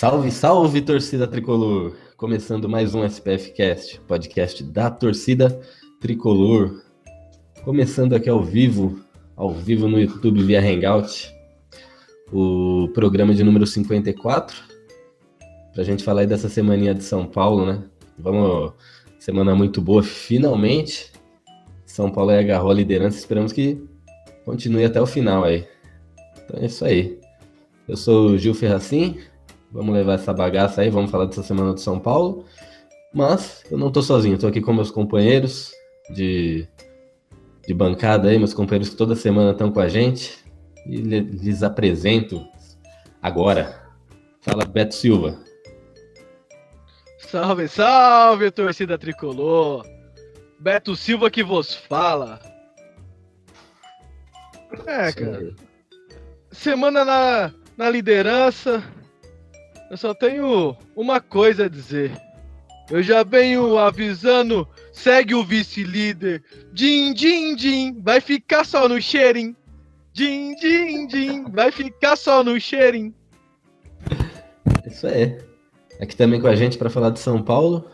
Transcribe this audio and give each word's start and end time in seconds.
Salve, 0.00 0.30
salve, 0.30 0.80
torcida 0.80 1.26
tricolor! 1.26 1.94
Começando 2.16 2.66
mais 2.66 2.94
um 2.94 3.04
SPF 3.04 3.52
Cast, 3.52 4.00
podcast 4.08 4.64
da 4.64 4.90
torcida 4.90 5.60
tricolor. 6.00 6.82
Começando 7.64 8.14
aqui 8.14 8.30
ao 8.30 8.42
vivo, 8.42 8.98
ao 9.36 9.52
vivo 9.52 9.86
no 9.90 10.00
YouTube 10.00 10.42
via 10.42 10.58
Hangout, 10.58 11.30
o 12.32 12.88
programa 12.94 13.34
de 13.34 13.44
número 13.44 13.66
54. 13.66 14.56
Pra 15.74 15.84
gente 15.84 16.02
falar 16.02 16.22
aí 16.22 16.26
dessa 16.26 16.48
semaninha 16.48 16.94
de 16.94 17.04
São 17.04 17.26
Paulo, 17.26 17.66
né? 17.66 17.84
Vamos, 18.18 18.72
semana 19.18 19.54
muito 19.54 19.82
boa, 19.82 20.02
finalmente. 20.02 21.12
São 21.84 22.10
Paulo 22.10 22.30
agarrou 22.30 22.70
a 22.70 22.74
liderança, 22.74 23.18
esperamos 23.18 23.52
que 23.52 23.86
continue 24.46 24.86
até 24.86 24.98
o 24.98 25.04
final 25.04 25.44
aí. 25.44 25.68
Então 26.42 26.58
é 26.58 26.64
isso 26.64 26.86
aí. 26.86 27.20
Eu 27.86 27.98
sou 27.98 28.30
o 28.30 28.38
Gil 28.38 28.54
Ferracin, 28.54 29.18
vamos 29.70 29.94
levar 29.94 30.14
essa 30.14 30.32
bagaça 30.32 30.82
aí, 30.82 30.90
vamos 30.90 31.10
falar 31.10 31.26
dessa 31.26 31.42
semana 31.42 31.72
do 31.72 31.80
São 31.80 31.98
Paulo. 31.98 32.44
Mas 33.12 33.64
eu 33.70 33.78
não 33.78 33.90
tô 33.90 34.02
sozinho, 34.02 34.38
tô 34.38 34.46
aqui 34.46 34.60
com 34.60 34.72
meus 34.72 34.90
companheiros 34.90 35.72
de, 36.14 36.66
de 37.66 37.74
bancada 37.74 38.28
aí, 38.28 38.38
meus 38.38 38.54
companheiros 38.54 38.90
que 38.90 38.96
toda 38.96 39.16
semana 39.16 39.50
estão 39.52 39.70
com 39.70 39.80
a 39.80 39.88
gente. 39.88 40.38
E 40.86 40.96
lhes 40.96 41.62
apresento 41.62 42.42
agora. 43.20 43.82
Fala, 44.40 44.64
Beto 44.64 44.94
Silva. 44.94 45.38
Salve, 47.18 47.68
salve, 47.68 48.50
torcida 48.50 48.98
tricolor! 48.98 49.86
Beto 50.58 50.96
Silva 50.96 51.30
que 51.30 51.42
vos 51.44 51.74
fala. 51.74 52.40
É, 54.86 55.12
cara. 55.12 55.54
Semana 56.50 57.04
na, 57.04 57.52
na 57.76 57.90
liderança, 57.90 58.82
eu 59.90 59.96
só 59.96 60.14
tenho 60.14 60.76
uma 60.94 61.20
coisa 61.20 61.64
a 61.64 61.68
dizer. 61.68 62.12
Eu 62.88 63.02
já 63.02 63.24
venho 63.24 63.76
avisando, 63.76 64.66
segue 64.92 65.34
o 65.34 65.44
vice-líder. 65.44 66.42
Din, 66.72 67.12
din, 67.12 67.56
din, 67.56 68.00
vai 68.00 68.20
ficar 68.20 68.64
só 68.64 68.88
no 68.88 69.00
cheirinho. 69.02 69.54
Din, 70.12 70.54
din, 70.54 71.06
din, 71.06 71.44
vai 71.50 71.72
ficar 71.72 72.16
só 72.16 72.42
no 72.42 72.58
cheirinho. 72.60 73.12
Isso 74.86 75.06
aí. 75.06 75.38
Aqui 76.00 76.16
também 76.16 76.40
com 76.40 76.46
a 76.46 76.56
gente 76.56 76.78
para 76.78 76.88
falar 76.88 77.10
de 77.10 77.20
São 77.20 77.42
Paulo, 77.42 77.90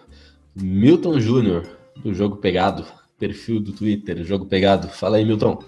Milton 0.55 1.19
Júnior, 1.19 1.67
do 2.03 2.15
Jogo 2.15 2.37
Pegado, 2.37 2.87
perfil 3.19 3.59
do 3.59 3.73
Twitter, 3.73 4.23
Jogo 4.23 4.47
Pegado. 4.47 4.89
Fala 4.89 5.17
aí, 5.17 5.25
Milton. 5.25 5.59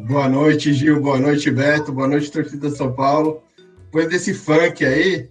Boa 0.00 0.28
noite, 0.28 0.72
Gil. 0.72 1.00
Boa 1.00 1.18
noite, 1.18 1.50
Beto. 1.50 1.92
Boa 1.92 2.08
noite, 2.08 2.30
torcida 2.30 2.70
São 2.70 2.92
Paulo. 2.92 3.42
Depois 3.92 4.08
desse 4.08 4.32
funk 4.32 4.82
aí, 4.86 5.28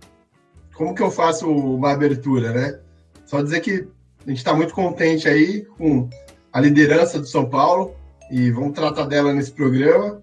como 0.75 0.93
que 0.93 1.01
eu 1.01 1.09
faço 1.09 1.49
uma 1.49 1.93
abertura, 1.93 2.51
né? 2.51 2.79
Só 3.25 3.41
dizer 3.41 3.59
que 3.61 3.87
a 4.23 4.29
gente 4.29 4.37
está 4.37 4.53
muito 4.53 4.71
contente 4.71 5.27
aí 5.27 5.65
com 5.79 6.07
a 6.53 6.61
liderança 6.61 7.19
do 7.19 7.25
São 7.25 7.49
Paulo 7.49 7.95
e 8.29 8.51
vamos 8.51 8.73
tratar 8.73 9.05
dela 9.05 9.33
nesse 9.33 9.51
programa. 9.51 10.21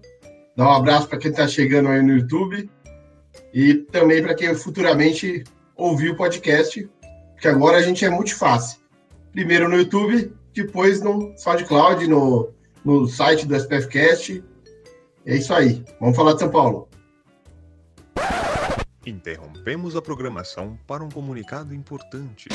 Dar 0.55 0.69
um 0.69 0.71
abraço 0.71 1.09
para 1.09 1.19
quem 1.19 1.31
está 1.31 1.49
chegando 1.49 1.89
aí 1.89 2.01
no 2.01 2.13
YouTube 2.13 2.69
e 3.53 3.73
também 3.73 4.23
para 4.23 4.33
quem 4.33 4.55
futuramente 4.55 5.43
ouvir 5.75 6.11
o 6.11 6.15
podcast, 6.15 6.89
porque 7.33 7.47
agora 7.49 7.75
a 7.75 7.81
gente 7.81 8.05
é 8.05 8.09
multifácil. 8.09 8.79
Primeiro 9.33 9.67
no 9.67 9.75
YouTube, 9.75 10.33
depois 10.53 11.01
no 11.01 11.37
SoundCloud, 11.37 12.07
no 12.07 12.53
no 12.85 13.05
site 13.05 13.45
do 13.45 13.53
SPFcast. 13.53 14.41
É 15.25 15.35
isso 15.35 15.53
aí. 15.53 15.83
Vamos 15.99 16.15
falar 16.15 16.35
de 16.35 16.39
São 16.39 16.49
Paulo. 16.49 16.88
Interrompemos 19.09 19.95
a 19.95 20.01
programação 20.03 20.77
para 20.85 21.03
um 21.03 21.09
comunicado 21.09 21.73
importante. 21.73 22.47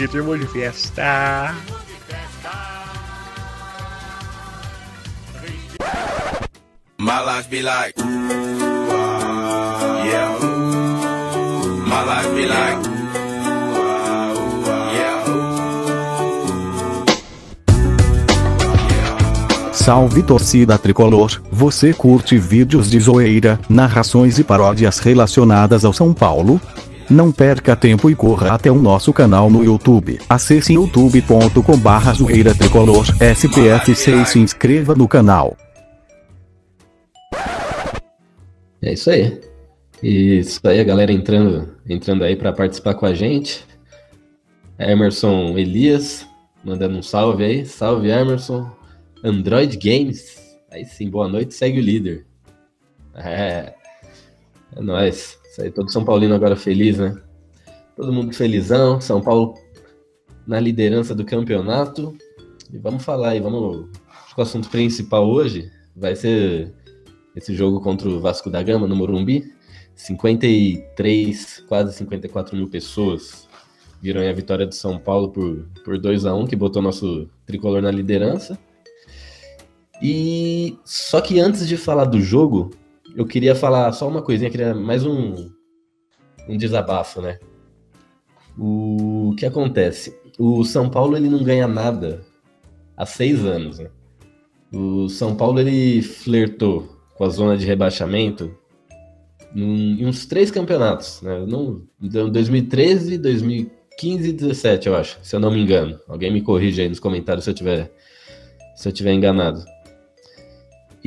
ritmo 0.00 0.36
de 0.36 0.46
festa. 0.46 1.54
My 6.98 7.20
life 7.20 7.48
be 7.48 7.62
like, 7.62 7.94
yeah. 7.98 8.06
My 11.86 12.02
life 12.02 12.34
be 12.34 12.46
like. 12.46 12.95
Salve 19.86 20.20
torcida 20.20 20.76
tricolor, 20.76 21.40
você 21.48 21.94
curte 21.94 22.36
vídeos 22.36 22.90
de 22.90 22.98
zoeira, 22.98 23.56
narrações 23.68 24.36
e 24.36 24.42
paródias 24.42 24.98
relacionadas 24.98 25.84
ao 25.84 25.92
São 25.92 26.12
Paulo? 26.12 26.60
Não 27.08 27.30
perca 27.30 27.76
tempo 27.76 28.10
e 28.10 28.16
corra 28.16 28.52
até 28.52 28.68
o 28.68 28.82
nosso 28.82 29.12
canal 29.12 29.48
no 29.48 29.62
YouTube. 29.62 30.18
Acesse 30.28 30.72
youtube.com 30.72 31.78
barra 31.78 32.12
zoeira 32.12 32.52
tricolor 32.52 33.04
SPF6 33.20 34.22
e 34.22 34.26
se 34.26 34.38
inscreva 34.40 34.92
no 34.96 35.06
canal. 35.06 35.56
É 38.82 38.92
isso 38.92 39.08
aí. 39.08 39.40
Isso 40.02 40.60
aí, 40.64 40.80
a 40.80 40.84
galera 40.84 41.12
entrando, 41.12 41.76
entrando 41.88 42.24
aí 42.24 42.34
para 42.34 42.52
participar 42.52 42.94
com 42.94 43.06
a 43.06 43.14
gente. 43.14 43.64
Emerson 44.80 45.56
Elias, 45.56 46.26
mandando 46.64 46.98
um 46.98 47.02
salve 47.02 47.44
aí. 47.44 47.64
Salve, 47.64 48.10
Emerson. 48.10 48.75
Android 49.26 49.76
Games. 49.76 50.56
Aí 50.70 50.84
sim, 50.84 51.10
boa 51.10 51.26
noite, 51.26 51.52
segue 51.52 51.80
o 51.80 51.82
líder. 51.82 52.24
É, 53.12 53.74
é 54.76 54.80
nóis. 54.80 55.36
Isso 55.50 55.62
aí, 55.62 55.70
todo 55.70 55.90
São 55.90 56.04
Paulino 56.04 56.34
agora 56.34 56.54
feliz, 56.54 56.98
né? 56.98 57.20
Todo 57.96 58.12
mundo 58.12 58.32
felizão, 58.32 59.00
São 59.00 59.20
Paulo 59.20 59.54
na 60.46 60.60
liderança 60.60 61.12
do 61.12 61.24
campeonato. 61.24 62.16
E 62.72 62.78
vamos 62.78 63.04
falar 63.04 63.30
aí, 63.30 63.40
vamos. 63.40 63.88
Acho 64.08 64.34
que 64.34 64.40
o 64.40 64.44
assunto 64.44 64.68
principal 64.70 65.28
hoje 65.28 65.72
vai 65.96 66.14
ser 66.14 66.72
esse 67.34 67.52
jogo 67.52 67.80
contra 67.80 68.08
o 68.08 68.20
Vasco 68.20 68.48
da 68.48 68.62
Gama 68.62 68.86
no 68.86 68.94
Morumbi. 68.94 69.52
53, 69.96 71.64
quase 71.66 71.96
54 71.96 72.56
mil 72.56 72.68
pessoas 72.68 73.48
viram 74.00 74.20
a 74.20 74.32
vitória 74.32 74.66
do 74.66 74.74
São 74.74 74.98
Paulo 74.98 75.30
por, 75.30 75.66
por 75.84 75.98
2 75.98 76.26
a 76.26 76.34
1 76.34 76.46
que 76.46 76.54
botou 76.54 76.80
nosso 76.80 77.28
tricolor 77.44 77.82
na 77.82 77.90
liderança. 77.90 78.56
E 80.02 80.78
só 80.84 81.20
que 81.20 81.40
antes 81.40 81.66
de 81.66 81.76
falar 81.76 82.04
do 82.04 82.20
jogo, 82.20 82.70
eu 83.14 83.26
queria 83.26 83.54
falar 83.54 83.92
só 83.92 84.08
uma 84.08 84.22
coisinha, 84.22 84.50
queria 84.50 84.74
mais 84.74 85.04
um, 85.04 85.50
um 86.48 86.56
desabafo, 86.56 87.20
né? 87.20 87.38
O 88.58 89.34
que 89.38 89.46
acontece? 89.46 90.18
O 90.38 90.64
São 90.64 90.88
Paulo 90.88 91.16
ele 91.16 91.28
não 91.28 91.42
ganha 91.42 91.66
nada 91.66 92.24
há 92.96 93.06
seis 93.06 93.44
anos. 93.44 93.78
Né? 93.78 93.90
O 94.72 95.08
São 95.08 95.34
Paulo 95.34 95.60
ele 95.60 96.02
flertou 96.02 96.96
com 97.16 97.24
a 97.24 97.28
zona 97.28 97.56
de 97.56 97.66
rebaixamento 97.66 98.54
em 99.54 100.04
uns 100.04 100.26
três 100.26 100.50
campeonatos, 100.50 101.22
né? 101.22 101.44
Não, 101.46 101.82
2013, 101.98 103.16
2015 103.16 104.28
e 104.28 104.32
2017, 104.32 104.88
eu 104.88 104.96
acho, 104.96 105.18
se 105.22 105.34
eu 105.34 105.40
não 105.40 105.50
me 105.50 105.60
engano. 105.60 105.98
Alguém 106.06 106.30
me 106.30 106.42
corrige 106.42 106.82
aí 106.82 106.88
nos 106.88 107.00
comentários 107.00 107.44
se 107.44 107.50
eu 107.50 107.54
tiver 107.54 107.90
se 108.74 108.86
eu 108.86 108.92
tiver 108.92 109.14
enganado. 109.14 109.64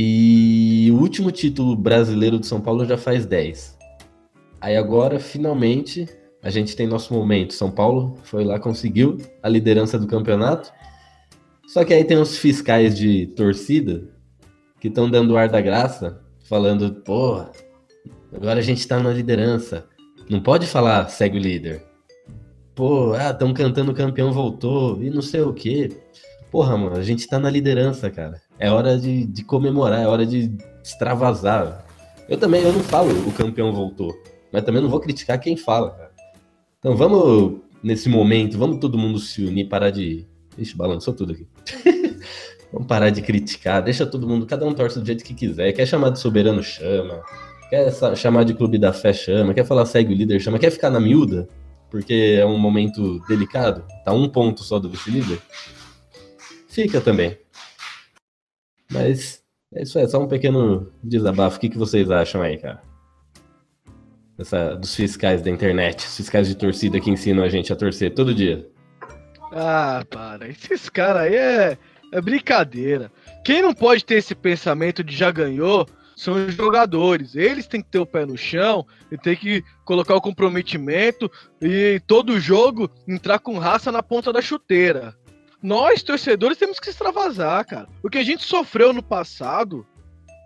E 0.02 0.90
o 0.94 0.96
último 0.96 1.30
título 1.30 1.76
brasileiro 1.76 2.40
do 2.40 2.46
São 2.46 2.62
Paulo 2.62 2.86
já 2.86 2.98
faz 2.98 3.26
10. 3.26 3.78
Aí 4.62 4.78
agora, 4.78 5.20
finalmente, 5.20 6.08
a 6.42 6.50
gente 6.50 6.74
tem 6.74 6.88
nosso 6.88 7.14
momento. 7.14 7.54
São 7.54 7.70
Paulo 7.70 8.18
foi 8.24 8.46
lá, 8.46 8.58
conseguiu 8.58 9.18
a 9.44 9.50
liderança 9.50 10.00
do 10.00 10.08
campeonato. 10.08 10.72
Só 11.68 11.84
que 11.84 11.94
aí 11.94 12.06
tem 12.06 12.18
os 12.18 12.38
fiscais 12.38 12.98
de 12.98 13.28
torcida 13.36 14.08
que 14.80 14.88
estão 14.88 15.12
dando 15.12 15.36
ar 15.36 15.50
da 15.50 15.60
graça, 15.60 16.22
falando, 16.46 16.94
pô, 17.04 17.44
agora 18.34 18.60
a 18.60 18.64
gente 18.64 18.88
tá 18.88 19.02
na 19.02 19.12
liderança. 19.12 19.86
Não 20.30 20.42
pode 20.42 20.66
falar 20.66 21.10
segue 21.10 21.38
o 21.38 21.42
líder. 21.42 21.84
Pô, 22.74 23.12
ah, 23.16 23.32
estão 23.32 23.54
cantando 23.54 23.92
o 23.92 23.96
campeão 23.96 24.32
voltou 24.32 25.04
e 25.04 25.10
não 25.10 25.22
sei 25.22 25.42
o 25.42 25.52
quê. 25.52 25.92
Porra, 26.52 26.76
mano, 26.76 26.96
a 26.96 27.04
gente 27.04 27.28
tá 27.28 27.38
na 27.38 27.50
liderança, 27.50 28.10
cara. 28.10 28.42
É 28.58 28.72
hora 28.72 28.98
de, 28.98 29.26
de 29.26 29.44
comemorar, 29.44 30.02
é 30.02 30.08
hora 30.08 30.26
de 30.26 30.52
extravasar. 30.84 31.86
Eu 32.28 32.38
também, 32.38 32.62
eu 32.64 32.74
não 32.74 32.82
falo 32.82 33.12
o 33.28 33.32
campeão 33.32 33.72
voltou, 33.72 34.16
mas 34.52 34.64
também 34.64 34.82
não 34.82 34.90
vou 34.90 35.00
criticar 35.00 35.40
quem 35.40 35.56
fala, 35.56 35.92
cara. 35.92 36.12
Então 36.80 36.96
vamos, 36.96 37.60
nesse 37.84 38.10
momento, 38.10 38.58
vamos 38.58 38.80
todo 38.80 38.98
mundo 38.98 39.20
se 39.20 39.44
unir, 39.44 39.68
parar 39.68 39.92
de. 39.92 40.28
Ixi, 40.58 40.76
balançou 40.76 41.14
tudo 41.14 41.34
aqui. 41.34 41.48
vamos 42.74 42.88
parar 42.88 43.12
de 43.12 43.22
criticar, 43.22 43.84
deixa 43.84 44.06
todo 44.06 44.28
mundo, 44.28 44.46
cada 44.46 44.66
um 44.66 44.74
torce 44.74 45.00
do 45.00 45.06
jeito 45.06 45.24
que 45.24 45.34
quiser. 45.34 45.72
Quer 45.74 45.86
chamar 45.86 46.10
de 46.10 46.20
soberano, 46.20 46.64
chama. 46.64 47.22
Quer 47.70 47.92
chamar 48.16 48.44
de 48.44 48.56
clube 48.56 48.80
da 48.80 48.92
fé, 48.92 49.14
chama. 49.14 49.54
Quer 49.54 49.66
falar 49.66 49.86
segue 49.86 50.14
o 50.14 50.18
líder, 50.18 50.40
chama. 50.40 50.58
Quer 50.58 50.72
ficar 50.72 50.90
na 50.90 51.00
miúda, 51.00 51.48
porque 51.92 52.38
é 52.40 52.46
um 52.46 52.58
momento 52.58 53.20
delicado, 53.28 53.84
tá 54.04 54.12
um 54.12 54.28
ponto 54.28 54.64
só 54.64 54.80
do 54.80 54.90
vice-líder. 54.90 55.40
Fica 56.82 57.02
também. 57.02 57.38
Mas 58.90 59.44
é 59.76 59.84
isso 59.84 60.00
aí, 60.00 60.08
só 60.08 60.24
um 60.24 60.30
pequeno 60.30 60.90
desabafo. 61.04 61.58
O 61.58 61.60
que, 61.60 61.68
que 61.68 61.78
vocês 61.78 62.10
acham 62.10 62.42
aí, 62.42 62.58
cara? 62.58 62.82
Essa, 64.38 64.76
dos 64.76 64.96
fiscais 64.96 65.42
da 65.42 65.50
internet, 65.50 66.08
os 66.08 66.16
fiscais 66.16 66.48
de 66.48 66.56
torcida 66.56 67.02
que 67.02 67.12
ensinam 67.12 67.44
a 67.44 67.50
gente 67.50 67.74
a 67.74 67.76
torcer 67.76 68.14
todo 68.14 68.34
dia. 68.34 68.66
Ah, 69.52 70.06
para. 70.10 70.48
Esses 70.48 70.88
caras 70.88 71.24
aí 71.24 71.36
é, 71.36 71.78
é 72.14 72.22
brincadeira. 72.22 73.12
Quem 73.44 73.62
não 73.62 73.74
pode 73.74 74.06
ter 74.06 74.16
esse 74.16 74.34
pensamento 74.34 75.04
de 75.04 75.14
já 75.14 75.32
ganhou 75.32 75.86
são 76.16 76.34
os 76.34 76.54
jogadores. 76.54 77.36
Eles 77.36 77.68
têm 77.68 77.82
que 77.82 77.90
ter 77.90 78.00
o 78.00 78.06
pé 78.06 78.26
no 78.26 78.38
chão 78.38 78.86
e 79.12 79.18
tem 79.18 79.36
que 79.36 79.64
colocar 79.84 80.16
o 80.16 80.22
comprometimento 80.22 81.30
e 81.62 82.02
todo 82.08 82.40
jogo 82.40 82.90
entrar 83.06 83.40
com 83.40 83.58
raça 83.58 83.92
na 83.92 84.02
ponta 84.02 84.32
da 84.32 84.42
chuteira. 84.42 85.14
Nós, 85.62 86.02
torcedores, 86.02 86.58
temos 86.58 86.80
que 86.80 86.90
extravasar, 86.90 87.66
cara. 87.66 87.88
O 88.02 88.10
que 88.10 88.18
a 88.18 88.24
gente 88.24 88.44
sofreu 88.44 88.94
no 88.94 89.04
passado, 89.04 89.86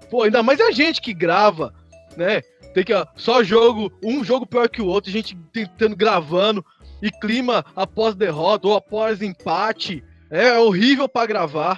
pô, 0.10 0.24
ainda 0.24 0.42
mais 0.42 0.60
a 0.60 0.72
gente 0.72 1.02
que 1.02 1.14
grava, 1.14 1.74
né? 2.18 2.42
Tem 2.74 2.84
que, 2.84 2.94
ó, 2.94 3.06
só 3.16 3.44
jogo, 3.44 3.92
um 4.04 4.24
jogo 4.24 4.48
pior 4.48 4.68
que 4.68 4.82
o 4.82 4.88
outro, 4.88 5.10
a 5.10 5.14
gente 5.14 5.38
tentando 5.52 5.96
gravando, 5.96 6.66
e 7.04 7.12
clima 7.12 7.66
após 7.76 8.16
derrota 8.16 8.68
ou 8.68 8.76
após 8.76 9.22
empate. 9.22 10.02
É 10.32 10.58
horrível 10.58 11.08
para 11.10 11.28
gravar. 11.28 11.78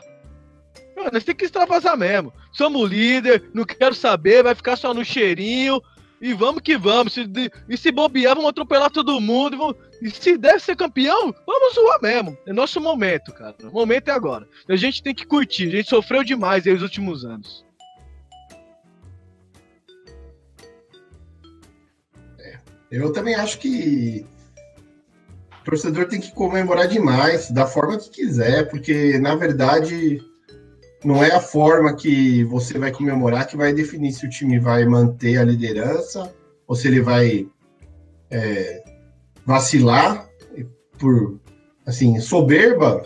Mano, 0.96 1.10
nós 1.12 1.24
temos 1.24 1.40
que 1.40 1.46
extravasar 1.46 1.98
mesmo. 1.98 2.32
Somos 2.52 2.90
líder, 2.90 3.50
não 3.52 3.66
quero 3.66 3.96
saber, 3.96 4.44
vai 4.44 4.54
ficar 4.54 4.76
só 4.76 4.94
no 4.94 5.04
cheirinho. 5.04 5.82
E 6.22 6.34
vamos 6.34 6.62
que 6.62 6.78
vamos. 6.78 7.14
Se, 7.14 7.26
e 7.68 7.78
se 7.78 7.92
bobear, 7.92 8.36
vamos 8.36 8.50
atropelar 8.50 8.90
todo 8.90 9.20
mundo. 9.20 9.58
Vamos, 9.58 9.76
e 10.02 10.10
se 10.10 10.38
der 10.38 10.60
ser 10.60 10.76
campeão, 10.76 11.34
vamos 11.46 11.74
zoar 11.74 12.02
mesmo. 12.02 12.38
É 12.46 12.54
nosso 12.54 12.80
momento, 12.80 13.34
cara. 13.34 13.56
O 13.64 13.72
momento 13.72 14.10
é 14.10 14.12
agora. 14.12 14.48
A 14.68 14.76
gente 14.76 15.04
tem 15.04 15.14
que 15.14 15.26
curtir. 15.26 15.68
A 15.68 15.78
gente 15.78 15.90
sofreu 15.90 16.24
demais 16.24 16.66
aí 16.66 16.74
os 16.74 16.82
últimos 16.82 17.26
anos. 17.26 17.66
É, 22.40 22.60
eu 22.92 23.12
também 23.12 23.36
acho 23.36 23.60
que 23.60 24.26
o 25.62 25.66
torcedor 25.66 26.08
tem 26.08 26.22
que 26.22 26.32
comemorar 26.32 26.88
demais, 26.88 27.50
da 27.50 27.66
forma 27.66 27.98
que 27.98 28.10
quiser, 28.10 28.70
porque 28.70 29.18
na 29.20 29.36
verdade 29.36 30.22
não 31.06 31.24
é 31.24 31.32
a 31.32 31.40
forma 31.40 31.96
que 31.96 32.44
você 32.46 32.80
vai 32.80 32.92
comemorar 32.92 33.48
que 33.48 33.56
vai 33.56 33.72
definir 33.72 34.12
se 34.12 34.26
o 34.26 34.30
time 34.30 34.60
vai 34.60 34.86
manter 34.86 35.38
a 35.38 35.44
liderança 35.44 36.34
ou 36.68 36.76
se 36.76 36.88
ele 36.88 37.00
vai 37.00 37.48
é, 38.32 38.84
vacilar 39.46 40.28
por 40.98 41.40
assim 41.86 42.20
soberba 42.20 43.06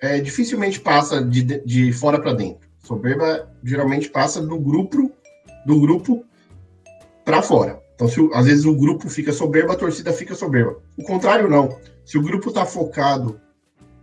é, 0.00 0.18
dificilmente 0.18 0.80
passa 0.80 1.22
de, 1.22 1.42
de 1.64 1.92
fora 1.92 2.20
para 2.20 2.34
dentro. 2.34 2.68
Soberba 2.82 3.48
geralmente 3.62 4.10
passa 4.10 4.42
do 4.42 4.58
grupo 4.58 5.12
do 5.64 5.80
grupo 5.80 6.24
para 7.24 7.40
fora. 7.40 7.80
Então 7.94 8.08
se, 8.08 8.18
às 8.34 8.46
vezes 8.46 8.64
o 8.64 8.74
grupo 8.74 9.08
fica 9.08 9.32
soberba 9.32 9.74
a 9.74 9.76
torcida 9.76 10.12
fica 10.12 10.34
soberba. 10.34 10.76
O 10.98 11.04
contrário 11.04 11.48
não. 11.48 11.78
Se 12.04 12.18
o 12.18 12.22
grupo 12.22 12.48
está 12.48 12.66
focado 12.66 13.40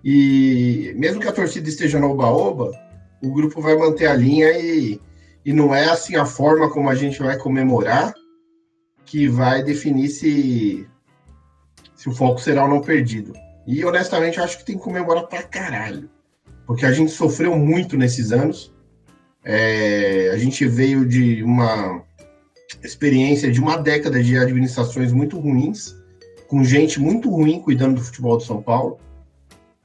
e 0.05 0.93
mesmo 0.95 1.19
que 1.19 1.27
a 1.27 1.33
torcida 1.33 1.67
esteja 1.67 1.99
no 1.99 2.11
oba-oba 2.11 2.71
o 3.21 3.33
grupo 3.33 3.61
vai 3.61 3.75
manter 3.75 4.07
a 4.07 4.13
linha 4.13 4.51
e, 4.57 4.99
e 5.45 5.53
não 5.53 5.73
é 5.73 5.89
assim 5.89 6.15
a 6.15 6.25
forma 6.25 6.69
como 6.69 6.89
a 6.89 6.95
gente 6.95 7.19
vai 7.19 7.37
comemorar 7.37 8.13
que 9.05 9.27
vai 9.27 9.63
definir 9.63 10.07
se, 10.09 10.87
se 11.95 12.07
o 12.07 12.11
foco 12.11 12.39
será 12.39 12.63
ou 12.63 12.69
não 12.69 12.81
perdido. 12.81 13.33
E 13.65 13.83
honestamente, 13.83 14.37
eu 14.37 14.43
acho 14.43 14.59
que 14.59 14.65
tem 14.65 14.77
que 14.77 14.83
comemorar 14.83 15.27
pra 15.27 15.43
caralho. 15.43 16.09
Porque 16.65 16.85
a 16.85 16.91
gente 16.91 17.11
sofreu 17.11 17.57
muito 17.57 17.97
nesses 17.97 18.31
anos. 18.31 18.73
É, 19.43 20.29
a 20.31 20.37
gente 20.37 20.65
veio 20.67 21.05
de 21.05 21.41
uma 21.43 22.03
experiência 22.83 23.51
de 23.51 23.59
uma 23.59 23.77
década 23.77 24.21
de 24.23 24.37
administrações 24.37 25.11
muito 25.11 25.39
ruins, 25.39 25.95
com 26.47 26.63
gente 26.63 26.99
muito 26.99 27.29
ruim 27.29 27.59
cuidando 27.59 27.95
do 27.95 28.03
futebol 28.03 28.37
do 28.37 28.43
São 28.43 28.61
Paulo. 28.61 28.99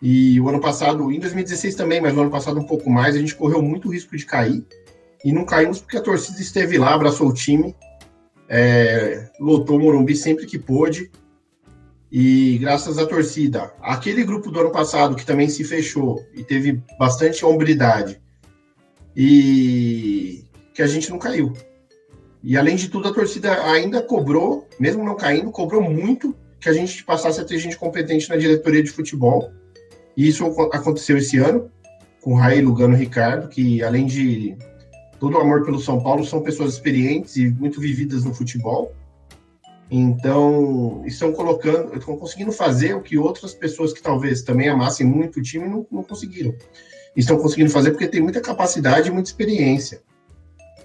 E 0.06 0.38
o 0.38 0.50
ano 0.50 0.60
passado, 0.60 1.10
em 1.10 1.18
2016 1.18 1.74
também, 1.76 1.98
mas 1.98 2.12
no 2.12 2.20
ano 2.20 2.30
passado 2.30 2.60
um 2.60 2.66
pouco 2.66 2.90
mais, 2.90 3.16
a 3.16 3.18
gente 3.18 3.34
correu 3.34 3.62
muito 3.62 3.90
risco 3.90 4.14
de 4.14 4.26
cair. 4.26 4.62
E 5.24 5.32
não 5.32 5.46
caímos 5.46 5.80
porque 5.80 5.96
a 5.96 6.02
torcida 6.02 6.42
esteve 6.42 6.76
lá, 6.76 6.92
abraçou 6.92 7.26
o 7.26 7.32
time, 7.32 7.74
é, 8.46 9.30
lotou 9.40 9.78
o 9.78 9.80
Morumbi 9.80 10.14
sempre 10.14 10.44
que 10.44 10.58
pôde. 10.58 11.10
E 12.12 12.58
graças 12.58 12.98
à 12.98 13.06
torcida, 13.06 13.72
aquele 13.80 14.24
grupo 14.24 14.50
do 14.50 14.60
ano 14.60 14.70
passado 14.70 15.16
que 15.16 15.24
também 15.24 15.48
se 15.48 15.64
fechou 15.64 16.22
e 16.34 16.44
teve 16.44 16.82
bastante 16.98 17.42
hombridade, 17.42 18.20
e 19.16 20.44
que 20.74 20.82
a 20.82 20.86
gente 20.86 21.08
não 21.08 21.18
caiu. 21.18 21.54
E 22.42 22.58
além 22.58 22.76
de 22.76 22.90
tudo, 22.90 23.08
a 23.08 23.14
torcida 23.14 23.64
ainda 23.70 24.02
cobrou, 24.02 24.68
mesmo 24.78 25.02
não 25.02 25.16
caindo, 25.16 25.50
cobrou 25.50 25.80
muito 25.80 26.36
que 26.60 26.68
a 26.68 26.74
gente 26.74 27.02
passasse 27.04 27.40
a 27.40 27.44
ter 27.44 27.56
gente 27.56 27.78
competente 27.78 28.28
na 28.28 28.36
diretoria 28.36 28.82
de 28.82 28.90
futebol 28.90 29.50
e 30.16 30.28
isso 30.28 30.44
aconteceu 30.72 31.18
esse 31.18 31.38
ano 31.38 31.70
com 32.20 32.34
Raí, 32.34 32.62
Lugano 32.62 32.96
Ricardo, 32.96 33.48
que 33.48 33.82
além 33.82 34.06
de 34.06 34.56
todo 35.20 35.36
o 35.36 35.40
amor 35.40 35.64
pelo 35.64 35.78
São 35.78 36.02
Paulo, 36.02 36.24
são 36.24 36.42
pessoas 36.42 36.74
experientes 36.74 37.36
e 37.36 37.50
muito 37.50 37.80
vividas 37.80 38.24
no 38.24 38.34
futebol. 38.34 38.94
Então, 39.90 41.02
estão 41.04 41.32
colocando, 41.32 41.96
estão 41.96 42.16
conseguindo 42.16 42.50
fazer 42.50 42.94
o 42.94 43.02
que 43.02 43.18
outras 43.18 43.54
pessoas 43.54 43.92
que 43.92 44.02
talvez 44.02 44.42
também 44.42 44.68
amassem 44.68 45.06
muito 45.06 45.38
o 45.38 45.42
time 45.42 45.68
não, 45.68 45.86
não 45.90 46.02
conseguiram. 46.02 46.54
Estão 47.14 47.38
conseguindo 47.38 47.70
fazer 47.70 47.90
porque 47.90 48.08
tem 48.08 48.22
muita 48.22 48.40
capacidade 48.40 49.08
e 49.08 49.12
muita 49.12 49.28
experiência. 49.28 50.02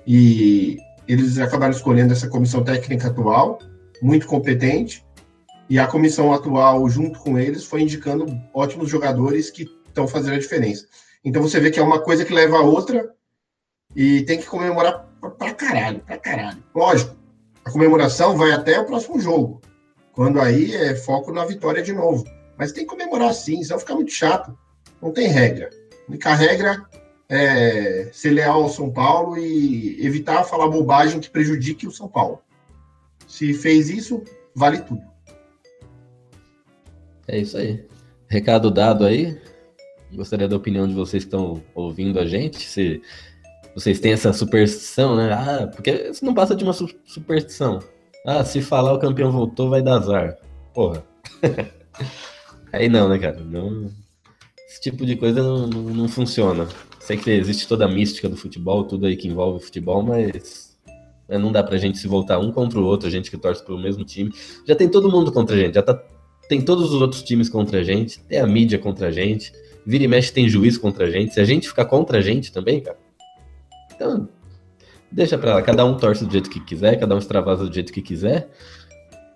E 0.05 0.77
eles 1.07 1.39
acabaram 1.39 1.71
escolhendo 1.71 2.13
essa 2.13 2.27
comissão 2.27 2.63
técnica 2.63 3.07
atual, 3.07 3.59
muito 4.01 4.27
competente, 4.27 5.05
E 5.69 5.77
a 5.77 5.85
comissão 5.85 6.33
atual, 6.33 6.89
junto 6.89 7.19
com 7.19 7.37
eles, 7.37 7.63
foi 7.63 7.81
indicando 7.81 8.25
ótimos 8.53 8.89
jogadores 8.89 9.51
que 9.51 9.69
estão 9.87 10.07
fazendo 10.07 10.33
a 10.33 10.39
diferença. 10.39 10.87
Então 11.23 11.41
você 11.41 11.59
vê 11.59 11.69
que 11.69 11.79
é 11.79 11.83
uma 11.83 12.01
coisa 12.01 12.25
que 12.25 12.33
leva 12.33 12.57
a 12.57 12.61
outra 12.61 13.13
e 13.95 14.23
tem 14.23 14.39
que 14.39 14.47
comemorar 14.47 15.07
pra, 15.37 15.53
caralho, 15.53 15.99
pra 15.99 16.17
caralho. 16.17 16.63
Lógico, 16.73 17.15
a 17.63 17.71
comemoração 17.71 18.35
vai 18.35 18.51
até 18.51 18.79
o 18.79 18.85
próximo 18.85 19.19
jogo, 19.19 19.61
quando 20.11 20.41
aí 20.41 20.75
é 20.75 20.95
foco 20.95 21.31
na 21.31 21.45
vitória 21.45 21.83
de 21.83 21.93
novo. 21.93 22.25
Mas 22.57 22.71
tem 22.71 22.83
que 22.83 22.89
comemorar 22.89 23.33
sim, 23.33 23.63
senão 23.63 23.79
fica 23.79 23.95
muito 23.95 24.11
chato. 24.11 24.57
Não 25.01 25.11
tem 25.11 25.27
regra. 25.27 25.69
A 26.07 26.11
única 26.11 26.33
regra 26.33 26.83
é 27.29 28.09
ser 28.11 28.31
leal 28.31 28.63
ao 28.63 28.69
São 28.69 28.91
Paulo 28.91 29.37
e 29.37 30.03
evitar 30.03 30.43
falar 30.43 30.67
bobagem 30.67 31.19
que 31.19 31.29
prejudique 31.29 31.87
o 31.87 31.91
São 31.91 32.07
Paulo. 32.07 32.41
Se 33.27 33.53
fez 33.53 33.89
isso, 33.89 34.23
vale 34.55 34.79
tudo. 34.79 35.03
É 37.29 37.37
isso 37.37 37.57
aí. 37.57 37.85
Recado 38.27 38.71
dado 38.71 39.05
aí. 39.05 39.39
Gostaria 40.11 40.47
da 40.47 40.55
opinião 40.55 40.87
de 40.87 40.95
vocês 40.95 41.23
que 41.23 41.27
estão 41.27 41.61
ouvindo 41.75 42.19
a 42.19 42.25
gente. 42.25 42.59
Se 42.59 43.01
vocês 43.75 43.99
têm 43.99 44.13
essa 44.13 44.33
superstição, 44.33 45.15
né? 45.15 45.31
Ah, 45.31 45.67
porque 45.67 45.91
isso 46.11 46.25
não 46.25 46.33
passa 46.33 46.55
de 46.55 46.63
uma 46.63 46.73
su- 46.73 46.89
superstição. 47.05 47.79
Ah, 48.25 48.43
se 48.43 48.61
falar 48.61 48.93
o 48.93 48.99
campeão 48.99 49.31
voltou, 49.31 49.69
vai 49.69 49.81
dar 49.81 49.97
azar. 49.97 50.37
Porra. 50.73 51.03
aí 52.73 52.89
não, 52.89 53.07
né, 53.07 53.19
cara? 53.19 53.39
Não, 53.39 53.89
esse 54.67 54.81
tipo 54.81 55.05
de 55.05 55.15
coisa 55.15 55.43
não, 55.43 55.67
não, 55.67 55.81
não 55.83 56.07
funciona. 56.07 56.67
Sei 56.99 57.15
que 57.15 57.29
existe 57.29 57.67
toda 57.67 57.85
a 57.85 57.87
mística 57.87 58.27
do 58.27 58.35
futebol, 58.35 58.83
tudo 58.83 59.05
aí 59.05 59.15
que 59.15 59.27
envolve 59.27 59.57
o 59.57 59.61
futebol, 59.61 60.01
mas 60.01 60.77
né, 61.27 61.37
não 61.37 61.51
dá 61.51 61.63
pra 61.63 61.77
gente 61.77 61.97
se 61.99 62.07
voltar 62.07 62.39
um 62.39 62.51
contra 62.51 62.79
o 62.79 62.83
outro, 62.85 63.07
a 63.07 63.11
gente 63.11 63.29
que 63.31 63.37
torce 63.37 63.63
pro 63.63 63.77
mesmo 63.77 64.03
time. 64.03 64.31
Já 64.67 64.75
tem 64.75 64.89
todo 64.89 65.11
mundo 65.11 65.31
contra 65.31 65.55
a 65.55 65.59
gente, 65.59 65.75
já 65.75 65.83
tá, 65.83 65.93
tem 66.49 66.59
todos 66.59 66.91
os 66.91 66.99
outros 66.99 67.21
times 67.21 67.47
contra 67.47 67.79
a 67.79 67.83
gente, 67.83 68.19
tem 68.21 68.39
a 68.39 68.47
mídia 68.47 68.79
contra 68.79 69.07
a 69.07 69.11
gente, 69.11 69.53
vira 69.85 70.03
e 70.03 70.07
mexe 70.07 70.33
tem 70.33 70.49
juiz 70.49 70.79
contra 70.79 71.05
a 71.05 71.09
gente. 71.09 71.35
Se 71.35 71.39
a 71.39 71.45
gente 71.45 71.69
ficar 71.69 71.85
contra 71.85 72.17
a 72.17 72.21
gente 72.21 72.51
também, 72.51 72.81
cara, 72.81 72.97
então 73.95 74.27
deixa 75.11 75.37
pra 75.37 75.53
lá, 75.55 75.61
cada 75.61 75.85
um 75.85 75.95
torce 75.95 76.25
do 76.25 76.31
jeito 76.31 76.49
que 76.49 76.59
quiser, 76.59 76.99
cada 76.99 77.13
um 77.13 77.19
extravasa 77.19 77.67
do 77.67 77.73
jeito 77.73 77.93
que 77.93 78.01
quiser. 78.01 78.49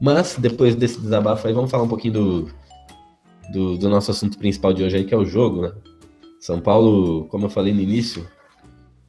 Mas 0.02 0.38
depois 0.40 0.76
desse 0.76 1.00
desabafo 1.00 1.48
aí, 1.48 1.54
vamos 1.54 1.70
falar 1.70 1.84
um 1.84 1.88
pouquinho 1.88 2.14
do, 2.14 2.50
do, 3.52 3.78
do 3.78 3.90
nosso 3.90 4.10
assunto 4.10 4.40
principal 4.40 4.74
de 4.74 4.82
hoje 4.84 4.98
aí, 4.98 5.06
que 5.06 5.14
é 5.14 5.18
o 5.18 5.24
jogo, 5.24 5.62
né? 5.62 5.72
São 6.40 6.60
Paulo, 6.60 7.26
como 7.26 7.46
eu 7.46 7.50
falei 7.50 7.72
no 7.74 7.80
início, 7.80 8.28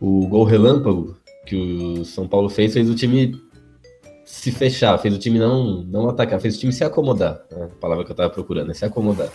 O 0.00 0.26
gol 0.28 0.44
relâmpago 0.44 1.16
que 1.44 1.56
o 1.56 2.04
São 2.04 2.28
Paulo 2.28 2.48
fez, 2.48 2.72
fez 2.72 2.88
o 2.88 2.94
time 2.94 3.34
se 4.24 4.52
fechar, 4.52 4.96
fez 4.98 5.14
o 5.14 5.18
time 5.18 5.38
não, 5.38 5.82
não 5.82 6.08
atacar, 6.08 6.40
fez 6.40 6.56
o 6.56 6.58
time 6.60 6.72
se 6.72 6.84
acomodar. 6.84 7.44
né? 7.50 7.64
A 7.64 7.80
palavra 7.80 8.04
que 8.04 8.12
eu 8.12 8.16
tava 8.16 8.30
procurando, 8.30 8.70
é 8.70 8.74
se 8.74 8.84
acomodar. 8.84 9.28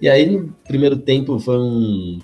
E 0.00 0.08
aí, 0.08 0.30
no 0.30 0.52
primeiro 0.66 0.96
tempo, 0.96 1.38
foi 1.38 1.58
um 1.58 2.18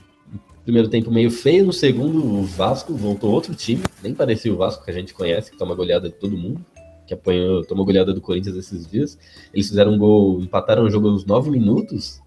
primeiro 0.65 0.89
tempo 0.89 1.11
meio 1.11 1.31
feio, 1.31 1.65
no 1.65 1.73
segundo, 1.73 2.25
o 2.25 2.45
Vasco 2.45 2.95
voltou 2.95 3.33
outro 3.33 3.55
time, 3.55 3.83
nem 4.03 4.15
parecia 4.15 4.53
o 4.53 4.57
Vasco 4.57 4.85
que 4.85 4.91
a 4.91 4.95
gente 4.95 5.15
conhece, 5.15 5.51
que 5.51 5.59
toma 5.59 5.75
goleada 5.75 6.09
de 6.09 6.15
todo 6.15 6.37
mundo, 6.37 6.65
que 7.07 7.15
apanhou, 7.15 7.65
tomou 7.65 7.85
goleada 7.85 8.13
do 8.13 8.21
Corinthians 8.21 8.57
esses 8.57 8.87
dias. 8.87 9.19
Eles 9.53 9.69
fizeram 9.69 9.95
um 9.95 9.99
gol, 9.99 10.41
empataram 10.41 10.85
o 10.85 10.91
jogo 10.91 11.09
aos 11.09 11.25
nove 11.25 11.51
minutos 11.51 12.21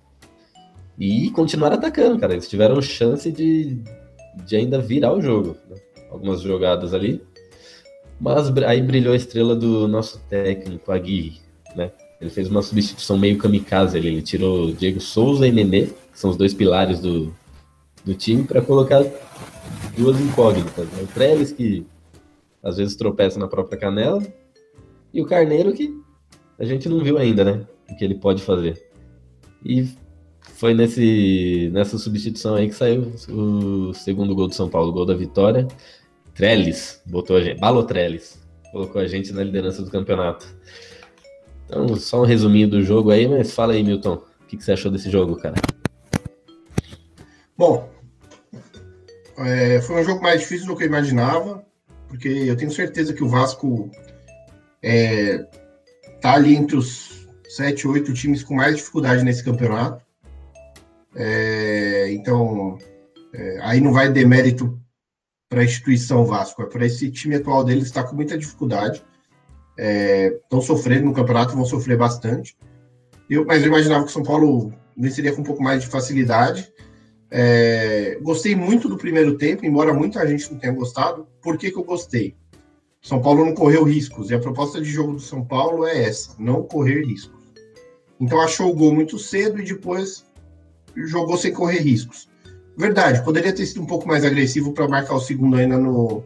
e 1.00 1.30
continuaram 1.32 1.78
atacando, 1.78 2.20
cara. 2.20 2.34
Eles 2.34 2.50
tiveram 2.50 2.82
chance 2.82 3.32
de, 3.32 3.82
de 4.46 4.56
ainda 4.56 4.80
virar 4.80 5.14
o 5.14 5.22
jogo. 5.22 5.56
né? 5.70 5.78
Algumas 6.12 6.42
jogadas 6.42 6.94
ali. 6.94 7.22
Mas 8.20 8.50
aí 8.58 8.82
brilhou 8.82 9.14
a 9.14 9.18
estrela 9.18 9.56
do 9.56 9.88
nosso 9.88 10.20
técnico, 10.30 10.92
Aguirre, 10.92 11.40
né? 11.76 11.92
Ele 12.24 12.30
fez 12.30 12.48
uma 12.48 12.62
substituição 12.62 13.18
meio 13.18 13.38
kamikaze 13.38 13.98
ali. 13.98 14.08
Ele 14.08 14.22
tirou 14.22 14.72
Diego 14.72 15.02
Souza 15.02 15.46
e 15.46 15.52
Nenê, 15.52 15.88
que 15.88 15.94
são 16.14 16.30
os 16.30 16.38
dois 16.38 16.54
pilares 16.54 17.02
do, 17.02 17.34
do 18.06 18.14
time, 18.14 18.46
para 18.46 18.62
colocar 18.62 19.04
duas 19.98 20.18
incógnitas. 20.22 20.88
Né? 20.88 21.04
O 21.04 21.08
Trellis, 21.08 21.52
que 21.52 21.86
às 22.64 22.78
vezes 22.78 22.96
tropeça 22.96 23.38
na 23.38 23.48
própria 23.50 23.78
canela, 23.78 24.26
e 25.14 25.22
o 25.22 25.26
Carneiro, 25.26 25.74
que 25.74 25.94
a 26.58 26.64
gente 26.64 26.88
não 26.88 27.04
viu 27.04 27.18
ainda, 27.18 27.44
né? 27.44 27.68
O 27.92 27.96
que 27.98 28.06
ele 28.06 28.16
pode 28.16 28.42
fazer. 28.42 28.82
E 29.66 29.86
foi 30.40 30.74
nesse, 30.74 31.70
nessa 31.74 31.98
substituição 31.98 32.56
aí 32.56 32.70
que 32.70 32.76
saiu 32.76 33.12
o 33.28 33.94
segundo 33.94 34.34
gol 34.34 34.48
do 34.48 34.56
São 34.56 34.70
Paulo, 34.70 34.92
o 34.92 34.94
gol 34.94 35.06
da 35.06 35.14
vitória. 35.14 35.68
Trellis 36.34 37.02
botou 37.06 37.36
a 37.36 37.42
gente, 37.42 37.60
Balotrellis, 37.60 38.40
colocou 38.72 39.02
a 39.02 39.08
gente 39.08 39.34
na 39.34 39.44
liderança 39.44 39.84
do 39.84 39.92
campeonato. 39.92 40.48
Então, 41.74 41.96
só 41.96 42.22
um 42.22 42.26
resuminho 42.26 42.70
do 42.70 42.84
jogo 42.84 43.10
aí, 43.10 43.28
mas 43.28 43.52
fala 43.52 43.74
aí, 43.74 43.84
Milton, 43.84 44.14
o 44.14 44.46
que, 44.46 44.56
que 44.56 44.64
você 44.64 44.74
achou 44.74 44.92
desse 44.92 45.10
jogo, 45.10 45.38
cara? 45.38 45.56
Bom, 47.58 47.90
é, 49.40 49.82
foi 49.82 50.00
um 50.00 50.04
jogo 50.04 50.22
mais 50.22 50.42
difícil 50.42 50.68
do 50.68 50.76
que 50.76 50.84
eu 50.84 50.88
imaginava, 50.88 51.66
porque 52.08 52.28
eu 52.28 52.56
tenho 52.56 52.70
certeza 52.70 53.12
que 53.12 53.24
o 53.24 53.28
Vasco 53.28 53.90
é, 54.84 55.40
tá 56.22 56.34
ali 56.34 56.56
entre 56.56 56.76
os 56.76 57.28
sete, 57.50 57.88
oito 57.88 58.14
times 58.14 58.44
com 58.44 58.54
mais 58.54 58.76
dificuldade 58.76 59.24
nesse 59.24 59.44
campeonato. 59.44 60.06
É, 61.16 62.12
então, 62.12 62.78
é, 63.34 63.60
aí 63.64 63.82
não 63.82 63.92
vai 63.92 64.12
demérito 64.12 64.80
para 65.50 65.62
a 65.62 65.66
instituição 65.66 66.24
Vasco, 66.24 66.62
é 66.62 66.66
para 66.68 66.86
esse 66.86 67.10
time 67.10 67.36
atual 67.36 67.64
deles 67.64 67.86
está 67.86 68.04
com 68.04 68.16
muita 68.16 68.38
dificuldade. 68.38 69.04
Estão 69.78 70.62
sofrendo 70.62 71.06
no 71.06 71.14
campeonato, 71.14 71.56
vão 71.56 71.66
sofrer 71.66 71.98
bastante. 71.98 72.56
Eu, 73.30 73.46
mas 73.46 73.62
eu 73.62 73.68
imaginava 73.68 74.04
que 74.04 74.10
o 74.10 74.14
São 74.14 74.24
Paulo 74.24 74.72
venceria 74.96 75.34
com 75.34 75.42
um 75.42 75.46
pouco 75.46 75.64
mais 75.64 75.82
de 75.82 75.88
facilidade. 75.88 76.72
É, 77.32 78.20
gostei 78.22 78.56
muito 78.56 78.88
do 78.88 78.98
primeiro 78.98 79.38
tempo, 79.38 79.66
embora 79.66 79.94
muita 79.94 80.26
gente 80.28 80.52
não 80.52 80.60
tenha 80.60 80.74
gostado. 80.74 81.28
Por 81.42 81.58
que, 81.58 81.72
que 81.72 81.78
eu 81.78 81.84
gostei? 81.84 82.36
São 83.02 83.22
Paulo 83.22 83.44
não 83.44 83.54
correu 83.54 83.84
riscos, 83.84 84.30
e 84.30 84.36
a 84.36 84.40
proposta 84.40 84.80
de 84.80 84.90
jogo 84.90 85.14
do 85.14 85.20
São 85.20 85.44
Paulo 85.44 85.86
é 85.86 86.04
essa: 86.04 86.36
não 86.40 86.64
correr 86.64 87.04
riscos. 87.04 87.44
Então 88.20 88.40
achou 88.40 88.72
o 88.72 88.76
gol 88.76 88.94
muito 88.94 89.20
cedo 89.20 89.60
e 89.60 89.66
depois 89.66 90.26
jogou 90.96 91.38
sem 91.38 91.52
correr 91.52 91.80
riscos. 91.80 92.30
Verdade, 92.78 93.24
poderia 93.24 93.54
ter 93.54 93.66
sido 93.66 93.82
um 93.82 93.86
pouco 93.86 94.08
mais 94.08 94.24
agressivo 94.24 94.72
para 94.72 94.88
marcar 94.88 95.16
o 95.16 95.20
segundo 95.20 95.58
ainda 95.58 95.78
no, 95.78 96.24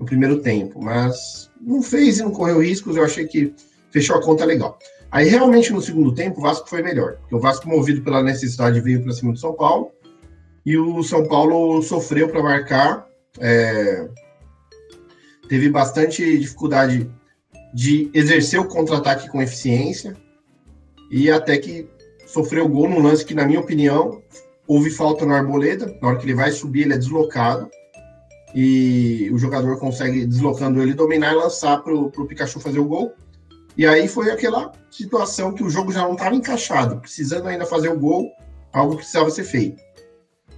no 0.00 0.06
primeiro 0.06 0.40
tempo, 0.40 0.82
mas 0.82 1.50
não 1.60 1.82
fez 1.82 2.18
e 2.18 2.22
não 2.22 2.30
correu 2.30 2.62
riscos. 2.62 2.96
Eu 2.96 3.04
achei 3.04 3.26
que 3.26 3.54
fechou 3.90 4.16
a 4.16 4.22
conta 4.22 4.46
legal. 4.46 4.78
Aí 5.12 5.28
realmente 5.28 5.72
no 5.72 5.82
segundo 5.82 6.14
tempo 6.14 6.40
o 6.40 6.42
Vasco 6.42 6.68
foi 6.68 6.82
melhor, 6.82 7.16
porque 7.18 7.34
o 7.34 7.40
Vasco, 7.40 7.68
movido 7.68 8.00
pela 8.00 8.22
necessidade, 8.22 8.80
veio 8.80 9.02
para 9.02 9.12
cima 9.12 9.32
do 9.32 9.38
São 9.38 9.52
Paulo 9.52 9.90
e 10.64 10.76
o 10.78 11.02
São 11.02 11.26
Paulo 11.26 11.82
sofreu 11.82 12.28
para 12.28 12.42
marcar. 12.42 13.06
é, 13.38 14.08
teve 15.48 15.68
bastante 15.68 16.38
dificuldade 16.38 17.10
de 17.74 18.08
exercer 18.14 18.60
o 18.60 18.68
contra-ataque 18.68 19.28
com 19.28 19.42
eficiência 19.42 20.16
e 21.10 21.28
até 21.28 21.58
que 21.58 21.88
sofreu 22.24 22.68
gol 22.68 22.88
num 22.88 23.02
lance 23.02 23.24
que, 23.24 23.34
na 23.34 23.44
minha 23.44 23.58
opinião, 23.58 24.22
houve 24.66 24.90
falta 24.90 25.26
no 25.26 25.34
Arboleda. 25.34 25.98
Na 26.00 26.08
hora 26.08 26.16
que 26.18 26.24
ele 26.24 26.34
vai 26.34 26.52
subir, 26.52 26.82
ele 26.82 26.94
é 26.94 26.98
deslocado 26.98 27.68
e 28.54 29.30
o 29.32 29.38
jogador 29.38 29.78
consegue, 29.78 30.26
deslocando 30.26 30.82
ele, 30.82 30.94
dominar 30.94 31.32
e 31.32 31.36
lançar 31.36 31.82
para 31.82 31.94
o 31.94 32.26
Pikachu 32.26 32.60
fazer 32.60 32.78
o 32.78 32.84
gol. 32.84 33.14
E 33.76 33.86
aí 33.86 34.08
foi 34.08 34.30
aquela 34.30 34.72
situação 34.90 35.52
que 35.52 35.62
o 35.62 35.70
jogo 35.70 35.92
já 35.92 36.02
não 36.02 36.12
estava 36.12 36.34
encaixado, 36.34 36.98
precisando 36.98 37.46
ainda 37.46 37.64
fazer 37.64 37.88
o 37.88 37.98
gol, 37.98 38.28
algo 38.72 38.92
que 38.92 38.98
precisava 38.98 39.30
ser 39.30 39.44
feito. 39.44 39.80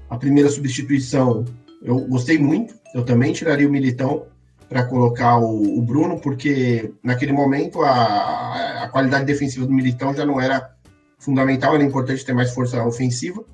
A 0.08 0.16
primeira 0.16 0.48
substituição 0.48 1.44
eu 1.82 1.98
gostei 2.00 2.38
muito, 2.38 2.74
eu 2.94 3.04
também 3.04 3.32
tiraria 3.32 3.68
o 3.68 3.70
Militão 3.70 4.26
para 4.68 4.84
colocar 4.84 5.38
o, 5.38 5.78
o 5.78 5.82
Bruno, 5.82 6.18
porque 6.20 6.94
naquele 7.02 7.32
momento 7.32 7.82
a, 7.82 8.84
a 8.84 8.88
qualidade 8.88 9.24
defensiva 9.24 9.66
do 9.66 9.72
Militão 9.72 10.14
já 10.14 10.24
não 10.24 10.40
era 10.40 10.74
fundamental, 11.18 11.74
era 11.74 11.84
importante 11.84 12.24
ter 12.24 12.32
mais 12.32 12.52
força 12.54 12.82
ofensiva. 12.84 13.44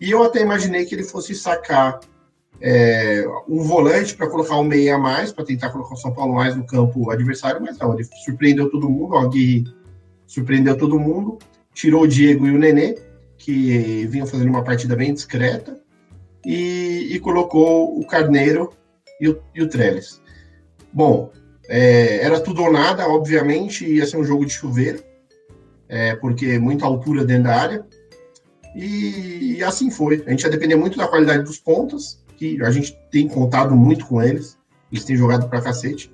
E 0.00 0.10
eu 0.10 0.22
até 0.22 0.40
imaginei 0.42 0.84
que 0.84 0.94
ele 0.94 1.04
fosse 1.04 1.34
sacar 1.34 2.00
é, 2.60 3.24
um 3.48 3.62
volante 3.62 4.14
para 4.14 4.28
colocar 4.28 4.56
um 4.58 4.64
meia 4.64 4.96
a 4.96 4.98
mais, 4.98 5.32
para 5.32 5.44
tentar 5.44 5.70
colocar 5.70 5.94
o 5.94 5.98
São 5.98 6.12
Paulo 6.12 6.34
mais 6.34 6.56
no 6.56 6.66
campo 6.66 7.10
adversário, 7.10 7.60
mas 7.60 7.78
não, 7.78 7.94
ele 7.94 8.04
surpreendeu 8.24 8.70
todo 8.70 8.88
mundo, 8.88 9.14
o 9.14 9.18
Aguirre 9.18 9.64
surpreendeu 10.26 10.76
todo 10.76 10.98
mundo, 10.98 11.38
tirou 11.72 12.02
o 12.02 12.08
Diego 12.08 12.46
e 12.46 12.50
o 12.50 12.58
Nenê, 12.58 12.98
que 13.36 14.06
vinha 14.06 14.26
fazendo 14.26 14.48
uma 14.48 14.64
partida 14.64 14.96
bem 14.96 15.12
discreta, 15.12 15.78
e, 16.44 17.08
e 17.10 17.18
colocou 17.20 17.98
o 17.98 18.06
Carneiro 18.06 18.72
e 19.20 19.28
o, 19.28 19.42
e 19.54 19.62
o 19.62 19.68
Trellis. 19.68 20.22
Bom, 20.92 21.30
é, 21.68 22.24
era 22.24 22.40
tudo 22.40 22.62
ou 22.62 22.72
nada, 22.72 23.08
obviamente, 23.08 23.84
ia 23.84 24.06
ser 24.06 24.16
um 24.16 24.24
jogo 24.24 24.46
de 24.46 24.52
chuveiro, 24.52 25.02
é, 25.88 26.14
porque 26.16 26.58
muita 26.58 26.86
altura 26.86 27.24
dentro 27.24 27.44
da 27.44 27.56
área, 27.56 27.86
e, 28.74 29.56
e, 29.56 29.64
assim 29.64 29.90
foi. 29.90 30.22
A 30.26 30.30
gente 30.30 30.42
ia 30.42 30.50
depender 30.50 30.76
muito 30.76 30.98
da 30.98 31.08
qualidade 31.08 31.44
dos 31.44 31.58
pontas, 31.58 32.22
que 32.36 32.62
a 32.62 32.70
gente 32.70 32.96
tem 33.10 33.26
contado 33.26 33.74
muito 33.74 34.06
com 34.06 34.22
eles, 34.22 34.58
eles 34.92 35.04
têm 35.04 35.16
jogado 35.16 35.48
pra 35.48 35.60
cacete, 35.60 36.12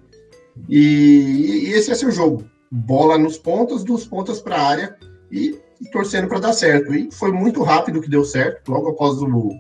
e, 0.69 1.67
e 1.67 1.73
esse 1.73 1.95
ser 1.95 2.07
o 2.07 2.11
jogo. 2.11 2.45
Bola 2.71 3.19
nos 3.19 3.37
pontas, 3.37 3.85
dos 3.85 4.07
pontas 4.07 4.41
para 4.41 4.57
a 4.57 4.69
área, 4.69 4.97
e, 5.31 5.59
e 5.81 5.91
torcendo 5.91 6.29
para 6.29 6.41
dar 6.41 6.53
certo. 6.53 6.95
E 6.95 7.11
foi 7.13 7.33
muito 7.33 7.63
rápido 7.63 8.01
que 8.01 8.09
deu 8.09 8.25
certo, 8.25 8.71
logo 8.71 8.91
após 8.91 9.21
o, 9.21 9.51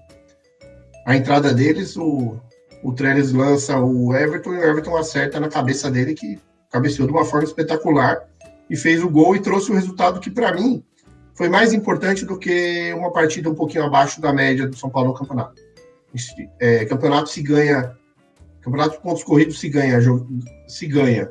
a 1.06 1.16
entrada 1.16 1.52
deles, 1.52 1.96
o, 1.96 2.36
o 2.82 2.92
Trellis 2.92 3.32
lança 3.32 3.78
o 3.78 4.14
Everton 4.14 4.54
e 4.54 4.58
o 4.58 4.64
Everton 4.64 4.96
acerta 4.96 5.40
na 5.40 5.48
cabeça 5.48 5.90
dele, 5.90 6.14
que 6.14 6.38
cabeceou 6.70 7.06
de 7.06 7.12
uma 7.12 7.24
forma 7.24 7.44
espetacular 7.44 8.26
e 8.70 8.76
fez 8.76 9.02
o 9.02 9.10
gol 9.10 9.36
e 9.36 9.40
trouxe 9.40 9.70
o 9.70 9.74
resultado 9.74 10.20
que, 10.20 10.30
para 10.30 10.52
mim, 10.54 10.82
foi 11.34 11.48
mais 11.48 11.72
importante 11.72 12.24
do 12.24 12.38
que 12.38 12.92
uma 12.94 13.12
partida 13.12 13.50
um 13.50 13.54
pouquinho 13.54 13.84
abaixo 13.84 14.20
da 14.20 14.32
média 14.32 14.66
do 14.66 14.76
São 14.76 14.88
Paulo 14.88 15.08
no 15.08 15.14
campeonato. 15.14 15.60
É, 16.60 16.84
campeonato 16.84 17.28
se 17.28 17.42
ganha, 17.42 17.96
campeonato 18.60 18.96
de 18.96 19.02
pontos 19.02 19.24
corridos 19.24 19.58
se 19.58 19.68
ganha, 19.68 19.98
se 20.68 20.86
ganha 20.86 21.28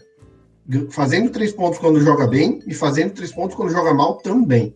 fazendo 0.90 1.30
três 1.30 1.52
pontos 1.52 1.80
quando 1.80 2.00
joga 2.02 2.28
bem 2.28 2.60
e 2.66 2.74
fazendo 2.74 3.14
três 3.14 3.32
pontos 3.32 3.56
quando 3.56 3.72
joga 3.72 3.94
mal 3.94 4.18
também. 4.18 4.76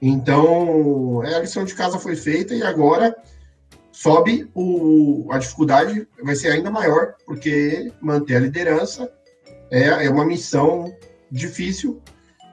Então, 0.00 1.22
é, 1.24 1.34
a 1.34 1.40
lição 1.40 1.64
de 1.64 1.74
casa 1.74 1.98
foi 1.98 2.16
feita 2.16 2.54
e 2.54 2.62
agora 2.62 3.16
sobe 3.92 4.48
o, 4.54 5.26
a 5.30 5.38
dificuldade 5.38 6.06
vai 6.22 6.36
ser 6.36 6.52
ainda 6.52 6.70
maior, 6.70 7.14
porque 7.26 7.92
manter 8.00 8.36
a 8.36 8.40
liderança 8.40 9.10
é, 9.70 10.06
é 10.06 10.10
uma 10.10 10.24
missão 10.24 10.92
difícil, 11.30 12.00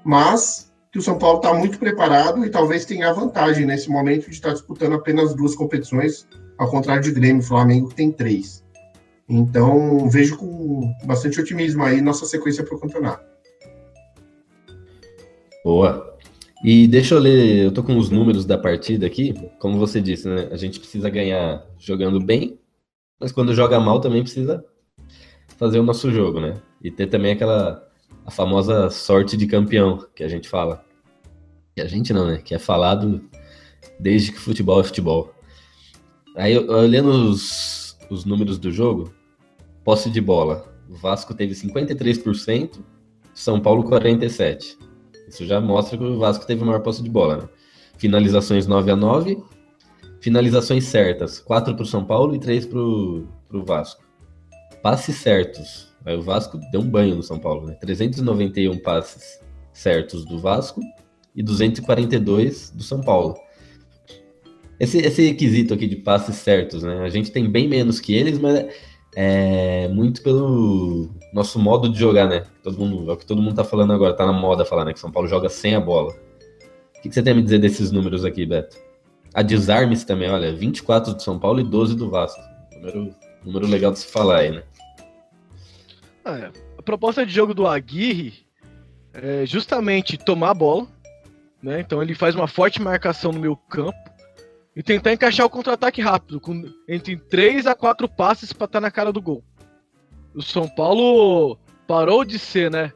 mas 0.03 0.73
que 0.91 0.97
o 0.97 1.01
São 1.01 1.17
Paulo 1.17 1.37
está 1.37 1.53
muito 1.53 1.77
preparado 1.77 2.45
e 2.45 2.49
talvez 2.49 2.85
tenha 2.85 3.13
vantagem 3.13 3.65
nesse 3.65 3.89
momento 3.89 4.25
de 4.25 4.35
estar 4.35 4.53
disputando 4.53 4.93
apenas 4.93 5.35
duas 5.35 5.53
competições, 5.53 6.27
ao 6.57 6.69
contrário 6.69 7.03
de 7.03 7.11
Grêmio 7.11 7.41
e 7.41 7.45
Flamengo, 7.45 7.89
que 7.89 7.95
tem 7.95 8.11
três. 8.11 8.63
Então, 9.27 10.09
vejo 10.09 10.37
com 10.37 10.93
bastante 11.03 11.39
otimismo 11.39 11.83
aí 11.83 12.01
nossa 12.01 12.25
sequência 12.25 12.63
para 12.63 12.75
o 12.75 12.79
campeonato. 12.79 13.25
Boa. 15.63 16.15
E 16.63 16.87
deixa 16.87 17.15
eu 17.15 17.19
ler, 17.19 17.65
eu 17.65 17.71
tô 17.71 17.83
com 17.83 17.97
os 17.97 18.09
números 18.09 18.45
da 18.45 18.57
partida 18.57 19.05
aqui. 19.05 19.33
Como 19.59 19.77
você 19.77 19.99
disse, 19.99 20.27
né? 20.27 20.47
A 20.51 20.57
gente 20.57 20.79
precisa 20.79 21.09
ganhar 21.09 21.65
jogando 21.77 22.19
bem, 22.19 22.59
mas 23.19 23.31
quando 23.31 23.53
joga 23.53 23.79
mal 23.79 23.99
também 23.99 24.21
precisa 24.21 24.63
fazer 25.57 25.79
o 25.79 25.83
nosso 25.83 26.11
jogo, 26.11 26.39
né? 26.39 26.61
E 26.81 26.91
ter 26.91 27.07
também 27.07 27.31
aquela 27.31 27.83
a 28.25 28.31
famosa 28.31 28.89
sorte 28.89 29.37
de 29.37 29.45
campeão 29.45 30.07
que 30.15 30.23
a 30.23 30.27
gente 30.27 30.49
fala. 30.49 30.83
Que 31.75 31.81
a 31.81 31.87
gente 31.87 32.13
não, 32.13 32.27
né? 32.27 32.41
Que 32.43 32.55
é 32.55 32.59
falado 32.59 33.23
desde 33.99 34.31
que 34.31 34.39
futebol 34.39 34.79
é 34.79 34.83
futebol. 34.83 35.34
Aí, 36.35 36.57
olhando 36.57 37.09
os, 37.09 37.97
os 38.09 38.25
números 38.25 38.57
do 38.57 38.71
jogo, 38.71 39.13
posse 39.83 40.09
de 40.09 40.21
bola. 40.21 40.73
O 40.89 40.95
Vasco 40.95 41.33
teve 41.33 41.53
53%, 41.53 42.79
São 43.33 43.59
Paulo 43.59 43.83
47%. 43.83 44.77
Isso 45.27 45.45
já 45.45 45.59
mostra 45.59 45.97
que 45.97 46.03
o 46.03 46.19
Vasco 46.19 46.45
teve 46.45 46.63
maior 46.63 46.81
posse 46.81 47.01
de 47.01 47.09
bola. 47.09 47.37
Né? 47.37 47.49
Finalizações 47.97 48.67
9 48.67 48.91
a 48.91 48.95
9 48.95 49.43
finalizações 50.25 50.85
certas, 50.85 51.39
4 51.39 51.75
para 51.75 51.83
o 51.83 51.85
São 51.85 52.03
Paulo 52.03 52.35
e 52.35 52.39
3 52.39 52.65
para 52.65 52.79
o 52.79 53.27
Vasco. 53.63 54.03
Passes 54.81 55.17
certos. 55.17 55.93
Aí 56.03 56.17
o 56.17 56.21
Vasco 56.23 56.59
deu 56.71 56.81
um 56.81 56.89
banho 56.89 57.15
no 57.15 57.21
São 57.21 57.37
Paulo, 57.37 57.67
né? 57.67 57.75
391 57.75 58.75
passes 58.79 59.39
certos 59.71 60.25
do 60.25 60.39
Vasco 60.39 60.81
e 61.35 61.43
242 61.43 62.71
do 62.71 62.81
São 62.81 63.01
Paulo. 63.01 63.35
Esse, 64.79 64.97
esse 64.99 65.33
quesito 65.33 65.73
aqui 65.73 65.87
de 65.87 65.95
passes 65.95 66.35
certos, 66.35 66.83
né? 66.83 67.01
A 67.01 67.09
gente 67.09 67.31
tem 67.31 67.49
bem 67.49 67.67
menos 67.67 67.99
que 67.99 68.13
eles, 68.13 68.37
mas 68.37 68.65
é 69.15 69.87
muito 69.87 70.21
pelo 70.21 71.09
nosso 71.33 71.57
modo 71.57 71.87
de 71.87 71.97
jogar, 71.97 72.27
né? 72.27 72.43
Todo 72.61 72.77
mundo, 72.77 73.09
é 73.09 73.13
o 73.13 73.17
que 73.17 73.25
todo 73.25 73.41
mundo 73.41 73.55
tá 73.55 73.63
falando 73.63 73.93
agora, 73.93 74.13
tá 74.13 74.25
na 74.25 74.33
moda 74.33 74.65
falar, 74.65 74.83
né? 74.83 74.93
Que 74.93 74.99
São 74.99 75.11
Paulo 75.11 75.29
joga 75.29 75.47
sem 75.47 75.75
a 75.75 75.79
bola. 75.79 76.11
O 76.97 77.01
que, 77.01 77.09
que 77.09 77.15
você 77.15 77.23
tem 77.23 77.31
a 77.31 77.35
me 77.35 77.43
dizer 77.43 77.59
desses 77.59 77.91
números 77.91 78.25
aqui, 78.25 78.45
Beto? 78.45 78.77
A 79.33 79.41
desarmes 79.41 80.03
também, 80.03 80.29
olha, 80.29 80.53
24 80.53 81.13
do 81.13 81.21
São 81.21 81.39
Paulo 81.39 81.61
e 81.61 81.63
12 81.63 81.95
do 81.95 82.09
Vasco. 82.09 82.41
Número, 82.73 83.15
número 83.45 83.67
legal 83.67 83.91
de 83.91 83.99
se 83.99 84.07
falar 84.07 84.39
aí, 84.39 84.51
né? 84.51 84.63
Ah, 86.25 86.37
é. 86.37 86.51
A 86.77 86.81
proposta 86.81 87.25
de 87.25 87.31
jogo 87.31 87.53
do 87.53 87.65
Aguirre 87.65 88.45
é 89.13 89.45
justamente 89.45 90.17
tomar 90.17 90.49
a 90.49 90.53
bola, 90.53 90.87
né? 91.63 91.79
Então 91.79 92.01
ele 92.01 92.13
faz 92.13 92.35
uma 92.35 92.47
forte 92.47 92.81
marcação 92.81 93.31
no 93.31 93.39
meu 93.39 93.55
campo 93.55 94.14
e 94.75 94.83
tentar 94.83 95.13
encaixar 95.13 95.45
o 95.45 95.49
contra-ataque 95.49 96.01
rápido, 96.01 96.39
com 96.39 96.63
entre 96.87 97.15
3 97.15 97.65
a 97.65 97.73
4 97.73 98.09
passes 98.09 98.51
para 98.51 98.65
estar 98.65 98.79
tá 98.79 98.81
na 98.81 98.91
cara 98.91 99.11
do 99.11 99.21
gol. 99.21 99.43
O 100.33 100.41
São 100.41 100.67
Paulo 100.67 101.57
parou 101.87 102.25
de 102.25 102.37
ser, 102.37 102.69
né? 102.69 102.91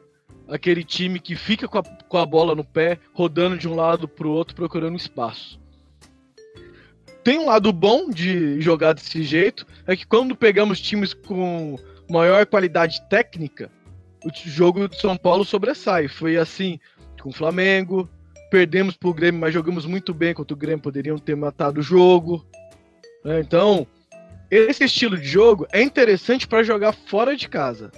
Aquele 0.46 0.84
time 0.84 1.18
que 1.18 1.34
fica 1.34 1.66
com 1.66 1.78
a, 1.78 1.82
com 1.82 2.18
a 2.18 2.26
bola 2.26 2.54
no 2.54 2.64
pé, 2.64 2.98
rodando 3.14 3.56
de 3.56 3.68
um 3.68 3.74
lado 3.74 4.06
para 4.06 4.26
o 4.26 4.30
outro, 4.30 4.54
procurando 4.54 4.96
espaço. 4.96 5.58
Tem 7.24 7.38
um 7.38 7.46
lado 7.46 7.72
bom 7.72 8.10
de 8.10 8.60
jogar 8.60 8.92
desse 8.92 9.22
jeito, 9.22 9.66
é 9.86 9.96
que 9.96 10.06
quando 10.06 10.36
pegamos 10.36 10.80
times 10.80 11.14
com 11.14 11.78
maior 12.10 12.44
qualidade 12.46 13.00
técnica, 13.08 13.70
o 14.24 14.30
jogo 14.34 14.86
do 14.88 14.96
São 14.96 15.16
Paulo 15.16 15.44
sobressai. 15.44 16.08
Foi 16.08 16.36
assim 16.36 16.78
com 17.20 17.30
o 17.30 17.32
Flamengo, 17.32 18.08
perdemos 18.50 18.96
pro 18.96 19.14
Grêmio, 19.14 19.40
mas 19.40 19.54
jogamos 19.54 19.86
muito 19.86 20.12
bem 20.12 20.34
contra 20.34 20.54
o 20.54 20.56
Grêmio, 20.56 20.82
poderiam 20.82 21.16
ter 21.16 21.36
matado 21.36 21.80
o 21.80 21.82
jogo. 21.82 22.44
Né? 23.24 23.40
Então, 23.40 23.86
esse 24.50 24.84
estilo 24.84 25.16
de 25.16 25.26
jogo 25.26 25.66
é 25.72 25.80
interessante 25.80 26.46
para 26.46 26.64
jogar 26.64 26.92
fora 26.92 27.36
de 27.36 27.48
casa. 27.48 27.92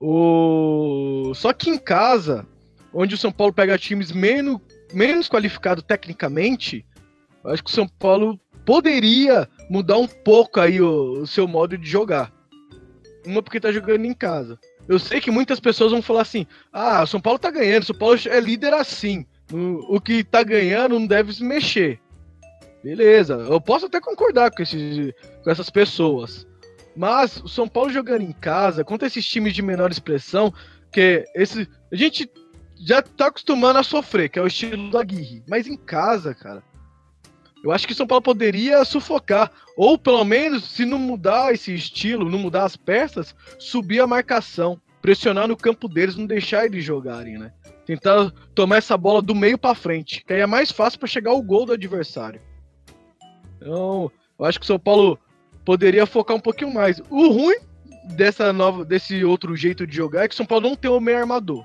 O... 0.00 1.32
Só 1.34 1.52
que 1.52 1.68
em 1.68 1.76
casa, 1.76 2.46
onde 2.94 3.16
o 3.16 3.18
São 3.18 3.32
Paulo 3.32 3.52
pega 3.52 3.76
times 3.76 4.12
menos, 4.12 4.60
menos 4.94 5.28
qualificados 5.28 5.82
tecnicamente, 5.82 6.86
acho 7.44 7.64
que 7.64 7.70
o 7.70 7.74
São 7.74 7.88
Paulo 7.88 8.38
poderia 8.64 9.48
mudar 9.68 9.98
um 9.98 10.06
pouco 10.06 10.60
aí 10.60 10.80
o, 10.80 11.22
o 11.22 11.26
seu 11.26 11.48
modo 11.48 11.76
de 11.76 11.88
jogar. 11.88 12.32
Uma 13.26 13.42
porque 13.42 13.58
tá 13.58 13.72
jogando 13.72 14.04
em 14.04 14.14
casa. 14.14 14.58
Eu 14.88 14.98
sei 14.98 15.20
que 15.20 15.30
muitas 15.30 15.60
pessoas 15.60 15.92
vão 15.92 16.00
falar 16.00 16.22
assim: 16.22 16.46
ah, 16.72 17.04
São 17.06 17.20
Paulo 17.20 17.38
tá 17.38 17.50
ganhando, 17.50 17.84
São 17.84 17.96
Paulo 17.96 18.18
é 18.26 18.40
líder 18.40 18.72
assim. 18.72 19.26
O, 19.52 19.96
o 19.96 20.00
que 20.00 20.24
tá 20.24 20.42
ganhando 20.42 20.98
não 20.98 21.06
deve 21.06 21.32
se 21.32 21.44
mexer. 21.44 22.00
Beleza, 22.82 23.34
eu 23.34 23.60
posso 23.60 23.86
até 23.86 24.00
concordar 24.00 24.50
com, 24.50 24.62
esses, 24.62 25.12
com 25.42 25.50
essas 25.50 25.68
pessoas. 25.68 26.46
Mas 26.96 27.36
o 27.38 27.48
São 27.48 27.68
Paulo 27.68 27.90
jogando 27.90 28.22
em 28.22 28.32
casa, 28.32 28.84
contra 28.84 29.06
esses 29.06 29.26
times 29.26 29.52
de 29.52 29.62
menor 29.62 29.90
expressão, 29.90 30.52
que 30.90 31.24
esse, 31.34 31.68
a 31.92 31.96
gente 31.96 32.30
já 32.80 33.02
tá 33.02 33.26
acostumando 33.26 33.78
a 33.78 33.82
sofrer, 33.82 34.28
que 34.28 34.38
é 34.38 34.42
o 34.42 34.46
estilo 34.46 34.90
da 34.90 35.00
Aguirre. 35.00 35.42
Mas 35.48 35.66
em 35.66 35.76
casa, 35.76 36.34
cara, 36.34 36.62
eu 37.62 37.72
acho 37.72 37.86
que 37.86 37.92
o 37.92 37.96
São 37.96 38.06
Paulo 38.06 38.22
poderia 38.22 38.84
sufocar. 38.84 39.50
Ou 39.76 39.98
pelo 39.98 40.24
menos, 40.24 40.64
se 40.64 40.84
não 40.84 40.98
mudar 40.98 41.52
esse 41.52 41.74
estilo, 41.74 42.30
não 42.30 42.38
mudar 42.38 42.64
as 42.64 42.76
peças, 42.76 43.34
subir 43.58 44.00
a 44.00 44.06
marcação. 44.06 44.80
Pressionar 45.00 45.46
no 45.46 45.56
campo 45.56 45.88
deles, 45.88 46.16
não 46.16 46.26
deixar 46.26 46.64
eles 46.64 46.84
jogarem, 46.84 47.38
né? 47.38 47.52
Tentar 47.86 48.32
tomar 48.54 48.78
essa 48.78 48.96
bola 48.96 49.22
do 49.22 49.34
meio 49.34 49.56
para 49.56 49.74
frente, 49.74 50.24
que 50.24 50.32
aí 50.32 50.40
é 50.40 50.46
mais 50.46 50.70
fácil 50.70 50.98
para 50.98 51.08
chegar 51.08 51.30
ao 51.30 51.42
gol 51.42 51.64
do 51.64 51.72
adversário. 51.72 52.40
Então, 53.56 54.10
eu 54.38 54.44
acho 54.44 54.58
que 54.58 54.64
o 54.64 54.66
São 54.66 54.78
Paulo 54.78 55.18
poderia 55.64 56.04
focar 56.04 56.36
um 56.36 56.40
pouquinho 56.40 56.72
mais. 56.72 57.00
O 57.10 57.28
ruim 57.28 57.56
dessa 58.16 58.52
nova, 58.52 58.84
desse 58.84 59.24
outro 59.24 59.54
jeito 59.54 59.86
de 59.86 59.94
jogar 59.94 60.24
é 60.24 60.28
que 60.28 60.34
o 60.34 60.36
São 60.36 60.46
Paulo 60.46 60.68
não 60.68 60.76
tem 60.76 60.90
o 60.90 61.00
meio 61.00 61.18
armador. 61.18 61.64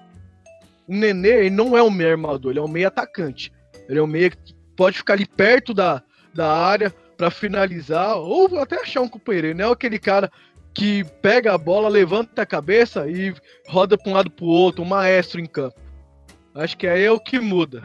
O 0.87 0.93
Nenê, 0.95 1.45
ele 1.45 1.49
não 1.49 1.77
é 1.77 1.81
o 1.81 1.89
meio 1.89 2.11
armador, 2.11 2.51
ele 2.51 2.59
é 2.59 2.63
o 2.63 2.67
meio 2.67 2.87
atacante. 2.87 3.51
Ele 3.89 3.99
é 3.99 4.01
o 4.01 4.07
meio 4.07 4.31
que 4.31 4.52
pode 4.75 4.97
ficar 4.97 5.13
ali 5.13 5.25
perto 5.25 5.73
da, 5.73 6.01
da 6.33 6.51
área 6.51 6.93
para 7.17 7.29
finalizar, 7.29 8.17
ou 8.17 8.59
até 8.59 8.81
achar 8.81 9.01
um 9.01 9.07
companheiro. 9.07 9.55
Não 9.55 9.69
é 9.69 9.71
aquele 9.71 9.99
cara 9.99 10.31
que 10.73 11.03
pega 11.21 11.53
a 11.53 11.57
bola, 11.57 11.87
levanta 11.87 12.41
a 12.41 12.45
cabeça 12.45 13.07
e 13.07 13.33
roda 13.67 13.97
para 13.97 14.11
um 14.11 14.15
lado 14.15 14.31
para 14.31 14.45
o 14.45 14.49
outro, 14.49 14.83
um 14.83 14.87
maestro 14.87 15.39
em 15.39 15.45
campo. 15.45 15.79
Acho 16.55 16.77
que 16.77 16.87
aí 16.87 17.03
é 17.03 17.11
o 17.11 17.19
que 17.19 17.39
muda. 17.39 17.83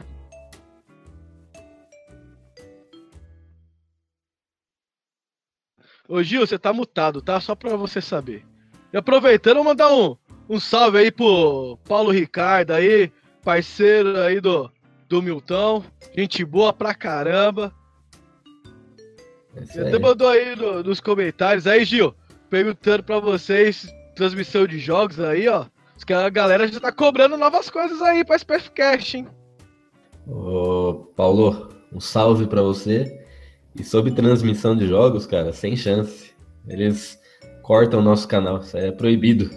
Ô 6.09 6.23
Gil, 6.23 6.47
você 6.47 6.59
tá 6.59 6.73
mutado, 6.73 7.21
tá? 7.21 7.39
Só 7.39 7.55
pra 7.55 7.77
você 7.77 8.01
saber. 8.01 8.45
E 8.93 8.97
aproveitando, 8.97 9.63
mandar 9.63 9.93
um, 9.93 10.17
um 10.49 10.59
salve 10.59 10.99
aí 10.99 11.11
pro 11.11 11.79
Paulo 11.87 12.11
Ricardo 12.11 12.73
aí, 12.73 13.13
parceiro 13.45 14.19
aí 14.19 14.41
do, 14.41 14.73
do 15.09 15.23
Milton. 15.23 15.83
Gente 16.17 16.45
boa 16.45 16.73
pra 16.73 16.95
caramba. 16.95 17.73
É 19.57 19.65
Você 19.65 19.81
até 19.81 19.99
mandou 19.99 20.29
aí 20.29 20.55
no- 20.55 20.83
nos 20.83 21.01
comentários 21.01 21.67
aí, 21.67 21.85
Gil, 21.85 22.15
perguntando 22.51 23.03
pra 23.03 23.19
vocês, 23.19 23.93
transmissão 24.15 24.67
de 24.67 24.79
jogos 24.79 25.19
aí, 25.19 25.49
ó. 25.49 25.67
Que 26.07 26.13
a 26.13 26.29
galera 26.29 26.67
já 26.69 26.79
tá 26.79 26.93
cobrando 26.93 27.37
novas 27.37 27.69
coisas 27.69 28.01
aí 28.03 28.25
pra 28.25 28.37
SPF 28.37 28.71
Cash, 28.71 29.15
hein? 29.17 29.27
Ô, 30.27 31.07
Paulo, 31.17 31.69
um 31.93 32.01
salve 32.01 32.47
pra 32.47 32.63
você. 32.63 33.27
E 33.75 33.83
sobre 33.85 34.13
transmissão 34.13 34.77
de 34.77 34.87
jogos, 34.87 35.27
cara, 35.27 35.53
sem 35.53 35.77
chance. 35.77 36.33
Eles 36.69 37.19
cortam 37.63 38.01
o 38.01 38.03
nosso 38.03 38.27
canal, 38.29 38.59
isso 38.59 38.77
aí 38.77 38.87
é 38.87 38.93
proibido. 38.93 39.51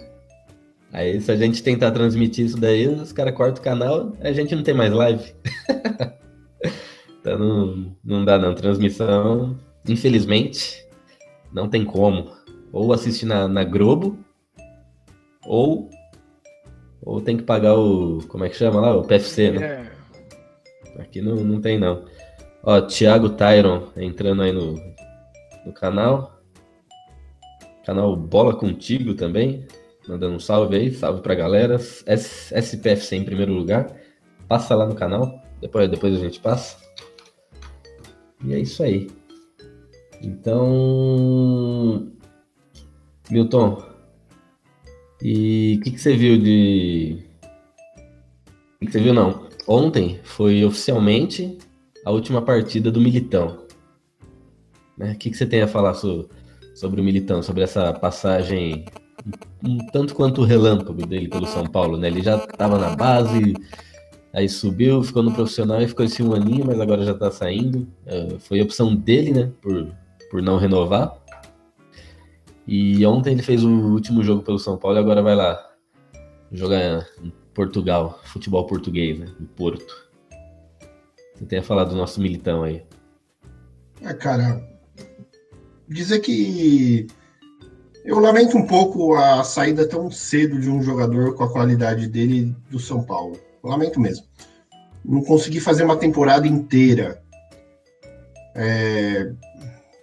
Aí, 0.92 1.18
se 1.22 1.32
a 1.32 1.36
gente 1.36 1.62
tentar 1.62 1.90
transmitir 1.90 2.44
isso 2.44 2.58
daí, 2.58 2.86
os 2.86 3.12
caras 3.12 3.34
cortam 3.34 3.62
o 3.62 3.64
canal, 3.64 4.12
a 4.20 4.30
gente 4.30 4.54
não 4.54 4.62
tem 4.62 4.74
mais 4.74 4.92
live. 4.92 5.32
então 7.18 7.38
não, 7.38 7.96
não 8.04 8.24
dá 8.24 8.38
não. 8.38 8.54
Transmissão, 8.54 9.58
infelizmente, 9.88 10.86
não 11.50 11.66
tem 11.66 11.82
como. 11.82 12.30
Ou 12.70 12.92
assistir 12.92 13.24
na, 13.24 13.48
na 13.48 13.64
Globo, 13.64 14.18
ou, 15.46 15.88
ou 17.00 17.22
tem 17.22 17.38
que 17.38 17.42
pagar 17.42 17.74
o. 17.74 18.18
Como 18.28 18.44
é 18.44 18.50
que 18.50 18.56
chama 18.56 18.80
lá? 18.80 18.94
O 18.94 19.02
PFC, 19.02 19.50
né? 19.50 19.90
É. 20.96 21.02
Aqui 21.02 21.22
não, 21.22 21.36
não 21.36 21.58
tem, 21.58 21.78
não. 21.78 22.04
Ó, 22.62 22.82
Thiago 22.82 23.30
Tyron 23.30 23.88
entrando 23.96 24.42
aí 24.42 24.52
no, 24.52 24.74
no 25.64 25.72
canal. 25.72 26.38
Canal 27.84 28.14
Bola 28.14 28.54
Contigo 28.54 29.14
também. 29.14 29.66
Mandando 30.08 30.34
um 30.34 30.40
salve 30.40 30.76
aí, 30.76 30.92
salve 30.92 31.22
pra 31.22 31.34
galera. 31.34 31.74
S- 31.76 32.04
SPFC 32.54 33.16
em 33.16 33.24
primeiro 33.24 33.52
lugar. 33.52 33.94
Passa 34.48 34.74
lá 34.74 34.86
no 34.86 34.94
canal. 34.94 35.40
Depois, 35.60 35.88
depois 35.88 36.14
a 36.14 36.18
gente 36.18 36.40
passa. 36.40 36.76
E 38.44 38.52
é 38.52 38.58
isso 38.58 38.82
aí. 38.82 39.08
Então. 40.20 42.10
Milton. 43.30 43.82
E 45.22 45.76
o 45.78 45.84
que, 45.84 45.90
que 45.92 45.98
você 46.00 46.16
viu 46.16 46.36
de. 46.38 47.22
O 48.76 48.78
que, 48.80 48.86
que 48.86 48.92
você 48.92 49.00
viu, 49.00 49.14
não? 49.14 49.46
Ontem 49.68 50.18
foi 50.24 50.64
oficialmente 50.64 51.56
a 52.04 52.10
última 52.10 52.42
partida 52.42 52.90
do 52.90 53.00
Militão. 53.00 53.64
Né? 54.98 55.12
O 55.12 55.18
que, 55.18 55.30
que 55.30 55.36
você 55.36 55.46
tem 55.46 55.62
a 55.62 55.68
falar 55.68 55.94
so- 55.94 56.28
sobre 56.74 57.00
o 57.00 57.04
Militão, 57.04 57.40
sobre 57.42 57.62
essa 57.62 57.92
passagem 57.92 58.84
um 59.64 59.78
tanto 59.92 60.14
quanto 60.14 60.42
relâmpago 60.42 61.06
dele 61.06 61.28
pelo 61.28 61.46
São 61.46 61.66
Paulo, 61.66 61.96
né? 61.96 62.08
Ele 62.08 62.22
já 62.22 62.36
estava 62.36 62.78
na 62.78 62.96
base, 62.96 63.54
aí 64.32 64.48
subiu, 64.48 65.02
ficou 65.02 65.22
no 65.22 65.32
profissional 65.32 65.80
e 65.80 65.88
ficou 65.88 66.04
esse 66.04 66.22
um 66.22 66.34
aninho, 66.34 66.66
mas 66.66 66.80
agora 66.80 67.04
já 67.04 67.14
tá 67.14 67.30
saindo. 67.30 67.86
É, 68.06 68.38
foi 68.38 68.60
opção 68.60 68.94
dele, 68.94 69.32
né? 69.32 69.52
Por, 69.60 69.88
por 70.30 70.42
não 70.42 70.58
renovar. 70.58 71.16
E 72.66 73.04
ontem 73.06 73.32
ele 73.32 73.42
fez 73.42 73.64
o 73.64 73.70
último 73.70 74.22
jogo 74.22 74.42
pelo 74.42 74.58
São 74.58 74.76
Paulo 74.76 74.96
e 74.96 75.00
agora 75.00 75.22
vai 75.22 75.34
lá 75.34 75.72
jogar 76.50 77.06
em 77.22 77.32
Portugal, 77.54 78.20
futebol 78.24 78.66
português, 78.66 79.18
né? 79.18 79.26
Em 79.40 79.44
Porto. 79.44 80.10
Você 81.34 81.46
tem 81.46 81.58
a 81.58 81.62
falar 81.62 81.84
do 81.84 81.96
nosso 81.96 82.20
militão 82.20 82.62
aí. 82.62 82.82
É, 84.00 84.12
cara, 84.12 84.62
dizer 85.88 86.20
que 86.20 87.06
eu 88.04 88.18
lamento 88.18 88.56
um 88.56 88.66
pouco 88.66 89.14
a 89.14 89.44
saída 89.44 89.86
tão 89.86 90.10
cedo 90.10 90.58
de 90.60 90.68
um 90.70 90.82
jogador 90.82 91.34
com 91.34 91.44
a 91.44 91.50
qualidade 91.52 92.08
dele 92.08 92.54
do 92.70 92.78
São 92.78 93.02
Paulo. 93.02 93.38
Eu 93.62 93.70
lamento 93.70 94.00
mesmo. 94.00 94.24
Não 95.04 95.22
consegui 95.22 95.60
fazer 95.60 95.84
uma 95.84 95.96
temporada 95.96 96.46
inteira. 96.46 97.22
É, 98.54 99.30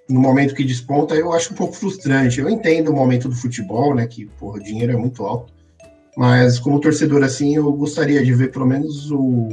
no 0.10 0.20
momento 0.20 0.56
que 0.56 0.64
desponta, 0.64 1.14
eu 1.16 1.32
acho 1.34 1.54
um 1.54 1.56
pouco 1.56 1.74
frustrante. 1.74 2.40
Eu 2.40 2.50
entendo 2.50 2.90
o 2.90 2.96
momento 2.96 3.28
do 3.30 3.36
futebol, 3.36 3.94
né? 3.94 4.08
Que 4.08 4.26
porra, 4.26 4.58
o 4.58 4.64
dinheiro 4.64 4.94
é 4.94 4.98
muito 4.98 5.24
alto. 5.26 5.54
Mas 6.18 6.60
como 6.60 6.80
torcedor 6.80 7.24
assim, 7.24 7.56
eu 7.56 7.72
gostaria 7.72 8.24
de 8.24 8.34
ver 8.34 8.52
pelo 8.52 8.66
menos 8.66 9.10
o, 9.12 9.50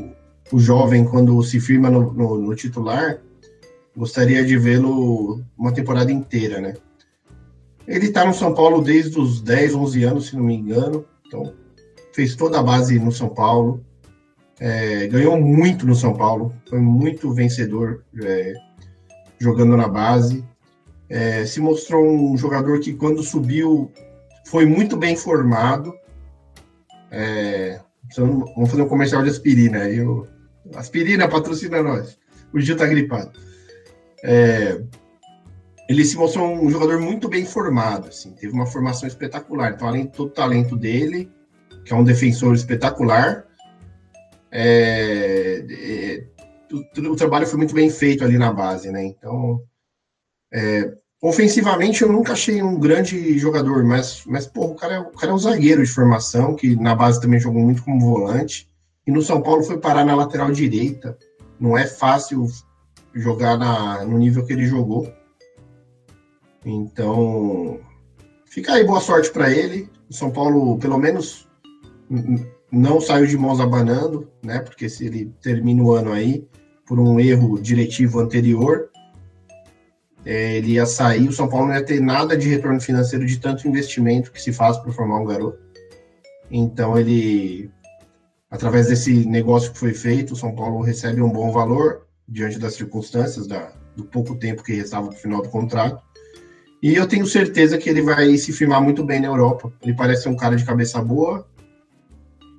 o 0.52 0.58
jovem 0.58 1.04
quando 1.04 1.40
se 1.42 1.60
firma 1.60 1.90
no, 1.90 2.12
no- 2.12 2.38
no 2.38 2.54
titular, 2.56 3.18
gostaria 3.96 4.44
de 4.44 4.56
vê-lo 4.58 5.40
uma 5.56 5.72
temporada 5.72 6.10
inteira, 6.10 6.60
né? 6.60 6.74
Ele 7.86 8.10
tá 8.10 8.24
no 8.24 8.34
São 8.34 8.52
Paulo 8.54 8.82
desde 8.82 9.18
os 9.18 9.40
10, 9.40 9.74
11 9.74 10.04
anos, 10.04 10.26
se 10.26 10.36
não 10.36 10.44
me 10.44 10.54
engano. 10.54 11.04
Então, 11.26 11.54
fez 12.12 12.34
toda 12.34 12.58
a 12.58 12.62
base 12.62 12.98
no 12.98 13.12
São 13.12 13.28
Paulo. 13.28 13.84
É, 14.58 15.06
ganhou 15.06 15.40
muito 15.40 15.86
no 15.86 15.94
São 15.94 16.14
Paulo. 16.14 16.54
Foi 16.68 16.80
muito 16.80 17.32
vencedor 17.32 18.04
é, 18.22 18.54
jogando 19.38 19.76
na 19.76 19.86
base. 19.86 20.44
É, 21.08 21.44
se 21.46 21.60
mostrou 21.60 22.04
um 22.04 22.36
jogador 22.36 22.80
que, 22.80 22.92
quando 22.92 23.22
subiu, 23.22 23.90
foi 24.46 24.66
muito 24.66 24.96
bem 24.96 25.14
formado. 25.14 25.94
É, 27.10 27.80
vamos 28.16 28.70
fazer 28.70 28.82
um 28.82 28.88
comercial 28.88 29.22
de 29.22 29.30
aspirina. 29.30 29.82
aí 29.82 29.98
aspirina 30.74 31.28
patrocina 31.28 31.82
nós. 31.82 32.18
O 32.52 32.60
Gil 32.60 32.76
tá 32.76 32.86
gripado. 32.86 33.30
É, 34.24 34.80
ele 35.88 36.04
se 36.04 36.16
mostrou 36.16 36.52
um 36.52 36.68
jogador 36.68 37.00
muito 37.00 37.28
bem 37.28 37.44
formado, 37.44 38.08
assim, 38.08 38.32
teve 38.32 38.52
uma 38.52 38.66
formação 38.66 39.06
espetacular. 39.06 39.72
Então, 39.72 39.86
além 39.86 40.06
de 40.06 40.12
todo 40.12 40.28
o 40.28 40.32
talento 40.32 40.76
dele, 40.76 41.30
que 41.84 41.92
é 41.92 41.96
um 41.96 42.04
defensor 42.04 42.54
espetacular, 42.54 43.46
é, 44.50 45.64
é, 45.70 46.24
o, 46.72 47.12
o 47.12 47.16
trabalho 47.16 47.46
foi 47.46 47.58
muito 47.58 47.74
bem 47.74 47.88
feito 47.88 48.24
ali 48.24 48.36
na 48.36 48.52
base, 48.52 48.90
né? 48.90 49.04
Então, 49.04 49.62
é, 50.52 50.92
ofensivamente, 51.22 52.02
eu 52.02 52.10
nunca 52.10 52.32
achei 52.32 52.62
um 52.62 52.78
grande 52.78 53.38
jogador, 53.38 53.84
mas, 53.84 54.24
mas 54.26 54.46
pô, 54.46 54.66
o 54.66 54.74
cara, 54.74 54.94
é, 54.94 54.98
o 54.98 55.12
cara 55.12 55.30
é 55.30 55.34
um 55.34 55.38
zagueiro 55.38 55.84
de 55.84 55.90
formação, 55.90 56.56
que 56.56 56.74
na 56.74 56.94
base 56.94 57.20
também 57.20 57.38
jogou 57.38 57.62
muito 57.62 57.84
como 57.84 58.00
volante, 58.00 58.68
e 59.06 59.12
no 59.12 59.22
São 59.22 59.40
Paulo 59.40 59.62
foi 59.62 59.78
parar 59.78 60.04
na 60.04 60.16
lateral 60.16 60.50
direita. 60.50 61.16
Não 61.60 61.78
é 61.78 61.86
fácil 61.86 62.46
jogar 63.14 63.56
na, 63.56 64.04
no 64.04 64.18
nível 64.18 64.44
que 64.44 64.52
ele 64.52 64.66
jogou. 64.66 65.10
Então, 66.66 67.78
fica 68.44 68.72
aí 68.72 68.84
boa 68.84 69.00
sorte 69.00 69.30
para 69.30 69.48
ele. 69.50 69.88
O 70.10 70.12
São 70.12 70.32
Paulo, 70.32 70.76
pelo 70.78 70.98
menos, 70.98 71.48
não 72.72 73.00
saiu 73.00 73.24
de 73.24 73.38
mãos 73.38 73.60
abanando, 73.60 74.28
né? 74.42 74.58
Porque 74.58 74.88
se 74.88 75.06
ele 75.06 75.32
termina 75.40 75.80
o 75.80 75.92
ano 75.92 76.12
aí 76.12 76.44
por 76.84 76.98
um 76.98 77.20
erro 77.20 77.60
diretivo 77.60 78.18
anterior, 78.18 78.90
é, 80.24 80.56
ele 80.56 80.72
ia 80.72 80.86
sair. 80.86 81.28
O 81.28 81.32
São 81.32 81.48
Paulo 81.48 81.68
não 81.68 81.74
ia 81.74 81.84
ter 81.84 82.00
nada 82.00 82.36
de 82.36 82.48
retorno 82.48 82.80
financeiro 82.80 83.24
de 83.24 83.38
tanto 83.38 83.68
investimento 83.68 84.32
que 84.32 84.42
se 84.42 84.52
faz 84.52 84.76
para 84.76 84.92
formar 84.92 85.20
um 85.20 85.24
garoto. 85.24 85.60
Então, 86.50 86.98
ele, 86.98 87.70
através 88.50 88.88
desse 88.88 89.24
negócio 89.24 89.72
que 89.72 89.78
foi 89.78 89.94
feito, 89.94 90.32
o 90.32 90.36
São 90.36 90.52
Paulo 90.52 90.80
recebe 90.80 91.22
um 91.22 91.30
bom 91.30 91.52
valor 91.52 92.08
diante 92.28 92.58
das 92.58 92.74
circunstâncias, 92.74 93.46
da, 93.46 93.72
do 93.94 94.04
pouco 94.04 94.34
tempo 94.34 94.64
que 94.64 94.74
restava 94.74 95.08
para 95.08 95.16
o 95.16 95.20
final 95.20 95.42
do 95.42 95.48
contrato. 95.48 96.05
E 96.82 96.94
eu 96.94 97.06
tenho 97.06 97.26
certeza 97.26 97.78
que 97.78 97.88
ele 97.88 98.02
vai 98.02 98.36
se 98.36 98.52
firmar 98.52 98.82
muito 98.82 99.02
bem 99.02 99.20
na 99.20 99.28
Europa. 99.28 99.72
Ele 99.82 99.94
parece 99.94 100.24
ser 100.24 100.28
um 100.28 100.36
cara 100.36 100.56
de 100.56 100.64
cabeça 100.64 101.02
boa. 101.02 101.46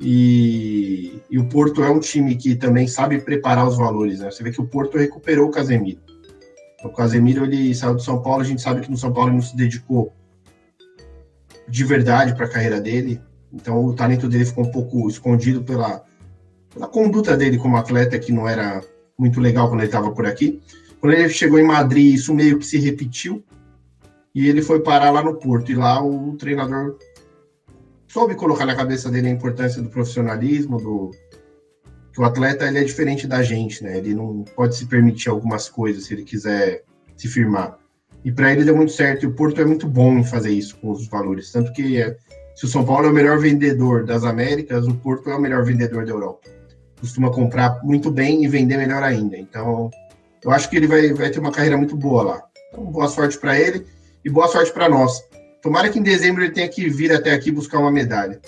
E, 0.02 1.22
e 1.30 1.40
o 1.40 1.48
Porto 1.48 1.84
é 1.84 1.90
um 1.90 2.00
time 2.00 2.36
que 2.36 2.56
também 2.56 2.88
sabe 2.88 3.20
preparar 3.20 3.68
os 3.68 3.78
valores. 3.78 4.20
Né? 4.20 4.30
Você 4.32 4.44
vê 4.44 4.52
que 4.52 4.62
o 4.62 4.68
Porto 4.68 4.98
recuperou 4.98 5.48
o 5.48 5.52
Casemiro. 5.52 6.00
O 6.84 6.90
Casemiro 6.90 7.46
ele 7.46 7.74
saiu 7.74 7.96
do 7.96 8.02
São 8.02 8.22
Paulo. 8.22 8.42
A 8.42 8.46
gente 8.46 8.62
sabe 8.62 8.82
que 8.82 8.92
no 8.92 8.98
São 8.98 9.14
Paulo 9.14 9.30
ele 9.30 9.38
não 9.38 9.44
se 9.44 9.56
dedicou 9.56 10.14
de 11.68 11.84
verdade 11.84 12.34
para 12.36 12.46
a 12.46 12.50
carreira 12.50 12.82
dele. 12.82 13.22
Então 13.54 13.86
o 13.86 13.94
talento 13.94 14.28
dele 14.28 14.46
ficou 14.46 14.66
um 14.66 14.72
pouco 14.72 15.08
escondido 15.10 15.64
pela, 15.64 16.04
pela 16.74 16.88
conduta 16.88 17.36
dele 17.38 17.58
como 17.58 17.78
atleta, 17.78 18.20
que 18.20 18.32
não 18.32 18.48
era 18.48 18.82
muito 19.18 19.40
legal 19.40 19.68
quando 19.68 19.82
ele 19.82 19.88
estava 19.88 20.12
por 20.12 20.26
aqui. 20.26 20.62
Quando 21.00 21.14
ele 21.14 21.30
chegou 21.30 21.60
em 21.60 21.64
Madrid, 21.64 22.14
isso 22.14 22.34
meio 22.34 22.58
que 22.58 22.66
se 22.66 22.78
repetiu 22.78 23.44
e 24.38 24.48
ele 24.48 24.62
foi 24.62 24.80
parar 24.82 25.10
lá 25.10 25.24
no 25.24 25.34
Porto. 25.34 25.72
E 25.72 25.76
lá 25.76 26.00
o 26.00 26.38
treinador 26.38 26.96
soube 28.08 28.36
colocar 28.36 28.68
na 28.68 28.76
cabeça 28.76 29.10
dele 29.10 29.30
a 29.30 29.32
importância 29.32 29.82
do 29.82 29.90
profissionalismo, 29.90 30.78
do 30.78 31.10
que 32.14 32.22
o 32.22 32.24
atleta 32.24 32.68
ele 32.68 32.78
é 32.78 32.84
diferente 32.84 33.26
da 33.26 33.42
gente, 33.42 33.84
né? 33.84 33.98
Ele 33.98 34.14
não 34.14 34.44
pode 34.56 34.76
se 34.76 34.86
permitir 34.86 35.30
algumas 35.30 35.68
coisas 35.68 36.06
se 36.06 36.14
ele 36.14 36.24
quiser 36.24 36.84
se 37.16 37.28
firmar. 37.28 37.80
E 38.24 38.32
para 38.32 38.54
ele 38.54 38.64
deu 38.64 38.76
muito 38.76 38.92
certo. 38.92 39.24
E 39.24 39.28
o 39.28 39.34
Porto 39.34 39.60
é 39.60 39.66
muito 39.66 39.88
bom 39.88 40.20
em 40.20 40.24
fazer 40.24 40.52
isso 40.52 40.78
com 40.78 40.92
os 40.92 41.08
valores, 41.08 41.52
tanto 41.52 41.74
que 41.74 42.00
é, 42.00 42.16
se 42.56 42.66
o 42.66 42.68
São 42.68 42.86
Paulo 42.86 43.08
é 43.08 43.10
o 43.10 43.14
melhor 43.14 43.40
vendedor 43.40 44.06
das 44.06 44.24
Américas, 44.24 44.86
o 44.86 44.94
Porto 44.94 45.32
é 45.32 45.36
o 45.36 45.42
melhor 45.42 45.66
vendedor 45.66 46.06
da 46.06 46.12
Europa. 46.12 46.48
Costuma 47.00 47.32
comprar 47.32 47.84
muito 47.84 48.12
bem 48.12 48.44
e 48.44 48.48
vender 48.48 48.78
melhor 48.78 49.02
ainda. 49.02 49.36
Então, 49.36 49.90
eu 50.44 50.52
acho 50.52 50.70
que 50.70 50.78
ele 50.78 50.86
vai, 50.86 51.12
vai 51.12 51.32
ter 51.32 51.40
uma 51.40 51.52
carreira 51.52 51.76
muito 51.76 51.96
boa 51.96 52.22
lá. 52.22 52.44
Então, 52.70 52.86
boa 52.86 53.08
sorte 53.08 53.36
para 53.40 53.60
ele 53.60 53.97
e 54.24 54.30
boa 54.30 54.48
sorte 54.48 54.72
para 54.72 54.90
nós. 54.90 55.24
Tomara 55.62 55.90
que 55.90 56.00
em 56.00 56.04
dezembro 56.04 56.44
ele 56.44 56.54
tenha 56.54 56.70
que 56.70 56.90
vir 56.90 57.12
até 57.12 57.34
aqui 57.34 57.52
buscar 57.52 57.80
uma 57.80 57.92
medalha. 57.92 58.40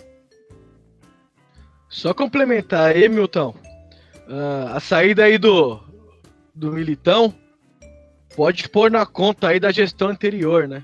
Só 1.90 2.14
complementar 2.14 2.92
aí, 2.92 3.10
Milton. 3.10 3.56
uh, 4.28 4.76
a 4.76 4.80
saída 4.80 5.24
aí 5.24 5.38
do, 5.38 5.80
do 6.54 6.72
Militão 6.72 7.34
pode 8.36 8.70
pôr 8.70 8.92
na 8.92 9.06
conta 9.06 9.50
aí 9.50 9.60
da 9.60 9.72
gestão 9.72 10.10
anterior, 10.10 10.68
né? 10.68 10.84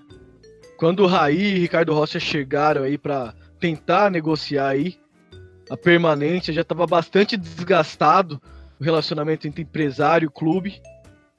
Quando 0.78 1.04
o 1.04 1.08
Raí 1.08 1.56
e 1.56 1.60
Ricardo 1.60 1.94
Rocha 1.94 2.20
chegaram 2.20 2.84
aí 2.84 2.98
para 2.98 3.34
tentar 3.60 4.12
negociar 4.12 4.70
aí 4.70 4.98
a 5.70 5.78
permanência, 5.78 6.54
já 6.54 6.62
estava 6.62 6.86
bastante 6.86 7.38
desgastado 7.38 8.42
o 8.80 8.84
relacionamento 8.84 9.48
entre 9.48 9.62
empresário 9.62 10.26
e 10.26 10.32
clube, 10.32 10.82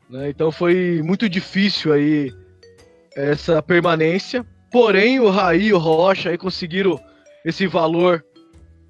né? 0.09 0.31
Então 0.31 0.51
foi 0.51 1.03
muito 1.05 1.29
difícil 1.29 1.93
aí 1.93 2.33
essa 3.17 3.63
permanência. 3.63 4.47
Porém, 4.71 5.19
o 5.19 5.31
Raí 5.31 5.69
e 5.69 5.73
o 5.73 5.79
Rocha 5.79 6.31
aí 6.31 6.39
conseguiram 6.39 7.01
esse 7.45 7.67
valor 7.67 8.25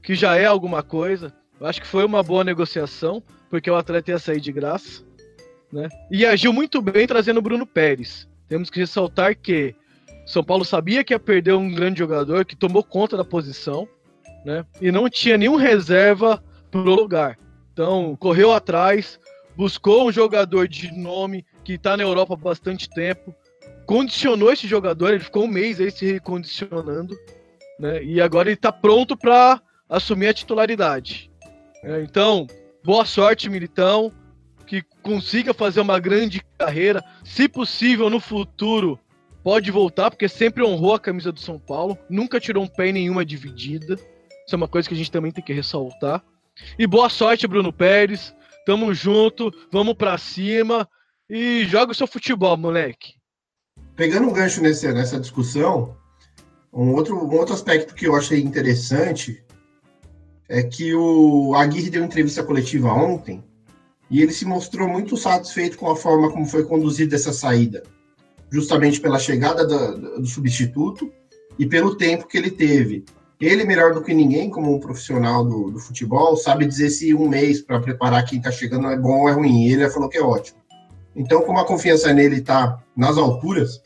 que 0.03 0.15
já 0.15 0.37
é 0.37 0.45
alguma 0.45 0.83
coisa. 0.83 1.33
Eu 1.61 1.67
acho 1.67 1.81
que 1.81 1.87
foi 1.87 2.05
uma 2.05 2.23
boa 2.23 2.45
negociação, 2.45 3.23
porque 3.49 3.71
o 3.71 3.77
atleta 3.77 4.11
ia 4.11 4.19
sair 4.19 4.41
de 4.41 4.53
graça. 4.53 5.05
Né? 5.73 5.89
E 6.11 6.27
agiu 6.27 6.53
muito 6.53 6.83
bem 6.83 7.07
trazendo 7.07 7.39
o 7.39 7.43
Bruno 7.43 7.67
Pérez. 7.67 8.29
Temos 8.49 8.69
que 8.69 8.81
ressaltar 8.81 9.37
que 9.37 9.75
São 10.27 10.43
Paulo 10.45 10.65
sabia 10.65 11.05
que 11.05 11.15
ia 11.15 11.19
perder 11.19 11.55
um 11.55 11.73
grande 11.73 11.99
jogador 11.99 12.45
que 12.45 12.57
tomou 12.57 12.83
conta 12.83 13.17
da 13.17 13.25
posição, 13.25 13.89
né? 14.45 14.65
E 14.81 14.93
não 14.93 15.11
tinha 15.11 15.37
nenhum 15.37 15.57
reserva 15.57 16.43
pro 16.71 16.83
lugar. 16.83 17.37
Então, 17.73 18.17
correu 18.17 18.53
atrás, 18.53 19.19
buscou 19.57 20.07
um 20.07 20.13
jogador 20.13 20.69
de 20.69 20.93
nome 20.93 21.45
que 21.65 21.75
está 21.75 21.97
na 21.97 22.05
Europa 22.05 22.35
há 22.35 22.37
bastante 22.37 22.89
tempo, 22.89 23.35
condicionou 23.87 24.53
esse 24.53 24.67
jogador, 24.67 25.11
ele 25.15 25.25
ficou 25.25 25.45
um 25.45 25.49
mês 25.49 25.81
aí 25.81 25.91
se 25.91 26.05
recondicionando, 26.05 27.17
né? 27.79 28.03
E 28.03 28.21
agora 28.21 28.49
ele 28.49 28.57
está 28.57 28.73
pronto 28.73 29.17
para 29.17 29.63
assumir 29.89 30.29
a 30.29 30.35
titularidade. 30.35 31.31
É, 31.83 32.03
então, 32.03 32.47
boa 32.85 33.05
sorte, 33.05 33.49
Militão, 33.49 34.13
que 34.67 34.83
consiga 35.03 35.55
fazer 35.55 35.81
uma 35.81 35.99
grande 36.01 36.43
carreira, 36.59 37.03
se 37.25 37.49
possível 37.49 38.11
no 38.11 38.19
futuro 38.19 38.99
pode 39.43 39.71
voltar, 39.71 40.11
porque 40.11 40.29
sempre 40.29 40.65
honrou 40.65 40.95
a 40.95 41.01
camisa 41.01 41.31
do 41.31 41.39
São 41.39 41.57
Paulo, 41.57 41.97
nunca 42.11 42.41
tirou 42.41 42.65
um 42.65 42.69
pé 42.69 42.89
em 42.89 42.95
nenhuma 42.95 43.25
dividida. 43.25 43.95
Isso 43.95 44.55
é 44.55 44.57
uma 44.57 44.67
coisa 44.67 44.89
que 44.89 44.95
a 44.95 44.99
gente 44.99 45.11
também 45.11 45.31
tem 45.31 45.45
que 45.45 45.53
ressaltar. 45.53 46.23
E 46.77 46.87
boa 46.87 47.09
sorte, 47.09 47.47
Bruno 47.47 47.73
Pérez. 47.73 48.35
Tamo 48.65 48.93
junto, 48.93 49.55
vamos 49.71 49.95
para 49.95 50.19
cima 50.19 50.89
e 51.31 51.65
joga 51.67 51.93
o 51.93 51.95
seu 51.95 52.09
futebol, 52.09 52.57
moleque. 52.57 53.15
Pegando 53.97 54.29
um 54.29 54.33
gancho 54.33 54.61
nesse, 54.61 54.87
nessa 54.93 55.19
discussão, 55.19 55.97
um 56.71 56.93
outro, 56.93 57.17
um 57.17 57.35
outro 57.35 57.55
aspecto 57.55 57.95
que 57.95 58.07
eu 58.07 58.15
achei 58.15 58.41
interessante 58.43 59.43
é 60.49 60.63
que 60.63 60.95
o 60.95 61.55
Aguirre 61.55 61.89
deu 61.89 62.05
entrevista 62.05 62.43
coletiva 62.43 62.93
ontem 62.93 63.43
e 64.11 64.23
ele 64.23 64.33
se 64.33 64.45
mostrou 64.45 64.87
muito 64.87 65.17
satisfeito 65.17 65.79
com 65.79 65.91
a 65.91 65.97
forma 65.97 66.31
como 66.31 66.45
foi 66.45 66.65
conduzida 66.65 67.17
essa 67.17 67.33
saída, 67.33 67.83
justamente 68.51 69.01
pela 69.01 69.19
chegada 69.19 69.67
do, 69.67 70.21
do 70.21 70.27
substituto 70.27 71.11
e 71.59 71.67
pelo 71.67 71.97
tempo 71.97 72.29
que 72.29 72.37
ele 72.37 72.51
teve. 72.51 73.03
Ele, 73.41 73.65
melhor 73.65 73.95
do 73.95 74.03
que 74.03 74.13
ninguém, 74.13 74.51
como 74.51 74.75
um 74.75 74.81
profissional 74.81 75.43
do, 75.43 75.71
do 75.71 75.79
futebol, 75.79 76.37
sabe 76.37 76.67
dizer 76.67 76.91
se 76.91 77.15
um 77.15 77.29
mês 77.29 77.63
para 77.63 77.81
preparar 77.81 78.25
quem 78.25 78.39
está 78.39 78.51
chegando 78.51 78.89
é 78.89 78.97
bom 78.97 79.23
ou 79.23 79.29
é 79.29 79.33
ruim. 79.33 79.67
Ele 79.67 79.89
falou 79.91 80.09
que 80.09 80.19
é 80.19 80.23
ótimo. 80.23 80.59
Então, 81.15 81.43
como 81.43 81.59
a 81.59 81.67
confiança 81.67 82.13
nele 82.13 82.37
está 82.37 82.83
nas 82.95 83.19
alturas, 83.19 83.83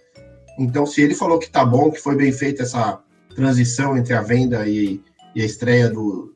então 0.60 0.84
se 0.84 1.00
ele 1.00 1.14
falou 1.14 1.38
que 1.38 1.46
está 1.46 1.64
bom, 1.64 1.90
que 1.90 1.98
foi 1.98 2.14
bem 2.14 2.30
feita 2.30 2.62
essa 2.62 3.00
transição 3.34 3.96
entre 3.96 4.12
a 4.12 4.20
venda 4.20 4.66
e, 4.68 5.02
e 5.34 5.40
a 5.40 5.44
estreia 5.44 5.88
do, 5.88 6.34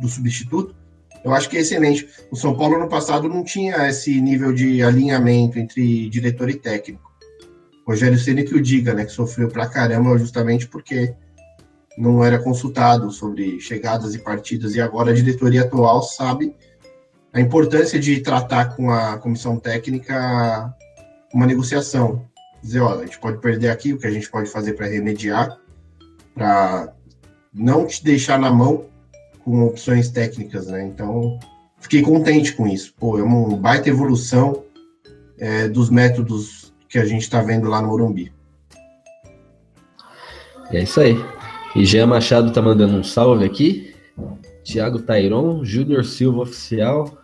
do 0.00 0.08
substituto, 0.08 0.74
eu 1.22 1.34
acho 1.34 1.50
que 1.50 1.56
é 1.56 1.60
excelente. 1.60 2.08
O 2.30 2.36
São 2.36 2.56
Paulo 2.56 2.78
no 2.78 2.88
passado 2.88 3.28
não 3.28 3.44
tinha 3.44 3.88
esse 3.88 4.20
nível 4.20 4.52
de 4.52 4.82
alinhamento 4.82 5.58
entre 5.58 6.08
diretor 6.08 6.48
e 6.48 6.54
técnico. 6.54 7.02
Rogério 7.86 8.18
Ceni 8.18 8.44
que 8.44 8.54
o 8.54 8.62
diga, 8.62 8.94
né, 8.94 9.04
que 9.04 9.12
sofreu 9.12 9.48
pra 9.48 9.66
caramba 9.66 10.16
justamente 10.18 10.66
porque 10.66 11.14
não 11.98 12.24
era 12.24 12.38
consultado 12.38 13.10
sobre 13.10 13.60
chegadas 13.60 14.14
e 14.14 14.18
partidas, 14.18 14.74
e 14.74 14.80
agora 14.80 15.10
a 15.10 15.14
diretoria 15.14 15.62
atual 15.62 16.02
sabe 16.02 16.54
a 17.32 17.40
importância 17.40 17.98
de 17.98 18.20
tratar 18.20 18.76
com 18.76 18.90
a 18.90 19.18
comissão 19.18 19.58
técnica 19.58 20.74
uma 21.32 21.46
negociação. 21.46 22.26
Dizer, 22.66 22.80
olha, 22.80 23.02
a 23.02 23.06
gente 23.06 23.18
pode 23.20 23.38
perder 23.38 23.70
aqui, 23.70 23.92
o 23.92 23.98
que 23.98 24.06
a 24.06 24.10
gente 24.10 24.28
pode 24.28 24.50
fazer 24.50 24.72
para 24.72 24.86
remediar, 24.86 25.58
para 26.34 26.92
não 27.54 27.86
te 27.86 28.04
deixar 28.04 28.38
na 28.38 28.50
mão 28.50 28.86
com 29.44 29.64
opções 29.64 30.10
técnicas, 30.10 30.66
né? 30.66 30.84
Então, 30.84 31.38
fiquei 31.78 32.02
contente 32.02 32.52
com 32.52 32.66
isso. 32.66 32.92
Pô, 32.98 33.18
é 33.18 33.22
uma 33.22 33.56
baita 33.56 33.88
evolução 33.88 34.64
é, 35.38 35.68
dos 35.68 35.88
métodos 35.88 36.74
que 36.88 36.98
a 36.98 37.04
gente 37.04 37.22
está 37.22 37.40
vendo 37.40 37.68
lá 37.68 37.80
no 37.80 37.88
Morumbi. 37.88 38.32
É 40.72 40.82
isso 40.82 41.00
aí. 41.00 41.16
E 41.76 41.84
Jean 41.84 42.08
Machado 42.08 42.52
tá 42.52 42.60
mandando 42.60 42.96
um 42.96 43.04
salve 43.04 43.44
aqui. 43.44 43.94
Tiago 44.64 45.00
Tairon, 45.00 45.64
Júnior 45.64 46.04
Silva 46.04 46.42
Oficial, 46.42 47.16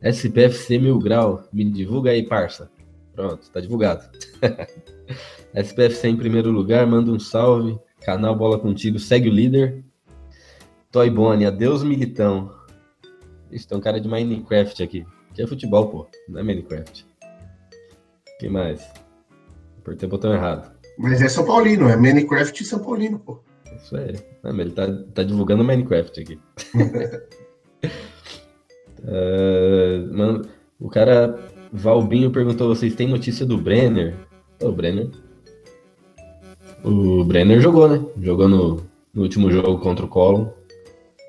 SPFC 0.00 0.78
Mil 0.78 0.98
Grau. 0.98 1.44
Me 1.52 1.70
divulga 1.70 2.12
aí, 2.12 2.26
parça. 2.26 2.70
Pronto, 3.14 3.50
tá 3.50 3.60
divulgado. 3.60 4.08
SPFC 5.54 6.08
em 6.08 6.16
primeiro 6.16 6.50
lugar, 6.50 6.86
manda 6.86 7.10
um 7.10 7.18
salve. 7.18 7.78
Canal 8.00 8.34
Bola 8.34 8.58
Contigo, 8.58 8.98
segue 8.98 9.28
o 9.28 9.32
líder. 9.32 9.84
Toy 10.90 11.08
Bonnie, 11.08 11.46
adeus 11.46 11.84
militão. 11.84 12.52
Isso, 13.50 13.68
tem 13.68 13.78
um 13.78 13.80
cara 13.80 14.00
de 14.00 14.08
Minecraft 14.08 14.82
aqui. 14.82 15.06
Que 15.34 15.42
é 15.42 15.46
futebol, 15.46 15.88
pô. 15.88 16.06
Não 16.28 16.40
é 16.40 16.42
Minecraft. 16.42 17.06
Quem 18.40 18.50
mais? 18.50 18.82
Apertei 19.78 20.06
o 20.06 20.10
botão 20.10 20.32
errado. 20.32 20.72
Mas 20.98 21.22
é 21.22 21.28
São 21.28 21.44
Paulino, 21.44 21.88
é 21.88 21.96
Minecraft 21.96 22.62
e 22.62 22.66
São 22.66 22.80
Paulino, 22.80 23.18
pô. 23.18 23.40
Isso 23.76 23.96
aí. 23.96 24.18
Não, 24.42 24.58
ele 24.58 24.72
tá, 24.72 24.86
tá 25.14 25.22
divulgando 25.22 25.64
Minecraft 25.64 26.20
aqui. 26.20 26.38
uh, 29.04 30.12
mano, 30.12 30.42
o 30.80 30.88
cara 30.88 31.51
Valbinho 31.72 32.30
perguntou: 32.30 32.68
vocês 32.68 32.94
têm 32.94 33.08
notícia 33.08 33.46
do 33.46 33.56
Brenner? 33.56 34.14
O 34.60 34.70
Brenner. 34.70 35.08
O 36.84 37.24
Brenner 37.24 37.60
jogou, 37.60 37.88
né? 37.88 38.04
Jogou 38.20 38.48
no, 38.48 38.82
no 39.14 39.22
último 39.22 39.50
jogo 39.50 39.78
contra 39.78 40.04
o 40.04 40.08
Column. 40.08 40.50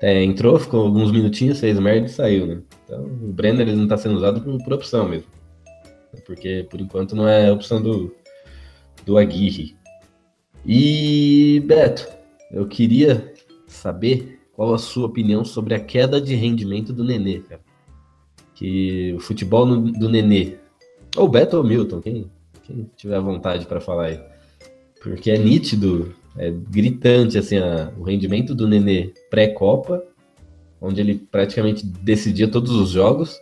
É, 0.02 0.22
entrou, 0.22 0.58
ficou 0.58 0.82
alguns 0.82 1.10
minutinhos, 1.10 1.60
fez 1.60 1.78
merda 1.78 2.06
e 2.06 2.10
saiu, 2.10 2.46
né? 2.46 2.62
Então 2.84 3.04
o 3.04 3.32
Brenner 3.32 3.66
ele 3.66 3.76
não 3.76 3.88
tá 3.88 3.96
sendo 3.96 4.16
usado 4.16 4.40
por, 4.42 4.62
por 4.62 4.72
opção 4.74 5.08
mesmo. 5.08 5.28
Porque 6.26 6.66
por 6.68 6.80
enquanto 6.80 7.16
não 7.16 7.26
é 7.26 7.50
opção 7.50 7.80
do, 7.80 8.14
do 9.06 9.16
Aguirre. 9.16 9.76
E 10.66 11.62
Beto, 11.66 12.06
eu 12.52 12.66
queria 12.66 13.32
saber 13.66 14.40
qual 14.52 14.74
a 14.74 14.78
sua 14.78 15.06
opinião 15.06 15.44
sobre 15.44 15.74
a 15.74 15.80
queda 15.80 16.20
de 16.20 16.34
rendimento 16.34 16.92
do 16.92 17.04
Nenê, 17.04 17.40
cara. 17.40 17.60
Que 18.54 19.12
o 19.14 19.20
futebol 19.20 19.66
no, 19.66 19.92
do 19.92 20.08
Nenê, 20.08 20.56
ou 21.16 21.28
Beto 21.28 21.56
ou 21.56 21.64
Milton, 21.64 22.00
quem, 22.00 22.30
quem 22.62 22.90
tiver 22.96 23.20
vontade 23.20 23.66
para 23.66 23.80
falar 23.80 24.06
aí. 24.06 24.20
Porque 25.02 25.30
é 25.30 25.38
nítido, 25.38 26.14
é 26.36 26.50
gritante 26.50 27.36
assim 27.36 27.58
a, 27.58 27.92
o 27.98 28.02
rendimento 28.02 28.54
do 28.54 28.68
Nenê 28.68 29.12
pré-copa, 29.30 30.02
onde 30.80 31.00
ele 31.00 31.14
praticamente 31.14 31.84
decidia 31.84 32.48
todos 32.48 32.70
os 32.72 32.90
jogos, 32.90 33.38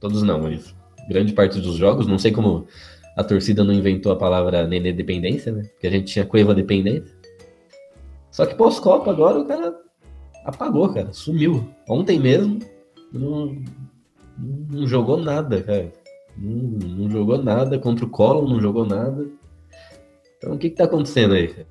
todos 0.00 0.22
não, 0.22 0.42
mas 0.42 0.74
grande 1.08 1.32
parte 1.32 1.60
dos 1.60 1.76
jogos, 1.76 2.06
não 2.06 2.18
sei 2.18 2.30
como 2.30 2.66
a 3.16 3.24
torcida 3.24 3.62
não 3.62 3.74
inventou 3.74 4.12
a 4.12 4.16
palavra 4.16 4.66
Nenê 4.66 4.92
dependência, 4.92 5.52
né? 5.52 5.62
Porque 5.72 5.86
a 5.86 5.90
gente 5.90 6.12
tinha 6.12 6.24
Cueva 6.24 6.54
dependência. 6.54 7.14
Só 8.30 8.46
que 8.46 8.54
pós-Copa 8.54 9.10
agora 9.10 9.38
o 9.38 9.44
cara 9.44 9.74
apagou, 10.44 10.88
cara. 10.92 11.12
Sumiu. 11.12 11.68
Ontem 11.86 12.18
mesmo 12.18 12.58
não, 13.12 13.62
não 14.38 14.86
jogou 14.86 15.16
nada, 15.16 15.62
cara. 15.62 15.92
Não, 16.36 16.88
não, 16.88 17.10
jogou 17.10 17.42
nada 17.42 17.78
contra 17.78 18.04
o 18.04 18.10
Collor, 18.10 18.48
não 18.48 18.60
jogou 18.60 18.86
nada. 18.86 19.26
Então 20.38 20.54
o 20.54 20.58
que, 20.58 20.70
que 20.70 20.76
tá 20.76 20.84
acontecendo 20.84 21.34
aí? 21.34 21.66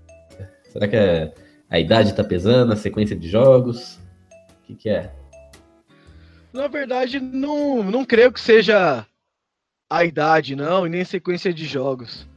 Será 0.72 0.88
que 0.88 0.96
é, 0.96 1.34
a 1.70 1.80
idade 1.80 2.14
tá 2.14 2.24
pesando, 2.24 2.74
a 2.74 2.76
sequência 2.76 3.16
de 3.16 3.28
jogos? 3.28 4.00
O 4.60 4.68
que, 4.68 4.76
que 4.76 4.90
é? 4.90 5.14
Na 6.54 6.68
verdade, 6.68 7.20
não, 7.20 7.84
não 7.84 8.06
creio 8.06 8.32
que 8.32 8.40
seja 8.40 9.06
a 9.90 10.06
idade, 10.06 10.56
não, 10.56 10.86
e 10.86 10.90
nem 10.90 11.04
sequência 11.04 11.54
de 11.54 11.66
jogos. 11.66 12.28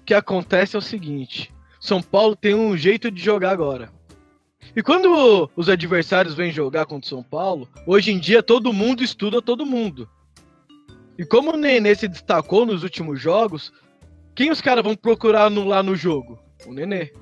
O 0.00 0.04
que 0.04 0.14
acontece 0.14 0.74
é 0.74 0.78
o 0.78 0.82
seguinte: 0.82 1.52
são 1.80 2.02
Paulo 2.02 2.34
tem 2.34 2.54
um 2.54 2.76
jeito 2.76 3.10
de 3.10 3.22
jogar 3.22 3.50
agora. 3.50 3.90
E 4.74 4.82
quando 4.82 5.50
os 5.56 5.68
adversários 5.68 6.34
vêm 6.34 6.50
jogar 6.50 6.86
contra 6.86 7.06
o 7.06 7.08
São 7.08 7.22
Paulo, 7.22 7.68
hoje 7.86 8.12
em 8.12 8.18
dia 8.18 8.42
todo 8.42 8.72
mundo 8.72 9.02
estuda 9.02 9.40
todo 9.40 9.66
mundo. 9.66 10.08
E 11.16 11.24
como 11.24 11.52
o 11.52 11.56
Nenê 11.56 11.94
se 11.94 12.08
destacou 12.08 12.66
nos 12.66 12.82
últimos 12.82 13.20
jogos, 13.20 13.72
quem 14.34 14.50
os 14.50 14.60
caras 14.60 14.82
vão 14.82 14.96
procurar 14.96 15.48
no, 15.48 15.64
lá 15.64 15.82
no 15.82 15.94
jogo? 15.94 16.38
O 16.66 16.72
Nenê. 16.72 17.12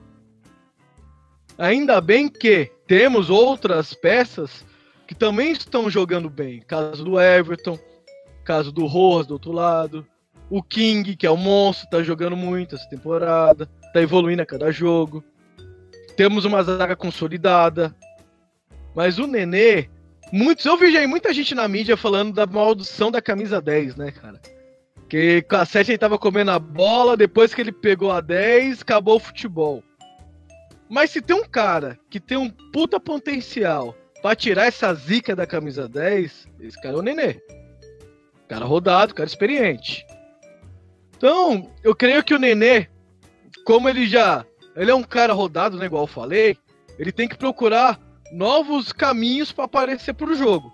Ainda 1.59 2.01
bem 2.01 2.29
que 2.29 2.71
temos 2.87 3.29
outras 3.29 3.93
peças 3.93 4.65
que 5.07 5.15
também 5.15 5.53
estão 5.53 5.91
jogando 5.91 6.31
bem. 6.31 6.61
Caso 6.63 7.05
do 7.05 7.21
Everton, 7.21 7.79
caso 8.45 8.73
do 8.73 8.87
Rojas 8.87 9.27
do 9.27 9.35
outro 9.35 9.53
lado. 9.53 10.07
O 10.49 10.63
King, 10.63 11.15
que 11.15 11.27
é 11.27 11.31
o 11.31 11.37
monstro, 11.37 11.89
tá 11.91 12.03
jogando 12.03 12.37
muito 12.37 12.75
essa 12.75 12.89
temporada. 12.89 13.69
Tá 13.93 14.01
evoluindo 14.01 14.41
a 14.41 14.47
cada 14.47 14.73
jogo. 14.73 15.23
Temos 16.17 16.45
uma 16.45 16.63
zaga 16.63 16.95
consolidada. 16.97 17.95
Mas 18.95 19.19
o 19.19 19.27
Nenê, 19.27 19.89
muitos, 20.33 20.65
eu 20.65 20.77
vi 20.77 20.93
já 20.93 21.07
muita 21.07 21.33
gente 21.33 21.55
na 21.55 21.67
mídia 21.67 21.97
falando 21.97 22.33
da 22.33 22.47
maldição 22.47 23.11
da 23.11 23.23
camisa 23.23 23.61
10, 23.61 23.97
né, 23.97 24.11
cara? 24.11 24.41
Que 25.09 25.43
com 25.43 25.57
a 25.57 25.65
7 25.65 25.91
ele 25.91 25.99
tava 25.99 26.19
comendo 26.19 26.51
a 26.51 26.59
bola, 26.59 27.17
depois 27.17 27.55
que 27.55 27.61
ele 27.61 27.73
pegou 27.73 28.11
a 28.11 28.21
10, 28.21 28.83
acabou 28.83 29.17
o 29.17 29.21
futebol. 29.21 29.83
Mas 30.89 31.11
se 31.11 31.23
tem 31.23 31.35
um 31.35 31.45
cara 31.45 31.99
que 32.11 32.21
tem 32.21 32.37
um 32.37 32.51
puta 32.51 33.01
potencial 33.01 33.95
para 34.23 34.37
tirar 34.37 34.67
essa 34.67 34.93
zica 34.95 35.35
da 35.35 35.47
camisa 35.47 35.89
10, 35.89 36.49
esse 36.61 36.81
cara 36.81 36.95
é 36.95 36.99
o 36.99 37.03
Nenê. 37.03 37.41
Cara 38.47 38.67
rodado, 38.67 39.15
cara 39.15 39.27
experiente. 39.27 40.07
Então, 41.17 41.71
eu 41.83 41.95
creio 41.95 42.23
que 42.23 42.35
o 42.35 42.39
Nenê, 42.39 42.89
como 43.65 43.89
ele 43.89 44.07
já. 44.07 44.45
Ele 44.77 44.91
é 44.91 44.95
um 44.95 45.03
cara 45.03 45.33
rodado, 45.33 45.77
né? 45.77 45.87
Igual 45.87 46.05
eu 46.05 46.09
falei. 46.09 46.57
Ele 46.99 47.13
tem 47.13 47.29
que 47.29 47.37
procurar 47.37 47.99
novos 48.33 48.93
caminhos 48.93 49.53
para 49.53 49.65
aparecer 49.65 50.15
pro 50.15 50.35
jogo. 50.35 50.73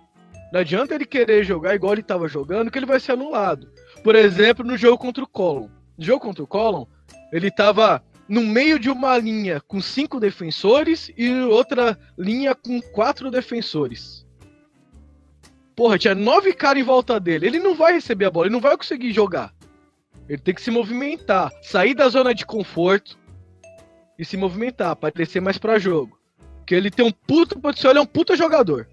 Não 0.52 0.60
adianta 0.60 0.94
ele 0.94 1.04
querer 1.04 1.44
jogar 1.44 1.74
igual 1.74 1.92
ele 1.92 2.00
estava 2.00 2.28
jogando, 2.28 2.70
que 2.70 2.78
ele 2.78 2.86
vai 2.86 3.00
ser 3.00 3.12
anulado. 3.12 3.70
Por 4.02 4.14
exemplo, 4.14 4.64
no 4.64 4.76
jogo 4.76 4.98
contra 4.98 5.22
o 5.22 5.26
Colon. 5.26 5.68
No 5.96 6.04
jogo 6.04 6.20
contra 6.20 6.42
o 6.42 6.46
Colon, 6.46 6.86
ele 7.32 7.48
estava 7.48 8.02
no 8.28 8.42
meio 8.42 8.78
de 8.78 8.88
uma 8.90 9.16
linha 9.18 9.60
com 9.60 9.80
cinco 9.80 10.20
defensores 10.20 11.10
e 11.16 11.30
outra 11.42 11.98
linha 12.16 12.54
com 12.54 12.80
quatro 12.80 13.30
defensores. 13.30 14.26
Porra, 15.74 15.98
tinha 15.98 16.14
nove 16.14 16.52
caras 16.52 16.80
em 16.80 16.84
volta 16.84 17.20
dele. 17.20 17.46
Ele 17.46 17.58
não 17.58 17.74
vai 17.74 17.94
receber 17.94 18.26
a 18.26 18.30
bola, 18.30 18.46
ele 18.46 18.52
não 18.52 18.60
vai 18.60 18.76
conseguir 18.76 19.12
jogar. 19.12 19.54
Ele 20.28 20.38
tem 20.38 20.54
que 20.54 20.62
se 20.62 20.70
movimentar, 20.70 21.50
sair 21.62 21.94
da 21.94 22.08
zona 22.08 22.34
de 22.34 22.44
conforto 22.44 23.18
e 24.18 24.24
se 24.24 24.36
movimentar 24.36 24.96
para 24.96 25.12
descer 25.14 25.40
mais 25.40 25.58
para 25.58 25.78
jogo. 25.78 26.18
Porque 26.58 26.74
ele 26.74 26.90
tem 26.90 27.06
um 27.06 27.12
puta 27.12 27.58
potencial, 27.58 27.92
ele 27.92 28.00
é 28.00 28.02
um 28.02 28.06
puta 28.06 28.36
jogador. 28.36 28.88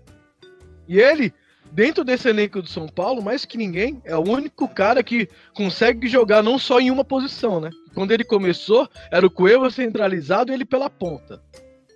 E 0.88 1.00
ele, 1.00 1.34
dentro 1.72 2.04
desse 2.04 2.30
elenco 2.30 2.62
do 2.62 2.70
São 2.70 2.88
Paulo, 2.88 3.22
mais 3.22 3.44
que 3.44 3.58
ninguém, 3.58 4.02
é 4.06 4.16
o 4.16 4.22
único 4.22 4.68
cara 4.68 5.04
que 5.04 5.28
consegue 5.54 6.08
jogar 6.08 6.44
não 6.44 6.60
só 6.60 6.80
em 6.80 6.92
uma 6.92 7.04
posição, 7.04 7.60
né? 7.60 7.72
Quando 7.94 8.12
ele 8.12 8.24
começou, 8.24 8.88
era 9.12 9.26
o 9.26 9.32
Cueva 9.32 9.70
centralizado 9.70 10.52
e 10.52 10.54
ele 10.54 10.66
pela 10.66 10.90
ponta. 10.90 11.42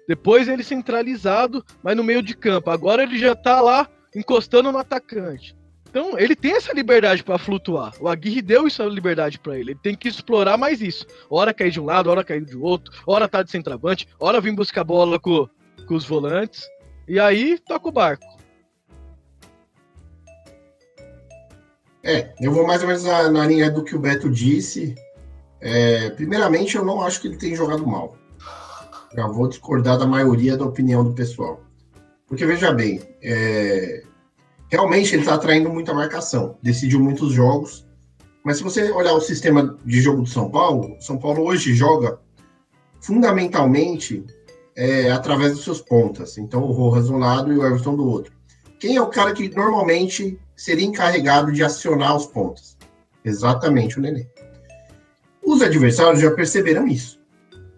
Depois 0.08 0.48
ele 0.48 0.64
centralizado, 0.64 1.64
mas 1.84 1.96
no 1.96 2.04
meio 2.04 2.24
de 2.24 2.36
campo. 2.36 2.72
Agora 2.72 3.04
ele 3.04 3.18
já 3.18 3.36
tá 3.36 3.62
lá 3.62 3.88
encostando 4.16 4.72
no 4.72 4.80
atacante. 4.80 5.56
Então, 5.90 6.20
ele 6.20 6.36
tem 6.36 6.56
essa 6.56 6.72
liberdade 6.72 7.24
para 7.24 7.40
flutuar. 7.40 7.94
O 8.00 8.08
Aguirre 8.08 8.44
deu 8.44 8.68
essa 8.68 8.84
liberdade 8.84 9.40
para 9.40 9.58
ele. 9.58 9.72
Ele 9.72 9.80
tem 9.82 9.96
que 9.96 10.08
explorar 10.08 10.56
mais 10.56 10.82
isso. 10.82 11.04
Hora 11.28 11.52
cair 11.52 11.72
de 11.72 11.80
um 11.80 11.86
lado, 11.86 12.12
hora 12.12 12.24
cair 12.24 12.46
de 12.46 12.56
outro, 12.56 12.94
hora 13.08 13.28
tá 13.28 13.42
de 13.42 13.50
centroavante, 13.50 14.08
hora 14.20 14.40
vir 14.40 14.54
buscar 14.54 14.84
bola 14.84 15.20
com, 15.20 15.50
com 15.88 15.96
os 15.96 16.06
volantes. 16.06 16.68
E 17.08 17.20
aí, 17.20 17.58
toca 17.58 17.88
o 17.88 17.92
barco. 17.92 18.24
É, 22.04 22.34
eu 22.40 22.52
vou 22.52 22.68
mais 22.68 22.82
ou 22.82 22.88
menos 22.88 23.04
na, 23.04 23.32
na 23.32 23.48
linha 23.48 23.72
do 23.72 23.84
que 23.84 23.96
o 23.96 24.00
Beto 24.00 24.30
disse. 24.30 24.94
É, 25.60 26.12
primeiramente, 26.12 26.76
eu 26.76 26.86
não 26.86 27.02
acho 27.02 27.20
que 27.20 27.28
ele 27.28 27.38
tem 27.38 27.56
jogado 27.56 27.86
mal. 27.86 28.16
Já 29.16 29.26
vou 29.26 29.48
discordar 29.48 29.98
da 29.98 30.06
maioria 30.06 30.56
da 30.56 30.66
opinião 30.66 31.04
do 31.04 31.14
pessoal. 31.14 31.64
Porque, 32.28 32.46
veja 32.46 32.72
bem, 32.72 33.02
é, 33.24 34.04
realmente 34.70 35.14
ele 35.14 35.24
está 35.24 35.36
atraindo 35.36 35.70
muita 35.70 35.94
marcação, 35.94 36.58
decidiu 36.62 37.00
muitos 37.00 37.34
jogos. 37.34 37.88
Mas 38.44 38.58
se 38.58 38.64
você 38.64 38.92
olhar 38.92 39.14
o 39.14 39.22
sistema 39.22 39.78
de 39.84 40.02
jogo 40.02 40.22
do 40.22 40.30
São 40.30 40.50
Paulo, 40.50 40.96
São 41.02 41.18
Paulo 41.18 41.44
hoje 41.44 41.74
joga 41.74 42.20
fundamentalmente 43.02 44.26
é, 44.76 45.12
através 45.12 45.54
dos 45.54 45.64
seus 45.64 45.82
pontas. 45.82 46.38
Então, 46.38 46.64
o 46.64 46.72
Rojas 46.72 47.08
de 47.08 47.14
um 47.14 47.18
lado 47.18 47.52
e 47.52 47.58
o 47.58 47.66
Everton 47.66 47.96
do 47.96 48.08
outro. 48.08 48.34
Quem 48.80 48.96
é 48.96 49.02
o 49.02 49.08
cara 49.08 49.34
que 49.34 49.50
normalmente 49.54 50.40
seria 50.56 50.86
encarregado 50.86 51.52
de 51.52 51.64
acionar 51.64 52.16
os 52.16 52.28
pontas? 52.28 52.78
Exatamente 53.26 53.98
o 53.98 54.02
Nenê. 54.02 54.26
Os 55.44 55.62
adversários 55.62 56.22
já 56.22 56.32
perceberam 56.32 56.88
isso 56.88 57.20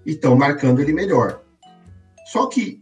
e 0.06 0.12
estão 0.12 0.36
marcando 0.36 0.80
ele 0.80 0.94
melhor. 0.94 1.42
Só 2.26 2.46
que 2.46 2.81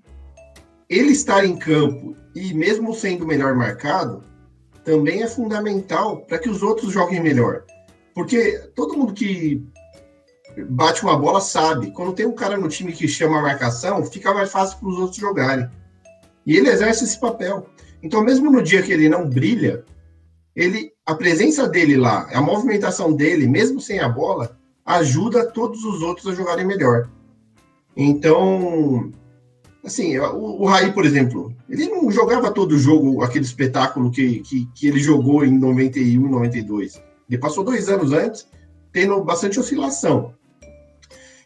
ele 0.89 1.11
estar 1.11 1.45
em 1.45 1.55
campo 1.55 2.15
e 2.35 2.53
mesmo 2.53 2.93
sendo 2.93 3.27
melhor 3.27 3.55
marcado, 3.55 4.23
também 4.83 5.21
é 5.21 5.27
fundamental 5.27 6.21
para 6.25 6.39
que 6.39 6.49
os 6.49 6.63
outros 6.63 6.91
joguem 6.91 7.21
melhor. 7.21 7.63
Porque 8.15 8.57
todo 8.75 8.97
mundo 8.97 9.13
que 9.13 9.63
bate 10.69 11.03
uma 11.03 11.17
bola 11.17 11.39
sabe, 11.39 11.91
quando 11.91 12.13
tem 12.13 12.25
um 12.25 12.33
cara 12.33 12.57
no 12.57 12.67
time 12.67 12.91
que 12.91 13.07
chama 13.07 13.39
a 13.39 13.41
marcação, 13.41 14.03
fica 14.03 14.33
mais 14.33 14.51
fácil 14.51 14.79
para 14.79 14.89
os 14.89 14.97
outros 14.97 15.17
jogarem. 15.17 15.69
E 16.45 16.57
ele 16.57 16.69
exerce 16.69 17.03
esse 17.03 17.19
papel. 17.19 17.67
Então, 18.01 18.23
mesmo 18.23 18.49
no 18.49 18.63
dia 18.63 18.81
que 18.81 18.91
ele 18.91 19.09
não 19.09 19.29
brilha, 19.29 19.85
ele, 20.55 20.91
a 21.05 21.13
presença 21.13 21.67
dele 21.67 21.95
lá, 21.95 22.27
a 22.33 22.41
movimentação 22.41 23.13
dele, 23.13 23.47
mesmo 23.47 23.79
sem 23.79 23.99
a 23.99 24.09
bola, 24.09 24.57
ajuda 24.85 25.45
todos 25.45 25.83
os 25.83 26.01
outros 26.01 26.27
a 26.27 26.35
jogarem 26.35 26.65
melhor. 26.65 27.09
Então, 27.95 29.11
assim, 29.89 30.17
o, 30.17 30.61
o 30.61 30.65
Raí, 30.65 30.93
por 30.93 31.05
exemplo, 31.05 31.53
ele 31.67 31.87
não 31.87 32.09
jogava 32.09 32.51
todo 32.51 32.77
jogo, 32.77 33.21
aquele 33.23 33.45
espetáculo 33.45 34.09
que, 34.09 34.39
que, 34.41 34.65
que 34.73 34.87
ele 34.87 34.99
jogou 34.99 35.43
em 35.43 35.57
91 35.57 36.25
e 36.25 36.29
92. 36.29 37.01
Ele 37.29 37.39
passou 37.39 37.63
dois 37.63 37.89
anos 37.89 38.11
antes, 38.11 38.47
tendo 38.91 39.21
bastante 39.23 39.59
oscilação. 39.59 40.33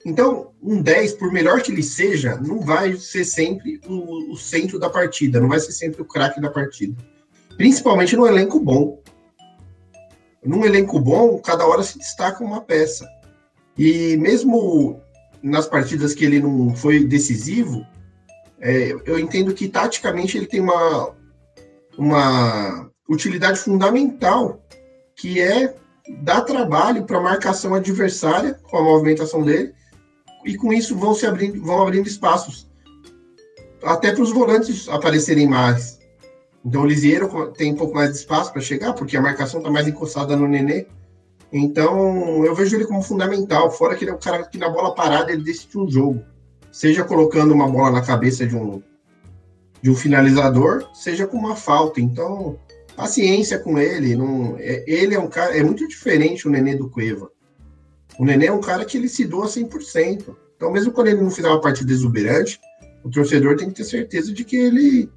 Então, 0.06 0.52
um 0.62 0.82
10, 0.82 1.14
por 1.14 1.32
melhor 1.32 1.62
que 1.62 1.72
ele 1.72 1.84
seja, 1.84 2.36
não 2.36 2.60
vai 2.60 2.96
ser 2.96 3.24
sempre 3.24 3.80
o, 3.88 4.34
o 4.34 4.38
centro 4.38 4.78
da 4.78 4.90
partida, 4.90 5.40
não 5.40 5.48
vai 5.48 5.60
ser 5.60 5.72
sempre 5.72 6.02
o 6.02 6.06
craque 6.06 6.42
da 6.42 6.50
partida. 6.50 6.96
Principalmente 7.56 8.16
no 8.16 8.28
elenco 8.28 8.60
bom. 8.60 9.02
Num 10.44 10.66
elenco 10.66 11.00
bom, 11.00 11.40
cada 11.40 11.66
hora 11.66 11.84
se 11.84 11.98
destaca 11.98 12.44
uma 12.44 12.62
peça. 12.62 13.08
E 13.78 14.18
mesmo 14.18 15.02
nas 15.42 15.68
partidas 15.68 16.14
que 16.14 16.26
ele 16.26 16.42
não 16.42 16.76
foi 16.76 17.06
decisivo, 17.06 17.86
é, 18.64 18.96
eu 19.06 19.20
entendo 19.20 19.54
que 19.54 19.68
taticamente 19.68 20.38
ele 20.38 20.48
tem 20.48 20.62
uma, 20.62 21.14
uma 21.98 22.90
utilidade 23.10 23.60
fundamental, 23.60 24.64
que 25.18 25.42
é 25.42 25.76
dar 26.22 26.42
trabalho 26.42 27.04
para 27.04 27.18
a 27.18 27.22
marcação 27.22 27.76
adversária 27.76 28.58
com 28.64 28.78
a 28.78 28.84
movimentação 28.84 29.44
dele, 29.44 29.74
e 30.46 30.56
com 30.56 30.72
isso 30.72 30.96
vão 30.96 31.14
se 31.14 31.26
abrindo, 31.26 31.62
vão 31.62 31.82
abrindo 31.82 32.08
espaços 32.08 32.72
até 33.84 34.14
para 34.14 34.24
os 34.24 34.32
volantes 34.32 34.88
aparecerem 34.88 35.46
mais. 35.46 36.00
Então 36.66 36.84
o 36.84 36.86
Lisieiro 36.86 37.52
tem 37.52 37.74
um 37.74 37.76
pouco 37.76 37.94
mais 37.94 38.12
de 38.12 38.18
espaço 38.20 38.54
para 38.54 38.62
chegar, 38.62 38.94
porque 38.94 39.18
a 39.18 39.22
marcação 39.22 39.60
está 39.60 39.70
mais 39.70 39.90
encostada 39.90 40.38
no 40.38 40.48
Nenê. 40.48 40.88
Então 41.52 42.46
eu 42.46 42.56
vejo 42.56 42.78
ele 42.78 42.86
como 42.86 43.02
fundamental, 43.02 43.70
fora 43.70 43.96
que 43.96 44.06
ele 44.06 44.12
é 44.12 44.14
o 44.14 44.20
cara 44.20 44.44
que 44.44 44.58
na 44.58 44.70
bola 44.70 44.96
parada 44.96 45.34
ele 45.34 45.44
decide 45.44 45.78
um 45.78 45.90
jogo. 45.90 46.24
Seja 46.74 47.04
colocando 47.04 47.54
uma 47.54 47.70
bola 47.70 47.92
na 47.92 48.02
cabeça 48.02 48.48
de 48.48 48.56
um, 48.56 48.82
de 49.80 49.92
um 49.92 49.96
finalizador, 49.96 50.90
seja 50.92 51.28
com 51.28 51.38
uma 51.38 51.56
falta. 51.56 52.02
Então, 52.02 52.60
paciência 52.96 53.60
com 53.60 53.78
ele. 53.78 54.16
Não, 54.16 54.58
é, 54.58 54.84
ele 54.88 55.14
é 55.14 55.20
um 55.20 55.28
cara, 55.28 55.56
é 55.56 55.62
muito 55.62 55.88
diferente 55.88 56.48
o 56.48 56.52
Nenê 56.52 56.76
do 56.76 56.90
Cueva. 56.90 57.32
O 58.18 58.26
Nenê 58.26 58.48
é 58.48 58.52
um 58.52 58.60
cara 58.60 58.86
que 58.86 58.98
ele 58.98 59.08
se 59.08 59.24
doa 59.24 59.46
100%. 59.46 60.36
Então, 60.58 60.72
mesmo 60.72 60.92
quando 60.92 61.10
ele 61.10 61.22
não 61.22 61.30
fizer 61.30 61.48
uma 61.48 61.62
partida 61.62 61.92
exuberante, 61.92 62.60
o 63.04 63.10
torcedor 63.10 63.56
tem 63.56 63.70
que 63.70 63.76
ter 63.76 63.84
certeza 63.84 64.34
de 64.34 64.44
que 64.44 64.56
ele 64.56 65.12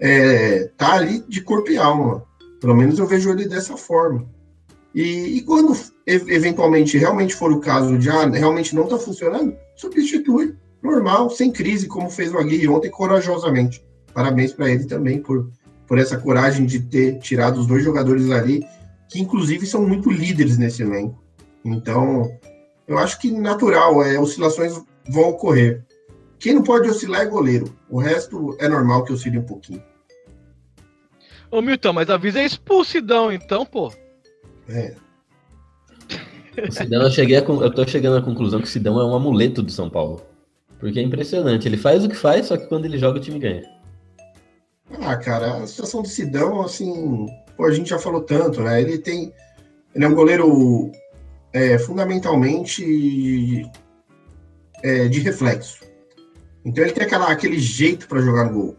é, 0.00 0.70
tá 0.78 0.94
ali 0.94 1.22
de 1.28 1.42
corpo 1.42 1.70
e 1.70 1.76
alma. 1.76 2.24
Pelo 2.58 2.74
menos 2.74 2.98
eu 2.98 3.06
vejo 3.06 3.30
ele 3.30 3.46
dessa 3.46 3.76
forma. 3.76 4.26
E, 4.94 5.36
e 5.36 5.42
quando 5.42 5.76
eventualmente 6.06 6.96
realmente 6.96 7.34
for 7.34 7.52
o 7.52 7.60
caso 7.60 7.98
de 7.98 8.08
ah, 8.08 8.26
realmente 8.26 8.74
não 8.74 8.84
está 8.84 8.98
funcionando, 8.98 9.54
substitui, 9.76 10.56
normal, 10.82 11.30
sem 11.30 11.50
crise, 11.52 11.86
como 11.86 12.10
fez 12.10 12.32
o 12.32 12.38
Aguirre 12.38 12.68
ontem 12.68 12.90
corajosamente. 12.90 13.84
Parabéns 14.14 14.52
para 14.52 14.70
ele 14.70 14.84
também 14.84 15.20
por, 15.20 15.50
por 15.86 15.98
essa 15.98 16.18
coragem 16.18 16.66
de 16.66 16.80
ter 16.80 17.18
tirado 17.18 17.60
os 17.60 17.66
dois 17.66 17.84
jogadores 17.84 18.30
ali, 18.30 18.64
que 19.08 19.20
inclusive 19.20 19.66
são 19.66 19.86
muito 19.86 20.10
líderes 20.10 20.56
nesse 20.56 20.82
elenco. 20.82 21.22
Então, 21.64 22.30
eu 22.86 22.98
acho 22.98 23.18
que 23.18 23.30
natural, 23.30 24.02
é, 24.02 24.18
oscilações 24.18 24.80
vão 25.08 25.30
ocorrer. 25.30 25.84
Quem 26.38 26.54
não 26.54 26.62
pode 26.62 26.88
oscilar 26.88 27.20
é 27.20 27.26
goleiro. 27.26 27.66
O 27.88 27.98
resto 27.98 28.56
é 28.58 28.68
normal 28.68 29.04
que 29.04 29.12
oscile 29.12 29.38
um 29.38 29.44
pouquinho. 29.44 29.82
Ô 31.50 31.60
Milton, 31.60 31.92
mas 31.92 32.08
avisa 32.08 32.38
a 32.38 32.44
expulsidão 32.44 33.30
então, 33.30 33.66
pô. 33.66 33.92
É. 34.68 34.94
O 36.68 36.72
Sidão, 36.72 37.02
eu, 37.02 37.10
cheguei 37.10 37.36
a, 37.36 37.40
eu 37.40 37.70
tô 37.72 37.86
chegando 37.86 38.16
à 38.16 38.22
conclusão 38.22 38.60
que 38.60 38.66
o 38.66 38.70
Sidão 38.70 39.00
é 39.00 39.04
um 39.04 39.14
amuleto 39.14 39.62
do 39.62 39.70
São 39.70 39.88
Paulo. 39.88 40.22
Porque 40.80 40.98
é 40.98 41.02
impressionante. 41.02 41.68
Ele 41.68 41.76
faz 41.76 42.04
o 42.04 42.08
que 42.08 42.16
faz, 42.16 42.46
só 42.46 42.56
que 42.56 42.66
quando 42.66 42.86
ele 42.86 42.98
joga, 42.98 43.18
o 43.18 43.22
time 43.22 43.38
ganha. 43.38 43.62
Ah, 45.02 45.16
cara, 45.16 45.58
a 45.58 45.66
situação 45.66 46.02
do 46.02 46.08
Sidão, 46.08 46.62
assim, 46.62 47.26
pô, 47.56 47.66
a 47.66 47.72
gente 47.72 47.90
já 47.90 47.98
falou 47.98 48.22
tanto, 48.22 48.62
né? 48.62 48.80
Ele 48.80 48.98
tem. 48.98 49.32
Ele 49.94 50.04
é 50.04 50.08
um 50.08 50.14
goleiro 50.14 50.90
é, 51.52 51.78
fundamentalmente 51.78 53.70
é, 54.82 55.08
de 55.08 55.20
reflexo. 55.20 55.84
Então 56.64 56.84
ele 56.84 56.92
tem 56.92 57.04
aquela, 57.04 57.30
aquele 57.30 57.58
jeito 57.58 58.08
para 58.08 58.20
jogar 58.20 58.44
no 58.44 58.52
gol. 58.52 58.76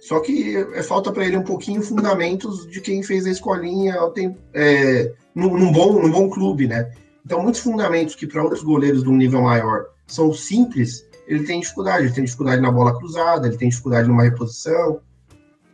Só 0.00 0.20
que 0.20 0.56
é, 0.56 0.82
falta 0.82 1.12
para 1.12 1.26
ele 1.26 1.36
um 1.36 1.42
pouquinho 1.42 1.82
fundamentos 1.82 2.68
de 2.70 2.80
quem 2.80 3.02
fez 3.02 3.26
a 3.26 3.30
escolinha 3.30 3.94
tem, 4.14 4.36
é, 4.54 5.12
num, 5.34 5.56
num, 5.56 5.72
bom, 5.72 6.00
num 6.00 6.10
bom 6.10 6.28
clube, 6.30 6.66
né? 6.66 6.90
Então, 7.24 7.42
muitos 7.42 7.60
fundamentos 7.60 8.14
que 8.14 8.26
para 8.26 8.42
outros 8.42 8.62
goleiros 8.62 9.02
de 9.02 9.08
um 9.08 9.16
nível 9.16 9.42
maior 9.42 9.86
são 10.06 10.32
simples, 10.32 11.06
ele 11.28 11.44
tem 11.44 11.60
dificuldade. 11.60 12.06
Ele 12.06 12.14
tem 12.14 12.24
dificuldade 12.24 12.60
na 12.60 12.72
bola 12.72 12.98
cruzada, 12.98 13.46
ele 13.46 13.56
tem 13.56 13.68
dificuldade 13.68 14.08
numa 14.08 14.24
reposição, 14.24 15.00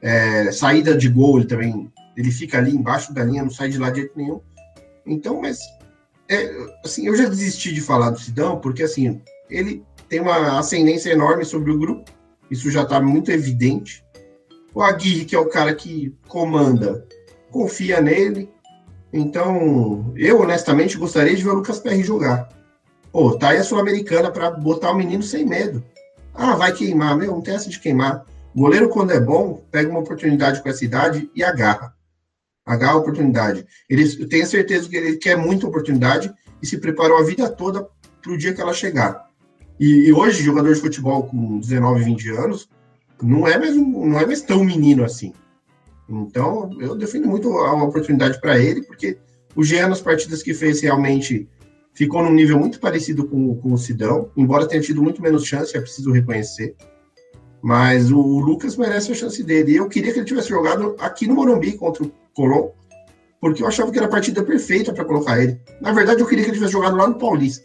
é, 0.02 0.52
saída 0.52 0.96
de 0.96 1.08
gol, 1.08 1.38
ele 1.38 1.46
também 1.46 1.90
ele 2.16 2.30
fica 2.30 2.58
ali 2.58 2.72
embaixo 2.72 3.12
da 3.14 3.24
linha, 3.24 3.42
não 3.42 3.50
sai 3.50 3.68
de 3.68 3.78
lá 3.78 3.90
de 3.90 4.00
jeito 4.00 4.16
nenhum. 4.16 4.40
Então, 5.06 5.40
mas 5.40 5.60
é, 6.28 6.50
assim, 6.84 7.06
eu 7.06 7.16
já 7.16 7.28
desisti 7.28 7.72
de 7.72 7.80
falar 7.80 8.10
do 8.10 8.20
Sidão, 8.20 8.60
porque 8.60 8.82
assim, 8.82 9.20
ele 9.48 9.84
tem 10.08 10.20
uma 10.20 10.58
ascendência 10.58 11.10
enorme 11.10 11.44
sobre 11.44 11.70
o 11.70 11.78
grupo, 11.78 12.10
isso 12.50 12.70
já 12.70 12.82
está 12.82 13.00
muito 13.00 13.30
evidente. 13.30 14.04
O 14.74 14.82
Aguirre, 14.82 15.24
que 15.24 15.34
é 15.34 15.38
o 15.38 15.48
cara 15.48 15.74
que 15.74 16.14
comanda, 16.26 17.06
confia 17.50 18.00
nele. 18.00 18.50
Então, 19.12 20.12
eu 20.16 20.40
honestamente 20.40 20.98
gostaria 20.98 21.34
de 21.34 21.42
ver 21.42 21.50
o 21.50 21.54
Lucas 21.54 21.78
Perry 21.78 22.02
jogar. 22.02 22.48
Pô, 23.14 23.38
tá 23.38 23.50
aí 23.50 23.58
a 23.58 23.62
Sul-Americana 23.62 24.28
para 24.28 24.50
botar 24.50 24.90
o 24.90 24.96
menino 24.96 25.22
sem 25.22 25.46
medo. 25.46 25.84
Ah, 26.34 26.56
vai 26.56 26.72
queimar, 26.72 27.16
meu, 27.16 27.30
não 27.30 27.40
tem 27.40 27.54
essa 27.54 27.70
de 27.70 27.78
queimar. 27.78 28.26
O 28.52 28.58
goleiro, 28.58 28.88
quando 28.88 29.12
é 29.12 29.20
bom, 29.20 29.64
pega 29.70 29.88
uma 29.88 30.00
oportunidade 30.00 30.60
com 30.60 30.68
essa 30.68 30.84
idade 30.84 31.30
e 31.32 31.44
agarra. 31.44 31.94
Agarra 32.66 32.94
a 32.94 32.96
oportunidade. 32.96 33.64
Ele, 33.88 34.26
tenho 34.26 34.44
certeza 34.48 34.88
que 34.88 34.96
ele 34.96 35.16
quer 35.16 35.36
muita 35.36 35.64
oportunidade 35.64 36.34
e 36.60 36.66
se 36.66 36.76
preparou 36.76 37.16
a 37.16 37.22
vida 37.22 37.48
toda 37.48 37.88
para 38.20 38.32
o 38.32 38.36
dia 38.36 38.52
que 38.52 38.60
ela 38.60 38.74
chegar. 38.74 39.30
E, 39.78 40.08
e, 40.08 40.12
hoje, 40.12 40.42
jogador 40.42 40.74
de 40.74 40.80
futebol 40.80 41.22
com 41.22 41.60
19, 41.60 42.02
20 42.02 42.30
anos, 42.30 42.68
não 43.22 43.46
é 43.46 43.56
mais, 43.56 43.76
não 43.76 44.18
é 44.18 44.26
mais 44.26 44.42
tão 44.42 44.64
menino 44.64 45.04
assim. 45.04 45.32
Então, 46.08 46.68
eu 46.80 46.96
defendo 46.96 47.28
muito 47.28 47.48
a 47.58 47.80
oportunidade 47.80 48.40
para 48.40 48.58
ele, 48.58 48.82
porque 48.82 49.16
o 49.54 49.62
Jean, 49.62 49.86
nas 49.86 50.00
partidas 50.00 50.42
que 50.42 50.52
fez, 50.52 50.80
realmente 50.80 51.48
ficou 51.94 52.22
num 52.22 52.32
nível 52.32 52.58
muito 52.58 52.80
parecido 52.80 53.26
com, 53.26 53.54
com 53.56 53.72
o 53.72 53.78
Sidão, 53.78 54.30
embora 54.36 54.66
tenha 54.66 54.82
tido 54.82 55.02
muito 55.02 55.22
menos 55.22 55.46
chance, 55.46 55.76
é 55.76 55.80
preciso 55.80 56.10
reconhecer. 56.10 56.74
Mas 57.62 58.10
o 58.10 58.20
Lucas 58.40 58.76
merece 58.76 59.12
a 59.12 59.14
chance 59.14 59.42
dele. 59.42 59.76
Eu 59.76 59.88
queria 59.88 60.12
que 60.12 60.18
ele 60.18 60.26
tivesse 60.26 60.50
jogado 60.50 60.96
aqui 60.98 61.26
no 61.26 61.34
Morumbi 61.34 61.72
contra 61.72 62.04
o 62.04 62.12
Colom, 62.34 62.72
porque 63.40 63.62
eu 63.62 63.66
achava 63.66 63.90
que 63.90 63.96
era 63.96 64.06
a 64.06 64.10
partida 64.10 64.42
perfeita 64.42 64.92
para 64.92 65.04
colocar 65.04 65.42
ele. 65.42 65.58
Na 65.80 65.92
verdade, 65.92 66.20
eu 66.20 66.26
queria 66.26 66.44
que 66.44 66.50
ele 66.50 66.56
tivesse 66.56 66.72
jogado 66.72 66.96
lá 66.96 67.08
no 67.08 67.14
Paulista. 67.14 67.64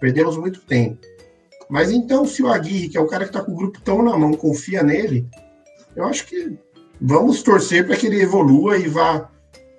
Perdemos 0.00 0.36
muito 0.36 0.60
tempo. 0.60 0.98
Mas 1.68 1.90
então, 1.90 2.24
se 2.24 2.42
o 2.42 2.48
Aguirre, 2.48 2.88
que 2.88 2.98
é 2.98 3.00
o 3.00 3.06
cara 3.06 3.24
que 3.24 3.30
está 3.30 3.42
com 3.42 3.52
o 3.52 3.56
grupo 3.56 3.80
tão 3.80 4.02
na 4.02 4.16
mão, 4.16 4.32
confia 4.34 4.82
nele, 4.82 5.26
eu 5.96 6.04
acho 6.04 6.26
que 6.26 6.56
vamos 7.00 7.42
torcer 7.42 7.86
para 7.86 7.96
que 7.96 8.06
ele 8.06 8.20
evolua 8.20 8.76
e 8.76 8.88
vá 8.88 9.30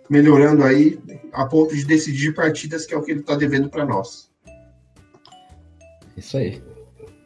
melhorando 0.10 0.64
aí 0.64 1.00
a 1.34 1.46
ponto 1.46 1.76
de 1.76 1.86
decidir 1.86 2.34
partidas, 2.34 2.86
que 2.86 2.94
é 2.94 2.98
o 2.98 3.04
que 3.04 3.12
ele 3.12 3.22
está 3.22 3.36
devendo 3.36 3.70
para 3.70 3.86
nós. 3.86 4.30
Isso 6.18 6.38
aí. 6.38 6.62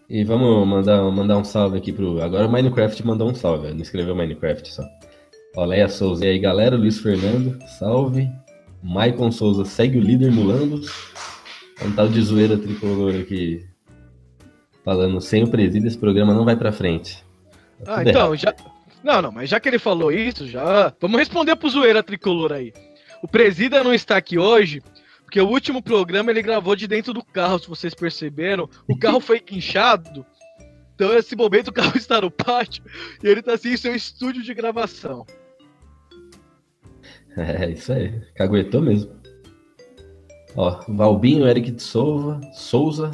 E 0.10 0.24
vamos 0.24 0.68
mandar, 0.68 1.02
mandar 1.12 1.38
um 1.38 1.44
salve 1.44 1.78
aqui 1.78 1.92
pro. 1.92 2.22
Agora 2.22 2.48
o 2.48 2.52
Minecraft 2.52 3.06
mandou 3.06 3.30
um 3.30 3.36
salve, 3.36 3.72
não 3.72 3.82
escreveu 3.82 4.16
Minecraft 4.16 4.72
só. 4.72 4.84
Oléia 5.56 5.90
Souza 5.90 6.26
e 6.26 6.30
aí, 6.30 6.40
galera. 6.40 6.76
Luiz 6.76 7.00
Fernando, 7.00 7.58
salve. 7.80 8.30
Maicon 8.84 9.32
Souza 9.32 9.66
segue 9.66 9.98
o 9.98 10.02
líder 10.02 10.32
mulando. 10.32 10.82
Um 11.84 11.92
tal 11.94 12.08
de 12.08 12.22
zoeira 12.22 12.58
tricolor 12.58 13.16
aqui 13.16 13.66
falando 14.86 15.20
sem 15.20 15.44
o 15.44 15.50
presídio, 15.50 15.88
esse 15.88 15.98
programa 15.98 16.34
não 16.34 16.46
vai 16.46 16.56
para 16.56 16.72
frente. 16.72 17.26
Tá 17.84 17.98
ah, 17.98 18.04
então, 18.04 18.34
errado. 18.34 18.38
já. 18.38 18.56
Não, 19.04 19.22
não, 19.22 19.32
mas 19.32 19.50
já 19.50 19.60
que 19.60 19.68
ele 19.68 19.80
falou 19.80 20.12
isso, 20.12 20.48
já. 20.48 20.94
Vamos 21.02 21.20
responder 21.20 21.56
pro 21.56 21.70
zoeira 21.70 22.04
tricolor 22.04 22.54
aí. 22.54 22.72
O 23.26 23.28
presida 23.28 23.84
não 23.84 23.92
está 23.92 24.18
aqui 24.18 24.38
hoje, 24.38 24.84
porque 25.24 25.42
o 25.42 25.48
último 25.48 25.82
programa 25.82 26.30
ele 26.30 26.44
gravou 26.44 26.76
de 26.76 26.88
dentro 26.88 27.12
do 27.12 27.26
carro, 27.26 27.58
se 27.58 27.68
vocês 27.68 27.96
perceberam. 27.96 28.70
O 28.88 28.96
carro 28.96 29.20
foi 29.20 29.40
guinchado. 29.40 30.24
Então, 30.94 31.12
nesse 31.12 31.36
momento, 31.36 31.70
o 31.70 31.74
carro 31.74 31.94
está 31.98 32.22
no 32.22 32.30
pátio 32.30 32.84
e 33.24 33.28
ele 33.28 33.40
está 33.40 33.54
assim 33.56 33.70
em 33.72 33.78
seu 33.78 33.96
estúdio 33.96 34.44
de 34.44 34.54
gravação. 34.54 35.26
É, 37.38 37.70
isso 37.70 37.92
aí. 37.92 38.22
Caguetou 38.34 38.82
mesmo. 38.82 39.12
Ó, 40.56 40.80
Valbinho, 40.88 41.46
Eric 41.46 41.70
de 41.70 41.84
Souza, 41.84 42.40
Souza, 42.54 43.12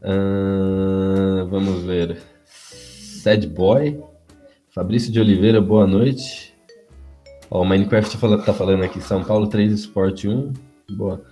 Uh, 0.00 1.46
vamos 1.50 1.82
ver. 1.82 2.22
Sad 2.46 3.46
Boy. 3.48 4.02
Fabrício 4.70 5.12
de 5.12 5.20
Oliveira, 5.20 5.60
boa 5.60 5.86
noite. 5.86 6.49
Ó, 7.50 7.62
o 7.62 7.64
Minecraft 7.64 8.16
tá 8.44 8.52
falando 8.52 8.82
aqui, 8.82 9.00
São 9.00 9.24
Paulo 9.24 9.48
3 9.48 9.72
Sport 9.72 10.24
1. 10.24 10.52
Boa. 10.96 11.22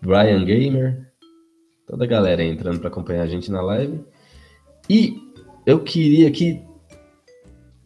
Brian 0.00 0.44
Gamer. 0.44 1.06
Toda 1.86 2.04
a 2.04 2.06
galera 2.06 2.42
entrando 2.42 2.78
para 2.80 2.88
acompanhar 2.88 3.22
a 3.22 3.26
gente 3.26 3.50
na 3.50 3.60
live. 3.60 4.00
E 4.88 5.16
eu 5.66 5.80
queria 5.80 6.30
que 6.30 6.62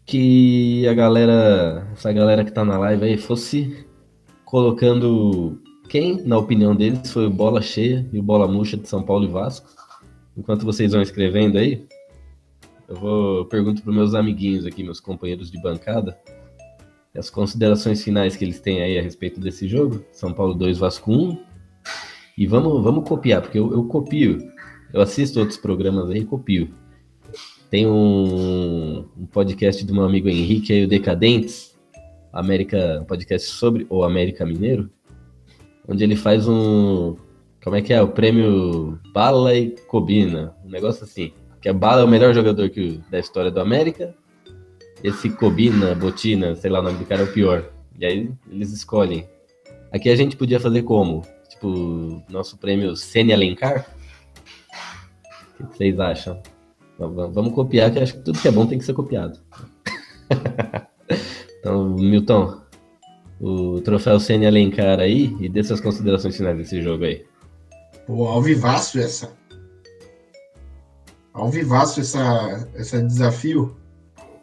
que 0.05 0.87
a 0.87 0.95
galera, 0.95 1.89
essa 1.93 2.13
galera 2.13 2.45
que 2.45 2.53
tá 2.53 2.65
na 2.65 2.79
live 2.79 3.05
aí 3.05 3.19
fosse 3.19 3.85
colocando 4.45 5.61
quem, 5.89 6.23
na 6.23 6.39
opinião 6.39 6.77
deles, 6.77 7.11
foi 7.11 7.27
o 7.27 7.31
bola 7.31 7.61
cheia 7.61 8.09
e 8.13 8.21
o 8.21 8.23
bola 8.23 8.47
murcha 8.47 8.77
de 8.77 8.89
São 8.89 9.03
Paulo 9.03 9.25
e 9.25 9.29
Vasco 9.29 9.77
enquanto 10.37 10.65
vocês 10.65 10.93
vão 10.93 11.01
escrevendo 11.01 11.57
aí, 11.57 11.87
eu 12.89 12.97
vou 12.97 13.39
eu 13.39 13.45
pergunto 13.47 13.83
para 13.83 13.93
meus 13.93 14.15
amiguinhos 14.15 14.67
aqui, 14.67 14.85
meus 14.85 15.01
companheiros 15.01 15.51
de 15.51 15.61
bancada, 15.61 16.19
as 17.17 17.31
considerações 17.31 18.03
finais 18.03 18.37
que 18.37 18.45
eles 18.45 18.61
têm 18.61 18.83
aí 18.83 18.99
a 18.99 19.03
respeito 19.03 19.41
desse 19.41 19.67
jogo. 19.67 20.05
São 20.13 20.33
Paulo 20.33 20.55
2, 20.55 20.79
Vasco 20.79 21.13
1. 21.13 21.39
E 22.37 22.47
vamos, 22.47 22.83
vamos 22.83 23.09
copiar, 23.09 23.43
porque 23.43 23.59
eu, 23.59 23.73
eu 23.73 23.85
copio. 23.85 24.39
Eu 24.93 25.01
assisto 25.01 25.41
outros 25.41 25.59
programas 25.59 26.11
aí 26.11 26.21
e 26.21 26.25
copio. 26.25 26.75
Tem 27.71 27.87
um, 27.87 29.09
um, 29.17 29.27
podcast 29.27 29.85
do 29.85 29.95
meu 29.95 30.05
amigo 30.05 30.29
Henrique 30.29 30.73
aí, 30.73 30.85
o 30.85 30.89
Decadentes, 30.89 31.77
América, 32.33 33.01
um 33.03 33.05
podcast 33.05 33.49
sobre 33.49 33.87
o 33.91 34.05
América 34.05 34.47
Mineiro, 34.47 34.91
onde 35.89 36.05
ele 36.05 36.15
faz 36.15 36.47
um, 36.47 37.17
como 37.67 37.75
é 37.75 37.83
que 37.83 37.93
é? 37.93 38.01
O 38.01 38.07
prêmio 38.07 39.01
Bala 39.13 39.53
e 39.53 39.73
Cobina. 39.89 40.55
Um 40.65 40.71
negócio 40.71 41.03
assim. 41.03 41.33
Que 41.61 41.69
a 41.69 41.75
Bala 41.75 42.03
é 42.03 42.05
o 42.05 42.09
melhor 42.09 42.33
jogador 42.33 42.71
que, 42.71 43.01
da 43.11 43.19
história 43.19 43.51
do 43.51 43.61
América. 43.61 44.15
Esse 45.07 45.31
Cobina, 45.31 45.95
Botina, 45.95 46.57
sei 46.57 46.69
lá 46.69 46.81
o 46.81 46.83
nome 46.83 46.99
do 46.99 47.05
cara 47.05 47.23
é 47.23 47.25
o 47.25 47.33
pior. 47.33 47.71
E 47.97 48.05
aí 48.05 48.29
eles 48.51 48.73
escolhem. 48.73 49.25
Aqui 49.93 50.11
a 50.11 50.17
gente 50.17 50.37
podia 50.37 50.59
fazer 50.59 50.83
como? 50.83 51.23
Tipo, 51.49 52.21
nosso 52.29 52.59
prêmio 52.59 52.97
Sene 52.97 53.33
Alencar? 53.33 53.87
O 55.61 55.69
que 55.69 55.77
vocês 55.77 56.01
acham? 56.01 56.43
Vamos 56.99 57.55
copiar, 57.55 57.93
que 57.93 58.01
acho 58.01 58.15
que 58.15 58.25
tudo 58.25 58.41
que 58.41 58.49
é 58.49 58.51
bom 58.51 58.67
tem 58.67 58.81
que 58.81 58.85
ser 58.85 58.95
copiado. 58.95 59.39
então, 61.61 61.91
Milton, 61.91 62.61
o 63.41 63.81
troféu 63.83 64.19
Sene 64.19 64.45
Alencar 64.45 64.99
aí 64.99 65.37
e 65.39 65.49
dê 65.49 65.63
suas 65.63 65.81
considerações 65.81 66.37
finais 66.37 66.59
desse 66.59 66.83
jogo 66.83 67.05
aí. 67.05 67.25
Pô, 68.09 68.27
alvivaço 68.27 68.99
essa. 68.99 69.33
Alvivaço 71.33 72.01
essa, 72.01 72.69
essa 72.75 73.01
desafio. 73.01 73.77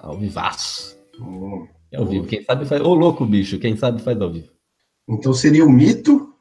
Alvivaço. 0.04 1.00
Oh, 1.22 1.66
é 1.90 1.98
ao 1.98 2.06
vivo. 2.06 2.28
Quem 2.28 2.44
sabe 2.44 2.66
faz. 2.66 2.82
Ô, 2.82 2.94
louco, 2.94 3.26
bicho. 3.26 3.58
Quem 3.58 3.78
sabe 3.78 4.02
faz 4.02 4.20
ao 4.20 4.32
vivo. 4.32 4.50
Então 5.08 5.34
seria 5.34 5.66
o 5.66 5.70
mito. 5.70 6.36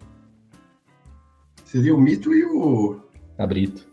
Seria 1.64 1.94
o 1.94 2.00
mito 2.00 2.34
e 2.34 2.44
o. 2.44 3.00
Cabrito. 3.36 3.86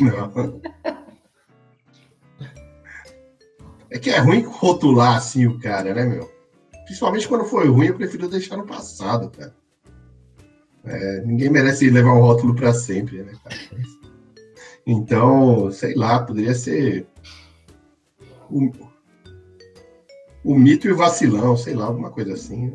Não. 0.00 0.60
É 3.88 4.00
que 4.00 4.10
é 4.10 4.18
ruim 4.18 4.42
rotular 4.42 5.16
assim 5.16 5.46
o 5.46 5.60
cara, 5.60 5.94
né, 5.94 6.04
meu? 6.04 6.28
Principalmente 6.84 7.28
quando 7.28 7.44
foi 7.44 7.68
ruim, 7.68 7.86
eu 7.86 7.94
prefiro 7.94 8.28
deixar 8.28 8.56
no 8.56 8.66
passado, 8.66 9.30
cara. 9.30 9.54
É, 10.84 11.22
ninguém 11.24 11.48
merece 11.48 11.88
levar 11.88 12.12
um 12.12 12.20
rótulo 12.20 12.54
para 12.54 12.74
sempre, 12.74 13.22
né, 13.22 13.32
cara? 13.42 13.56
Então, 14.84 15.70
sei 15.70 15.94
lá, 15.94 16.22
poderia 16.22 16.54
ser 16.54 17.06
o, 18.50 18.70
o 20.44 20.54
mito 20.58 20.86
e 20.86 20.92
o 20.92 20.96
vacilão, 20.96 21.56
sei 21.56 21.74
lá, 21.74 21.86
alguma 21.86 22.10
coisa 22.10 22.34
assim. 22.34 22.72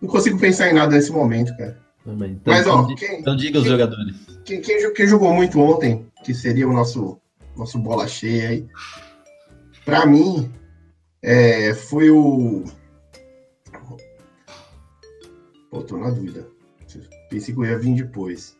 Não 0.00 0.08
consigo 0.08 0.38
pensar 0.38 0.68
em 0.68 0.74
nada 0.74 0.94
nesse 0.94 1.12
momento, 1.12 1.56
cara. 1.56 1.82
Então, 2.06 2.52
Mas, 2.52 2.66
ó, 2.66 2.86
quem, 2.94 3.20
então 3.20 3.34
diga 3.34 3.58
os 3.58 3.64
quem, 3.64 3.72
jogadores. 3.72 4.16
Quem, 4.44 4.60
quem, 4.60 4.92
quem, 4.92 5.06
jogou 5.06 5.32
muito 5.32 5.58
ontem, 5.58 6.06
que 6.22 6.34
seria 6.34 6.68
o 6.68 6.72
nosso, 6.72 7.18
nosso 7.56 7.78
bola 7.78 8.06
cheia 8.06 8.50
aí, 8.50 8.68
para 9.84 10.04
mim, 10.04 10.52
é, 11.22 11.72
foi 11.72 12.10
o. 12.10 12.64
Pô, 15.70 15.82
tô 15.82 15.96
na 15.96 16.10
dúvida. 16.10 16.46
Pensei 17.30 17.54
que 17.54 17.60
eu 17.60 17.64
ia 17.64 17.78
vir 17.78 17.94
depois. 17.94 18.56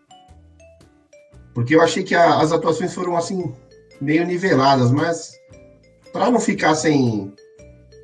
Porque 1.52 1.74
eu 1.74 1.82
achei 1.82 2.02
que 2.02 2.14
a, 2.14 2.40
as 2.40 2.50
atuações 2.50 2.94
foram 2.94 3.16
assim, 3.16 3.54
meio 4.00 4.26
niveladas, 4.26 4.90
mas 4.90 5.38
para 6.14 6.30
não 6.30 6.38
ficar 6.38 6.76
sem, 6.76 7.34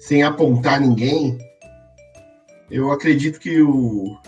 sem 0.00 0.24
apontar 0.24 0.80
ninguém, 0.80 1.38
eu 2.68 2.90
acredito 2.90 3.38
que 3.38 3.62
o, 3.62 4.18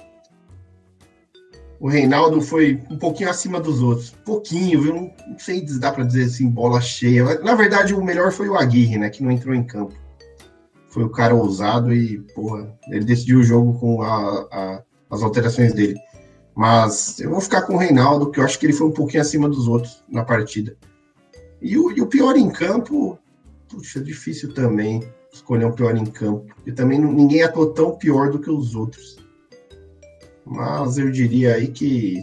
o 1.80 1.89
Reinaldo 1.89 2.41
foi 2.41 2.80
um 2.89 2.97
pouquinho 2.97 3.28
acima 3.28 3.61
dos 3.61 3.83
outros. 3.83 4.11
Pouquinho, 4.24 4.83
viu? 4.83 4.95
Não, 4.95 5.37
sei 5.37 5.66
se 5.66 5.80
dá 5.80 5.91
para 5.91 6.05
dizer 6.05 6.26
assim, 6.26 6.49
bola 6.49 6.80
cheia. 6.80 7.24
Na 7.41 7.57
verdade, 7.57 7.93
o 7.93 8.05
melhor 8.05 8.30
foi 8.30 8.49
o 8.49 8.57
Aguirre, 8.57 8.99
né? 8.99 9.11
Que 9.11 9.20
não 9.20 9.33
entrou 9.33 9.53
em 9.53 9.64
campo. 9.64 9.95
Foi 10.89 11.03
o 11.03 11.11
cara 11.11 11.35
ousado 11.35 11.93
e, 11.93 12.20
porra, 12.37 12.72
ele 12.89 13.05
decidiu 13.05 13.41
o 13.41 13.45
jogo 13.45 13.76
com 13.80 14.01
a, 14.01 14.47
a, 14.53 14.83
as 15.11 15.24
alterações 15.24 15.72
dele. 15.72 15.99
Mas 16.55 17.18
eu 17.18 17.30
vou 17.30 17.41
ficar 17.41 17.62
com 17.62 17.74
o 17.74 17.78
Reinaldo, 17.78 18.30
que 18.30 18.39
eu 18.39 18.45
acho 18.45 18.61
que 18.61 18.66
ele 18.66 18.74
foi 18.74 18.87
um 18.87 18.93
pouquinho 18.93 19.22
acima 19.22 19.49
dos 19.49 19.66
outros 19.66 20.05
na 20.09 20.24
partida. 20.24 20.76
E 21.61 21.76
o, 21.76 21.91
e 21.91 22.01
o 22.01 22.07
pior 22.07 22.37
em 22.37 22.49
campo, 22.49 23.18
puxa, 23.73 23.99
é 23.99 24.03
difícil 24.03 24.53
também 24.53 25.03
escolher 25.33 25.64
um 25.64 25.73
pior 25.73 25.97
em 25.97 26.05
campo. 26.05 26.55
E 26.66 26.73
também 26.73 27.01
ninguém 27.01 27.43
atuou 27.43 27.73
tão 27.73 27.97
pior 27.97 28.31
do 28.31 28.39
que 28.39 28.51
os 28.51 28.75
outros. 28.75 29.16
Mas 30.45 30.99
eu 30.99 31.11
diria 31.11 31.55
aí 31.55 31.68
que. 31.68 32.23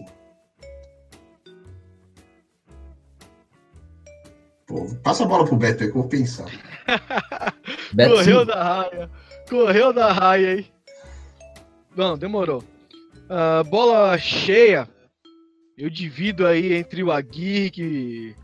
Pô, 4.68 4.88
passa 5.04 5.24
a 5.24 5.28
bola 5.28 5.46
pro 5.46 5.56
Beto 5.56 5.84
aí 5.84 5.92
que 5.92 5.98
eu 5.98 6.02
vou 6.02 6.10
pensar. 6.10 6.46
Beto, 7.94 8.16
Correu 8.16 8.40
sim. 8.42 8.46
da 8.46 8.64
raia. 8.64 9.12
Correu 9.50 9.94
da 9.94 10.14
raia 10.14 10.50
aí. 10.52 10.68
Não, 11.96 12.18
demorou. 12.18 12.64
Uh, 13.26 13.64
bola 13.68 14.18
cheia. 14.18 14.88
Eu 15.76 15.90
divido 15.90 16.46
aí 16.46 16.74
entre 16.74 17.02
o 17.02 17.12
Aguirre, 17.12 17.72
que 17.72 18.36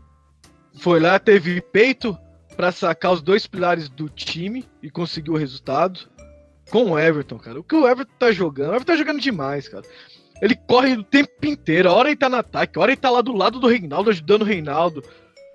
foi 0.78 0.98
lá, 0.98 1.18
teve 1.18 1.60
peito 1.60 2.18
para 2.56 2.72
sacar 2.72 3.12
os 3.12 3.20
dois 3.20 3.46
pilares 3.46 3.88
do 3.88 4.08
time 4.08 4.64
e 4.82 4.90
conseguiu 4.90 5.34
o 5.34 5.36
resultado 5.36 6.08
com 6.70 6.92
o 6.92 6.98
Everton, 6.98 7.38
cara. 7.38 7.60
O 7.60 7.64
que 7.64 7.74
o 7.74 7.86
Everton 7.86 8.12
tá 8.18 8.32
jogando? 8.32 8.70
O 8.70 8.74
Everton 8.74 8.92
tá 8.92 8.96
jogando 8.96 9.20
demais, 9.20 9.68
cara. 9.68 9.84
Ele 10.40 10.54
corre 10.54 10.94
o 10.94 11.04
tempo 11.04 11.30
inteiro. 11.44 11.88
A 11.88 11.92
hora 11.92 12.08
ele 12.08 12.16
tá 12.16 12.28
no 12.28 12.36
ataque, 12.36 12.78
a 12.78 12.82
hora 12.82 12.92
ele 12.92 13.00
tá 13.00 13.10
lá 13.10 13.20
do 13.20 13.36
lado 13.36 13.60
do 13.60 13.68
Reinaldo, 13.68 14.10
ajudando 14.10 14.42
o 14.42 14.46
Reinaldo. 14.46 15.02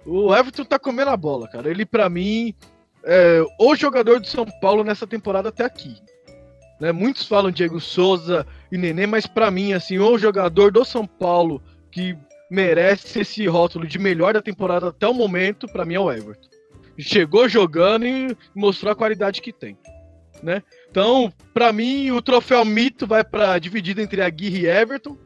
O 0.06 0.34
Everton 0.36 0.64
tá 0.64 0.80
comendo 0.80 1.12
a 1.12 1.18
bola, 1.18 1.48
cara. 1.48 1.70
Ele, 1.70 1.86
para 1.86 2.10
mim, 2.10 2.54
é 3.04 3.44
o 3.60 3.76
jogador 3.76 4.20
do 4.20 4.28
São 4.28 4.46
Paulo 4.62 4.84
nessa 4.84 5.06
temporada 5.06 5.50
até 5.50 5.66
aqui. 5.66 5.96
Né? 6.80 6.92
Muitos 6.92 7.26
falam 7.28 7.52
Diego 7.52 7.80
Souza 7.80 8.46
e 8.72 8.78
Nenê, 8.78 9.06
mas 9.06 9.28
para 9.28 9.52
mim, 9.52 9.74
assim, 9.74 10.00
o 10.00 10.18
jogador 10.18 10.72
do 10.72 10.84
São 10.84 11.06
Paulo 11.06 11.62
que 11.92 12.18
merece 12.50 13.22
esse 13.22 13.46
rótulo 13.48 13.86
de 13.88 14.00
melhor 14.00 14.34
da 14.34 14.42
temporada 14.42 14.90
até 14.90 15.08
o 15.08 15.14
momento, 15.14 15.68
para 15.68 15.86
mim 15.86 15.94
é 15.96 16.00
o 16.00 16.12
Everton. 16.12 16.51
Chegou 16.98 17.50
jogando 17.50 18.06
e 18.06 18.38
mostrou 18.54 18.92
a 18.92 18.96
qualidade 18.96 19.42
que 19.42 19.52
tem, 19.52 19.76
né? 20.44 20.62
Então, 20.90 21.34
para 21.54 21.72
mim, 21.72 22.12
o 22.12 22.22
troféu 22.22 22.66
mito 22.66 23.08
vai 23.08 23.24
para 23.24 23.58
dividido 23.58 24.02
entre 24.02 24.22
Aguirre 24.22 24.62
e 24.62 24.68
Everton, 24.68 25.18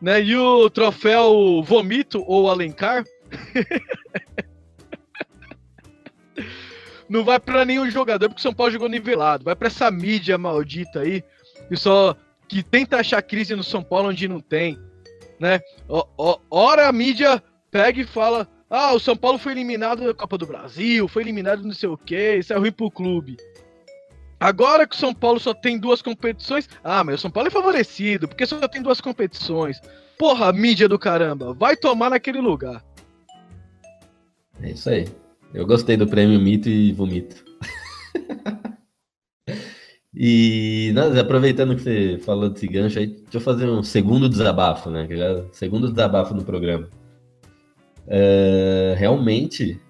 né? 0.00 0.22
E 0.22 0.36
o 0.36 0.68
troféu 0.68 1.62
vomito 1.62 2.22
ou 2.26 2.50
Alencar 2.50 3.04
não 7.08 7.24
vai 7.24 7.40
para 7.40 7.64
nenhum 7.64 7.90
jogador 7.90 8.28
porque 8.28 8.40
o 8.40 8.42
São 8.42 8.54
Paulo 8.54 8.72
jogou 8.72 8.88
nivelado, 8.88 9.44
vai 9.44 9.56
para 9.56 9.68
essa 9.68 9.90
mídia 9.90 10.36
maldita 10.36 11.00
aí 11.00 11.24
que 11.68 11.76
só 11.76 12.16
que 12.48 12.62
tenta 12.64 12.96
achar 12.96 13.22
crise 13.22 13.54
no 13.54 13.62
São 13.62 13.82
Paulo 13.82 14.08
onde 14.08 14.26
não 14.26 14.40
tem, 14.40 14.76
né? 15.38 15.60
Ora 16.50 16.88
a 16.88 16.92
mídia 16.92 17.40
pega 17.70 18.00
e 18.00 18.04
fala: 18.04 18.48
"Ah, 18.70 18.94
o 18.94 19.00
São 19.00 19.16
Paulo 19.16 19.38
foi 19.38 19.52
eliminado 19.52 20.04
da 20.04 20.14
Copa 20.14 20.38
do 20.38 20.46
Brasil, 20.46 21.08
foi 21.08 21.22
eliminado 21.22 21.62
não 21.62 21.72
sei 21.72 21.88
o 21.88 21.98
quê, 21.98 22.36
isso 22.38 22.52
é 22.52 22.56
ruim 22.56 22.72
pro 22.72 22.90
clube". 22.90 23.36
Agora 24.40 24.86
que 24.86 24.96
o 24.96 24.98
São 24.98 25.12
Paulo 25.12 25.38
só 25.38 25.52
tem 25.52 25.78
duas 25.78 26.00
competições, 26.00 26.66
ah, 26.82 27.04
mas 27.04 27.16
o 27.16 27.18
São 27.18 27.30
Paulo 27.30 27.48
é 27.48 27.50
favorecido, 27.50 28.26
porque 28.26 28.46
só 28.46 28.66
tem 28.66 28.80
duas 28.80 28.98
competições. 28.98 29.78
Porra, 30.18 30.50
mídia 30.50 30.88
do 30.88 30.98
caramba, 30.98 31.52
vai 31.52 31.76
tomar 31.76 32.08
naquele 32.08 32.40
lugar. 32.40 32.82
É 34.62 34.70
isso 34.70 34.88
aí. 34.88 35.06
Eu 35.52 35.66
gostei 35.66 35.96
do 35.96 36.06
prêmio 36.06 36.40
Mito 36.40 36.68
e 36.68 36.92
Vomito. 36.92 37.44
e 40.14 40.90
nós, 40.94 41.16
aproveitando 41.18 41.76
que 41.76 41.82
você 41.82 42.18
falou 42.24 42.48
desse 42.48 42.66
gancho 42.66 42.98
aí, 42.98 43.08
deixa 43.08 43.36
eu 43.36 43.40
fazer 43.40 43.68
um 43.68 43.82
segundo 43.82 44.28
desabafo, 44.28 44.88
né? 44.90 45.06
Já, 45.10 45.44
segundo 45.52 45.90
desabafo 45.90 46.34
no 46.34 46.44
programa. 46.44 46.88
É, 48.12 48.94
realmente, 48.98 49.80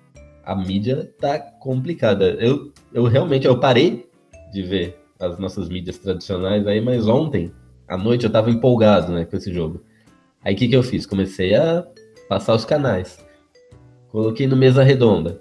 a 0.44 0.54
mídia 0.54 1.10
tá 1.18 1.38
complicada. 1.38 2.32
Eu, 2.32 2.70
eu 2.92 3.04
realmente 3.04 3.46
eu 3.46 3.58
parei 3.58 4.06
de 4.52 4.62
ver 4.62 5.00
as 5.18 5.38
nossas 5.38 5.68
mídias 5.68 5.98
tradicionais 5.98 6.66
aí, 6.66 6.80
mas 6.80 7.08
ontem 7.08 7.50
à 7.88 7.96
noite 7.96 8.24
eu 8.24 8.30
tava 8.30 8.50
empolgado, 8.50 9.12
né, 9.12 9.24
com 9.24 9.36
esse 9.36 9.52
jogo. 9.52 9.82
Aí 10.44 10.54
o 10.54 10.56
que 10.56 10.68
que 10.68 10.76
eu 10.76 10.82
fiz? 10.82 11.06
Comecei 11.06 11.54
a 11.54 11.86
passar 12.28 12.54
os 12.54 12.64
canais. 12.64 13.18
Coloquei 14.08 14.46
no 14.46 14.56
mesa 14.56 14.82
redonda. 14.82 15.40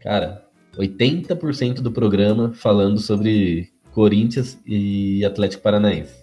Cara, 0.00 0.44
80% 0.76 1.80
do 1.80 1.90
programa 1.90 2.52
falando 2.52 2.98
sobre 2.98 3.70
Corinthians 3.92 4.58
e 4.66 5.24
Atlético 5.24 5.62
Paranaense. 5.62 6.14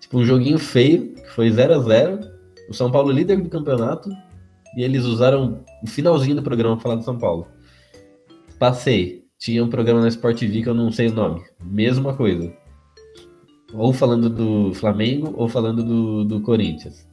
Tipo, 0.00 0.18
um 0.18 0.24
joguinho 0.24 0.58
feio, 0.58 1.14
que 1.14 1.30
foi 1.30 1.50
0 1.50 1.74
a 1.74 1.78
0 1.78 2.20
O 2.68 2.74
São 2.74 2.90
Paulo 2.90 3.12
líder 3.12 3.40
do 3.40 3.48
campeonato. 3.48 4.10
E 4.76 4.82
eles 4.82 5.04
usaram 5.04 5.62
o 5.82 5.86
finalzinho 5.86 6.36
do 6.36 6.42
programa 6.42 6.78
falar 6.78 6.96
do 6.96 7.04
São 7.04 7.18
Paulo. 7.18 7.46
Passei 8.58 9.22
tinha 9.42 9.64
um 9.64 9.68
programa 9.68 10.00
na 10.00 10.06
Sport 10.06 10.38
TV 10.38 10.62
que 10.62 10.68
eu 10.68 10.74
não 10.74 10.92
sei 10.92 11.08
o 11.08 11.12
nome. 11.12 11.42
Mesma 11.64 12.14
coisa. 12.14 12.52
Ou 13.74 13.92
falando 13.92 14.30
do 14.30 14.72
Flamengo 14.72 15.34
ou 15.36 15.48
falando 15.48 15.82
do, 15.82 16.24
do 16.24 16.40
Corinthians. 16.42 17.04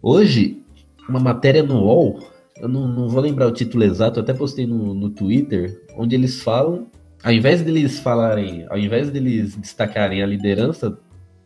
Hoje, 0.00 0.62
uma 1.08 1.18
matéria 1.18 1.62
no 1.62 1.82
UOL, 1.82 2.20
eu 2.60 2.68
não, 2.68 2.86
não 2.86 3.08
vou 3.08 3.20
lembrar 3.20 3.48
o 3.48 3.52
título 3.52 3.82
exato, 3.82 4.20
até 4.20 4.32
postei 4.32 4.64
no, 4.64 4.94
no 4.94 5.10
Twitter, 5.10 5.84
onde 5.96 6.14
eles 6.14 6.40
falam, 6.40 6.86
ao 7.24 7.32
invés 7.32 7.62
deles 7.62 7.98
falarem, 7.98 8.64
ao 8.70 8.78
invés 8.78 9.10
deles 9.10 9.56
destacarem 9.56 10.22
a 10.22 10.26
liderança 10.26 10.96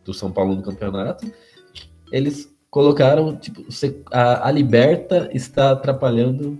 do 0.05 0.13
São 0.13 0.31
Paulo 0.31 0.55
no 0.55 0.61
campeonato, 0.61 1.25
eles 2.11 2.52
colocaram, 2.73 3.35
tipo, 3.35 3.63
a, 4.11 4.47
a 4.47 4.51
Liberta 4.51 5.29
está 5.31 5.73
atrapalhando 5.73 6.57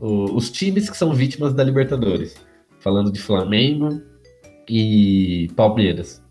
o, 0.00 0.34
os 0.34 0.50
times 0.50 0.88
que 0.88 0.96
são 0.96 1.12
vítimas 1.12 1.52
da 1.52 1.62
Libertadores. 1.62 2.34
Falando 2.80 3.12
de 3.12 3.20
Flamengo 3.20 4.00
e 4.66 5.50
Palmeiras. 5.54 6.22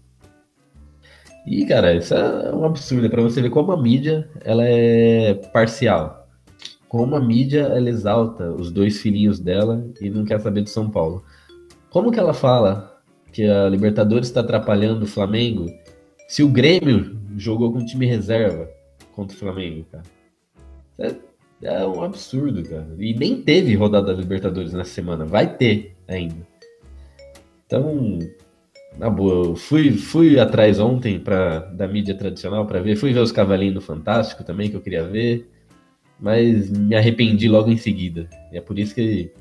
E, 1.45 1.67
cara, 1.67 1.93
isso 1.93 2.15
é 2.15 2.51
um 2.51 2.65
absurdo. 2.65 3.05
É 3.05 3.09
pra 3.09 3.21
você 3.21 3.43
ver 3.43 3.51
como 3.51 3.71
a 3.71 3.79
mídia 3.79 4.27
ela 4.43 4.63
é 4.65 5.35
parcial. 5.53 6.27
Como 6.89 7.15
a 7.15 7.21
mídia 7.21 7.61
ela 7.61 7.89
exalta 7.89 8.51
os 8.51 8.71
dois 8.71 8.99
filhinhos 8.99 9.39
dela 9.39 9.85
e 10.01 10.09
não 10.09 10.25
quer 10.25 10.39
saber 10.41 10.63
do 10.63 10.69
São 10.69 10.89
Paulo. 10.89 11.23
Como 11.91 12.11
que 12.11 12.19
ela 12.19 12.33
fala 12.33 12.99
que 13.31 13.47
a 13.47 13.69
Libertadores 13.69 14.29
está 14.29 14.39
atrapalhando 14.39 15.05
o 15.05 15.07
Flamengo 15.07 15.67
se 16.27 16.41
o 16.41 16.49
Grêmio 16.49 17.19
jogou 17.37 17.71
com 17.71 17.85
time 17.85 18.07
reserva 18.07 18.80
contra 19.11 19.35
o 19.35 19.39
Flamengo, 19.39 19.85
cara? 19.91 20.03
É 20.99 21.15
é 21.63 21.85
um 21.85 22.03
absurdo, 22.03 22.63
cara. 22.63 22.87
E 22.97 23.13
nem 23.13 23.41
teve 23.41 23.75
rodada 23.75 24.07
da 24.13 24.19
Libertadores 24.19 24.73
nessa 24.73 24.91
semana. 24.91 25.25
Vai 25.25 25.55
ter 25.57 25.95
ainda. 26.07 26.47
Então, 27.65 28.17
na 28.97 29.09
boa, 29.09 29.45
eu 29.45 29.55
fui, 29.55 29.91
fui 29.91 30.39
atrás 30.39 30.79
ontem 30.79 31.19
pra, 31.19 31.59
da 31.59 31.87
mídia 31.87 32.15
tradicional 32.15 32.65
para 32.65 32.81
ver. 32.81 32.95
Fui 32.95 33.13
ver 33.13 33.19
os 33.19 33.31
Cavalinhos 33.31 33.75
do 33.75 33.81
Fantástico 33.81 34.43
também, 34.43 34.69
que 34.69 34.75
eu 34.75 34.81
queria 34.81 35.03
ver. 35.03 35.47
Mas 36.19 36.69
me 36.71 36.95
arrependi 36.95 37.47
logo 37.47 37.69
em 37.69 37.77
seguida. 37.77 38.27
E 38.51 38.57
é 38.57 38.61
por 38.61 38.79
isso 38.79 38.95
que 38.95 39.31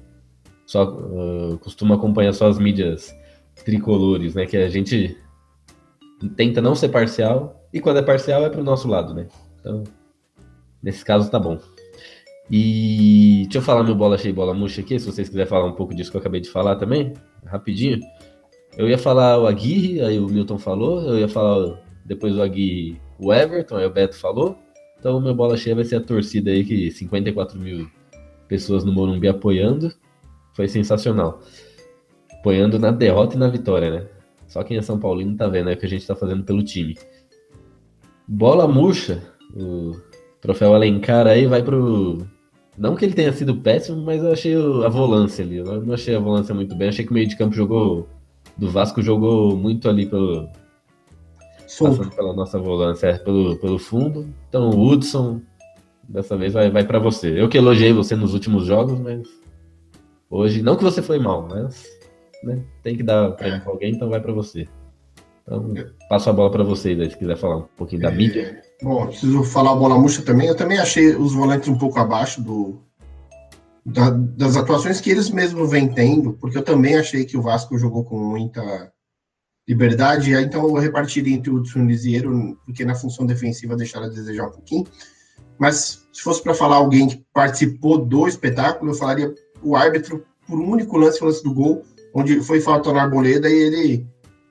só 0.67 0.85
uh, 0.85 1.59
costumo 1.59 1.95
acompanhar 1.95 2.35
só 2.35 2.49
as 2.49 2.59
mídias 2.59 3.15
tricolores, 3.65 4.35
né? 4.35 4.45
Que 4.45 4.59
a 4.59 4.69
gente 4.69 5.17
tenta 6.37 6.61
não 6.61 6.75
ser 6.75 6.91
parcial. 6.91 7.67
E 7.73 7.81
quando 7.81 7.99
é 7.99 8.03
parcial 8.03 8.45
é 8.45 8.51
pro 8.51 8.63
nosso 8.63 8.89
lado, 8.89 9.15
né? 9.15 9.27
Então, 9.61 9.85
nesse 10.83 11.05
caso 11.05 11.31
tá 11.31 11.39
bom. 11.39 11.59
E 12.51 13.43
deixa 13.45 13.59
eu 13.59 13.63
falar 13.63 13.85
meu 13.85 13.95
bola 13.95 14.19
cheia 14.19 14.35
bola 14.35 14.53
murcha 14.53 14.81
aqui, 14.81 14.99
se 14.99 15.07
vocês 15.07 15.29
quiserem 15.29 15.49
falar 15.49 15.67
um 15.67 15.75
pouco 15.75 15.95
disso 15.95 16.11
que 16.11 16.17
eu 16.17 16.21
acabei 16.21 16.41
de 16.41 16.51
falar 16.51 16.77
também, 16.77 17.13
rapidinho. 17.47 18.01
Eu 18.77 18.89
ia 18.89 18.99
falar 18.99 19.39
o 19.39 19.47
Aguirre, 19.47 20.01
aí 20.01 20.19
o 20.19 20.27
Milton 20.27 20.59
falou, 20.59 21.03
eu 21.03 21.19
ia 21.19 21.29
falar 21.29 21.81
depois 22.05 22.37
o 22.37 22.43
Aguirre, 22.43 23.01
o 23.19 23.33
Everton, 23.33 23.77
aí 23.77 23.87
o 23.87 23.91
Beto 23.91 24.17
falou. 24.17 24.59
Então 24.99 25.21
meu 25.21 25.35
bola 25.35 25.57
cheia 25.57 25.77
vai 25.77 25.85
ser 25.85 25.97
a 25.97 26.01
torcida 26.01 26.51
aí, 26.51 26.65
que 26.65 26.91
54 26.91 27.59
mil 27.59 27.89
pessoas 28.49 28.85
no 28.85 28.93
Morumbi 28.93 29.29
apoiando. 29.29 29.93
Foi 30.55 30.67
sensacional. 30.67 31.41
apoiando 32.41 32.79
na 32.79 32.91
derrota 32.91 33.37
e 33.37 33.39
na 33.39 33.49
vitória, 33.49 33.91
né? 33.91 34.09
Só 34.49 34.65
quem 34.65 34.77
é 34.77 34.83
São 34.83 34.99
Paulino 34.99 35.37
tá 35.37 35.47
vendo 35.47 35.71
o 35.71 35.77
que 35.77 35.87
a 35.87 35.89
gente 35.89 36.05
tá 36.05 36.17
fazendo 36.17 36.43
pelo 36.43 36.65
time. 36.65 36.99
Bola 38.27 38.67
murcha, 38.67 39.23
o 39.57 39.97
troféu 40.41 40.75
Alencar 40.75 41.27
aí 41.27 41.47
vai 41.47 41.63
pro. 41.63 42.27
Não 42.79 42.97
que 42.97 43.05
ele 43.05 43.15
tenha 43.15 43.33
sido 43.33 43.57
péssimo, 43.57 44.03
mas 44.03 44.23
eu 44.23 44.33
achei 44.33 44.55
a 44.55 44.89
volância 44.89 45.45
ali. 45.45 45.59
Eu 45.59 45.83
não 45.83 45.95
achei 45.95 46.15
a 46.15 46.21
volância 46.21 46.55
muito 46.55 46.75
bem. 46.75 46.89
Achei 46.89 47.05
que 47.05 47.11
o 47.11 47.15
meio 47.15 47.29
de 47.29 47.37
campo 47.37 47.55
jogou. 47.55 48.09
Do 48.57 48.71
Vasco 48.71 49.03
jogou 49.03 49.57
muito 49.57 49.89
ali 49.89 50.07
pelo. 50.07 50.49
Solto. 51.67 51.99
Passando 51.99 52.17
pela 52.17 52.33
nossa 52.33 52.59
volância, 52.59 53.07
é, 53.09 53.19
pelo, 53.19 53.57
pelo 53.57 53.79
fundo. 53.79 54.29
Então 54.49 54.71
o 54.71 54.89
Hudson, 54.89 55.41
dessa 56.09 56.37
vez 56.37 56.53
vai, 56.53 56.71
vai 56.71 56.85
para 56.85 56.99
você. 56.99 57.41
Eu 57.41 57.49
que 57.49 57.59
elogiei 57.59 57.93
você 57.93 58.17
nos 58.17 58.35
últimos 58.35 58.65
jogos, 58.65 58.99
mas. 58.99 59.29
Hoje, 60.29 60.63
não 60.63 60.77
que 60.77 60.85
você 60.85 61.03
foi 61.03 61.19
mal, 61.19 61.47
mas. 61.49 61.85
Né, 62.43 62.63
tem 62.83 62.97
que 62.97 63.03
dar 63.03 63.33
prêmio 63.33 63.61
pra 63.61 63.71
alguém, 63.71 63.93
então 63.93 64.09
vai 64.09 64.21
para 64.21 64.33
você. 64.33 64.67
Então, 65.43 65.75
passo 66.09 66.31
a 66.31 66.33
bola 66.33 66.51
para 66.51 66.63
vocês 66.63 66.99
aí, 66.99 67.11
se 67.11 67.17
quiser 67.17 67.37
falar 67.37 67.59
um 67.59 67.67
pouquinho 67.77 68.03
da 68.03 68.11
mídia. 68.11 68.63
Bom, 68.83 69.07
preciso 69.07 69.45
falar 69.45 69.75
bola 69.75 69.99
murcha 69.99 70.23
também. 70.23 70.49
Eu 70.49 70.57
também 70.57 70.79
achei 70.79 71.15
os 71.15 71.35
volantes 71.35 71.69
um 71.69 71.77
pouco 71.77 71.99
abaixo 71.99 72.43
do, 72.43 72.81
da- 73.85 74.11
das 74.11 74.57
atuações 74.57 75.01
que 75.01 75.11
eles 75.11 75.31
mesmos 75.31 75.71
vêm 75.71 75.89
tendo, 75.89 76.33
porque 76.35 76.57
eu 76.57 76.63
também 76.63 76.97
achei 76.97 77.25
que 77.25 77.37
o 77.37 77.43
Vasco 77.43 77.77
jogou 77.79 78.05
com 78.05 78.19
muita 78.19 78.91
liberdade, 79.69 80.33
então 80.35 80.65
eu 80.65 80.75
repartiria 80.75 81.35
entre 81.35 81.51
o 81.51 81.57
Hudson 81.57 81.89
e 81.89 82.57
porque 82.65 82.85
na 82.85 82.95
função 82.95 83.25
defensiva 83.25 83.77
deixaram 83.77 84.07
a 84.07 84.11
desejar 84.11 84.49
um 84.49 84.53
pouquinho. 84.53 84.85
Mas 85.59 86.07
se 86.13 86.23
fosse 86.23 86.43
para 86.43 86.55
falar 86.55 86.77
alguém 86.77 87.07
que 87.07 87.25
participou 87.33 87.99
do 87.99 88.27
espetáculo, 88.27 88.91
eu 88.91 88.95
falaria 88.97 89.33
o 89.63 89.77
árbitro 89.77 90.25
por 90.47 90.59
um 90.59 90.71
único 90.71 90.97
lance, 90.97 91.23
o 91.23 91.27
lance 91.27 91.45
do 91.45 91.53
gol, 91.55 91.85
onde 92.15 92.41
foi 92.41 92.61
falta 92.61 92.93
na 92.93 93.03
Arboleda 93.03 93.49
e 93.49 93.53
ele 93.53 94.07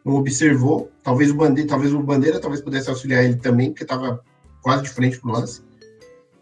não 0.06 0.16
observou. 0.16 0.92
Talvez 1.04 1.32
o 1.32 1.36
Bandeira, 1.36 1.70
talvez 1.70 1.94
o 1.94 2.02
Bandeira 2.02 2.40
talvez 2.40 2.62
pudesse 2.62 2.90
auxiliar 2.90 3.24
ele 3.24 3.36
também, 3.36 3.70
porque 3.70 3.84
estava 3.84 4.22
quase 4.62 4.84
de 4.84 4.90
frente 4.90 5.20
pro 5.20 5.32
lance. 5.32 5.62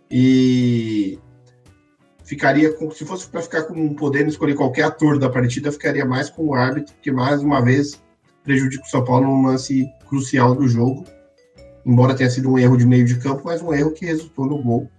E 0.10 1.20
ficaria 2.24 2.74
com, 2.74 2.90
se 2.92 3.06
fosse 3.06 3.28
para 3.28 3.42
ficar 3.42 3.64
com 3.64 3.94
podendo 3.94 4.30
escolher 4.30 4.56
qualquer 4.56 4.84
ator 4.84 5.20
da 5.20 5.30
partida, 5.30 5.72
ficaria 5.72 6.06
mais 6.06 6.30
com 6.30 6.48
o 6.48 6.54
árbitro, 6.54 6.94
que 7.02 7.12
mais 7.12 7.42
uma 7.42 7.62
vez 7.62 8.02
prejudica 8.44 8.84
o 8.84 8.90
São 8.90 9.04
Paulo 9.04 9.28
num 9.28 9.48
lance 9.48 9.86
crucial 10.08 10.56
do 10.56 10.68
jogo. 10.68 11.06
Embora 11.86 12.16
tenha 12.16 12.30
sido 12.30 12.52
um 12.52 12.58
erro 12.58 12.78
de 12.78 12.86
meio 12.86 13.06
de 13.06 13.18
campo, 13.18 13.44
mas 13.46 13.62
um 13.62 13.74
erro 13.74 13.92
que 13.92 14.06
resultou 14.06 14.46
no 14.46 14.62
gol. 14.62 14.90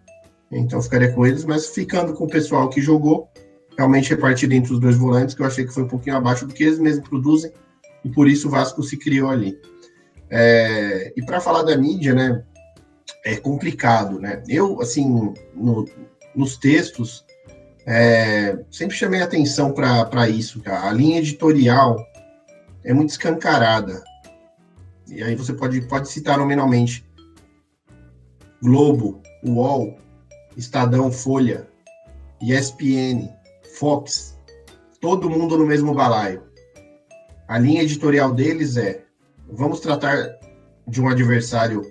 Então 0.51 0.81
ficaria 0.81 1.13
com 1.13 1.27
eles, 1.27 1.45
mas 1.45 1.67
ficando 1.67 2.15
com 2.15 2.25
o 2.25 2.29
pessoal 2.29 2.69
que 2.71 2.81
jogou, 2.81 3.29
realmente 3.77 4.11
repartido 4.11 4.55
entre 4.55 4.73
os 4.73 4.81
dois 4.81 4.97
volantes, 4.97 5.35
que 5.35 5.43
eu 5.43 5.47
achei 5.47 5.67
que 5.67 5.73
foi 5.73 5.83
um 5.83 5.89
pouquinho 5.89 6.17
abaixo 6.17 6.47
do 6.47 6.55
que 6.55 6.65
eles 6.65 6.79
mesmos 6.79 7.09
produzem, 7.09 7.53
e 8.09 8.13
por 8.13 8.27
isso 8.27 8.49
o 8.49 8.51
Vasco 8.51 8.83
se 8.83 8.97
criou 8.97 9.31
ali. 9.31 9.61
É, 10.31 11.13
e 11.17 11.23
para 11.25 11.41
falar 11.41 11.63
da 11.63 11.77
mídia, 11.77 12.15
né, 12.15 12.43
é 13.25 13.37
complicado, 13.37 14.19
né? 14.19 14.43
Eu, 14.49 14.81
assim, 14.81 15.35
no- 15.55 15.87
nos 16.35 16.57
textos, 16.57 17.25
é, 17.87 18.59
sempre 18.71 18.97
chamei 18.97 19.21
atenção 19.23 19.73
para 19.73 20.29
isso, 20.29 20.61
cara. 20.61 20.89
A 20.89 20.93
linha 20.93 21.19
editorial 21.19 21.99
é 22.85 22.93
muito 22.93 23.11
escancarada. 23.11 24.03
E 25.07 25.23
aí 25.23 25.35
você 25.35 25.53
pode, 25.53 25.81
pode 25.83 26.09
citar 26.09 26.39
nominalmente 26.39 27.07
Globo, 28.63 29.23
UOL, 29.45 29.99
Estadão, 30.57 31.11
Folha, 31.11 31.69
ESPN, 32.43 33.29
Fox, 33.79 34.39
todo 35.01 35.31
mundo 35.31 35.57
no 35.57 35.65
mesmo 35.67 35.95
balaio. 35.95 36.48
A 37.49 37.59
linha 37.59 37.83
editorial 37.83 38.35
deles 38.35 38.77
é: 38.77 39.05
vamos 39.51 39.81
tratar 39.81 40.39
de 40.87 41.01
um 41.01 41.09
adversário 41.09 41.91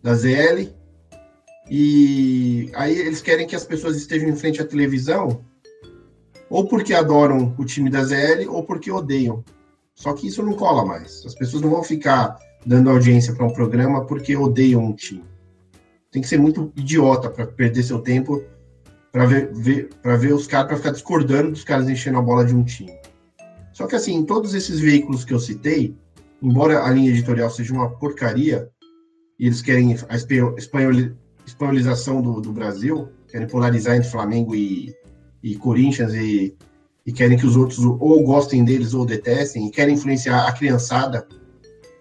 da 0.00 0.14
ZL 0.14 0.70
e 1.68 2.70
aí 2.74 2.96
eles 2.96 3.20
querem 3.20 3.46
que 3.46 3.56
as 3.56 3.64
pessoas 3.64 3.96
estejam 3.96 4.28
em 4.28 4.36
frente 4.36 4.62
à 4.62 4.66
televisão 4.66 5.44
ou 6.48 6.68
porque 6.68 6.94
adoram 6.94 7.54
o 7.58 7.64
time 7.64 7.90
da 7.90 8.04
ZL 8.04 8.48
ou 8.48 8.62
porque 8.62 8.92
odeiam. 8.92 9.44
Só 9.94 10.12
que 10.12 10.28
isso 10.28 10.42
não 10.42 10.54
cola 10.54 10.84
mais. 10.84 11.24
As 11.26 11.34
pessoas 11.34 11.62
não 11.62 11.70
vão 11.70 11.82
ficar 11.82 12.36
dando 12.64 12.90
audiência 12.90 13.34
para 13.34 13.46
um 13.46 13.52
programa 13.52 14.04
porque 14.06 14.36
odeiam 14.36 14.84
um 14.84 14.92
time. 14.92 15.24
Tem 16.10 16.22
que 16.22 16.28
ser 16.28 16.38
muito 16.38 16.72
idiota 16.76 17.28
para 17.28 17.46
perder 17.46 17.82
seu 17.82 18.00
tempo 18.00 18.42
para 19.10 19.26
ver, 19.26 19.52
ver, 19.52 19.88
ver 20.18 20.32
os 20.32 20.46
caras, 20.46 20.66
para 20.66 20.76
ficar 20.76 20.90
discordando 20.90 21.52
dos 21.52 21.64
caras 21.64 21.88
enchendo 21.88 22.18
a 22.18 22.22
bola 22.22 22.44
de 22.44 22.54
um 22.54 22.64
time. 22.64 22.92
Só 23.74 23.88
que 23.88 23.96
assim, 23.96 24.24
todos 24.24 24.54
esses 24.54 24.78
veículos 24.78 25.24
que 25.24 25.34
eu 25.34 25.40
citei, 25.40 25.96
embora 26.40 26.84
a 26.84 26.90
linha 26.90 27.10
editorial 27.10 27.50
seja 27.50 27.74
uma 27.74 27.90
porcaria, 27.90 28.70
e 29.38 29.46
eles 29.46 29.60
querem 29.60 29.96
a 30.08 30.14
espanhol- 30.14 30.56
espanholi- 30.56 31.12
espanholização 31.44 32.22
do, 32.22 32.40
do 32.40 32.52
Brasil, 32.52 33.08
querem 33.28 33.48
polarizar 33.48 33.96
entre 33.96 34.08
Flamengo 34.08 34.54
e, 34.54 34.94
e 35.42 35.56
Corinthians 35.56 36.14
e, 36.14 36.56
e 37.04 37.12
querem 37.12 37.36
que 37.36 37.44
os 37.44 37.56
outros 37.56 37.80
ou 37.80 38.22
gostem 38.22 38.64
deles 38.64 38.94
ou 38.94 39.04
detestem, 39.04 39.66
e 39.66 39.70
querem 39.72 39.96
influenciar 39.96 40.46
a 40.46 40.52
criançada 40.52 41.26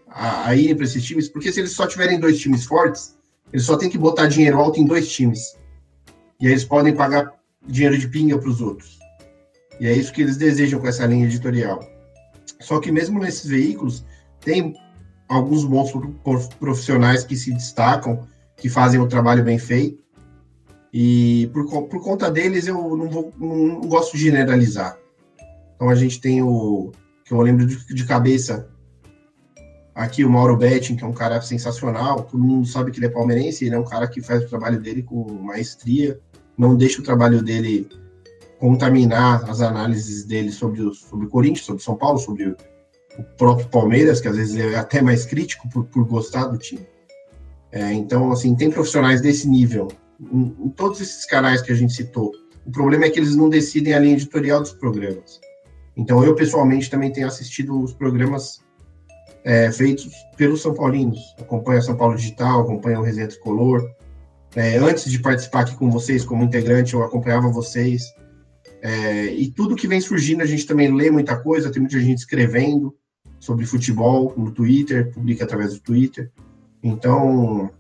a, 0.08 0.50
a 0.50 0.56
irem 0.56 0.76
para 0.76 0.86
esses 0.86 1.04
times, 1.04 1.28
porque 1.28 1.52
se 1.52 1.60
eles 1.60 1.72
só 1.72 1.88
tiverem 1.88 2.20
dois 2.20 2.40
times 2.40 2.66
fortes, 2.66 3.18
eles 3.52 3.66
só 3.66 3.76
têm 3.76 3.90
que 3.90 3.98
botar 3.98 4.28
dinheiro 4.28 4.60
alto 4.60 4.80
em 4.80 4.86
dois 4.86 5.12
times. 5.12 5.58
E 6.40 6.46
aí 6.46 6.52
eles 6.52 6.66
podem 6.66 6.94
pagar 6.96 7.34
dinheiro 7.66 7.98
de 7.98 8.08
pinga 8.08 8.38
para 8.38 8.50
os 8.50 8.62
outros. 8.62 9.03
E 9.80 9.88
é 9.88 9.94
isso 9.94 10.14
que 10.14 10.22
eles 10.22 10.38
desejam 10.38 10.80
com 10.80 10.88
essa 10.88 11.06
linha 11.06 11.26
editorial. 11.26 11.80
Só 12.60 12.80
que 12.80 12.92
mesmo 12.92 13.20
nesses 13.20 13.50
veículos, 13.50 14.06
tem 14.40 14.76
alguns 15.28 15.66
bons 15.66 15.92
pro- 15.92 16.50
profissionais 16.60 17.24
que 17.24 17.36
se 17.36 17.52
destacam, 17.52 18.28
que 18.58 18.70
fazem 18.70 19.00
o 19.00 19.08
trabalho 19.08 19.44
bem 19.44 19.58
feito. 19.58 20.02
E 20.94 21.50
por, 21.52 21.66
por 21.88 22.04
conta 22.04 22.30
deles, 22.30 22.68
eu 22.68 22.96
não, 22.96 23.10
vou, 23.10 23.34
não, 23.38 23.56
não 23.56 23.82
gosto 23.82 24.16
de 24.16 24.24
generalizar. 24.24 24.98
Então 25.76 25.90
a 25.90 25.96
gente 25.96 26.22
tem 26.22 26.42
o, 26.42 26.92
que 27.26 27.34
eu 27.34 27.42
lembro 27.42 27.66
de, 27.66 27.84
de 27.94 28.06
cabeça, 28.06 28.70
aqui 29.96 30.24
o 30.24 30.30
Mauro 30.30 30.56
Betting, 30.56 30.96
que 30.96 31.04
é 31.04 31.08
um 31.08 31.14
cara 31.14 31.42
sensacional, 31.42 32.24
todo 32.24 32.44
mundo 32.44 32.68
sabe 32.68 32.92
que 32.92 33.00
ele 33.00 33.08
é 33.08 33.10
palmeirense, 33.10 33.66
ele 33.66 33.76
é 33.76 33.80
um 33.80 33.86
cara 33.86 34.08
que 34.08 34.22
faz 34.22 34.44
o 34.44 34.50
trabalho 34.50 34.80
dele 34.80 35.04
com 35.04 35.24
maestria, 35.42 36.20
não 36.58 36.76
deixa 36.76 37.02
o 37.02 37.04
trabalho 37.04 37.42
dele 37.42 37.90
contaminar 38.64 39.44
as 39.50 39.60
análises 39.60 40.24
dele 40.24 40.50
sobre 40.50 40.82
o, 40.82 40.94
sobre 40.94 41.28
Corinthians, 41.28 41.66
sobre 41.66 41.84
São 41.84 41.98
Paulo, 41.98 42.18
sobre 42.18 42.48
o, 42.48 42.56
o 43.20 43.24
próprio 43.38 43.68
Palmeiras, 43.68 44.22
que 44.22 44.28
às 44.30 44.38
vezes 44.38 44.56
é 44.56 44.78
até 44.78 45.02
mais 45.02 45.26
crítico 45.26 45.68
por, 45.68 45.84
por 45.84 46.06
gostar 46.06 46.46
do 46.46 46.58
time. 46.58 46.88
É, 47.74 47.92
então, 47.92 48.32
assim, 48.32 48.56
tem 48.56 48.72
profissionais 48.72 49.20
desse 49.20 49.50
nível 49.50 49.90
em, 50.32 50.56
em 50.58 50.70
todos 50.70 51.02
esses 51.02 51.26
canais 51.26 51.62
que 51.62 51.74
a 51.74 51.76
gente 51.76 51.92
citou. 51.92 52.32
O 52.66 52.72
problema 52.72 53.04
é 53.04 53.10
que 53.10 53.20
eles 53.20 53.36
não 53.36 53.50
decidem 53.50 53.94
a 53.94 54.00
linha 54.00 54.14
editorial 54.14 54.62
dos 54.62 54.72
programas. 54.72 55.42
Então, 55.98 56.24
eu 56.24 56.34
pessoalmente 56.34 56.90
também 56.90 57.12
tenho 57.12 57.28
assistido 57.28 57.78
os 57.84 57.94
programas 57.94 58.62
é, 59.44 59.70
feitos 59.74 60.10
pelos 60.38 60.62
São 60.62 60.74
Paulinos. 60.74 61.20
Acompanho 61.38 61.80
a 61.80 61.82
São 61.82 61.98
Paulo 61.98 62.16
Digital, 62.16 62.62
acompanho 62.62 63.02
o 63.02 63.04
Resenha 63.04 63.28
Tricolor. 63.28 63.92
É, 64.56 64.78
antes 64.78 65.12
de 65.12 65.20
participar 65.20 65.64
aqui 65.64 65.76
com 65.76 65.92
vocês 65.92 66.24
como 66.24 66.46
integrante, 66.46 66.94
eu 66.94 67.04
acompanhava 67.04 67.50
vocês. 67.50 68.14
É, 68.86 69.28
e 69.34 69.50
tudo 69.50 69.78
que 69.78 69.88
vem 69.88 70.02
surgindo, 70.02 70.44
a 70.44 70.46
gente 70.46 70.66
também 70.68 70.94
lê 70.94 71.10
muita 71.10 71.38
coisa, 71.38 71.72
tem 71.72 71.82
muita 71.82 71.98
gente 72.02 72.18
escrevendo 72.18 72.94
sobre 73.40 73.66
futebol 73.66 74.34
no 74.36 74.52
Twitter, 74.52 75.10
publica 75.14 75.46
através 75.46 75.74
do 75.74 75.80
Twitter. 75.80 76.30
Então, 76.84 77.72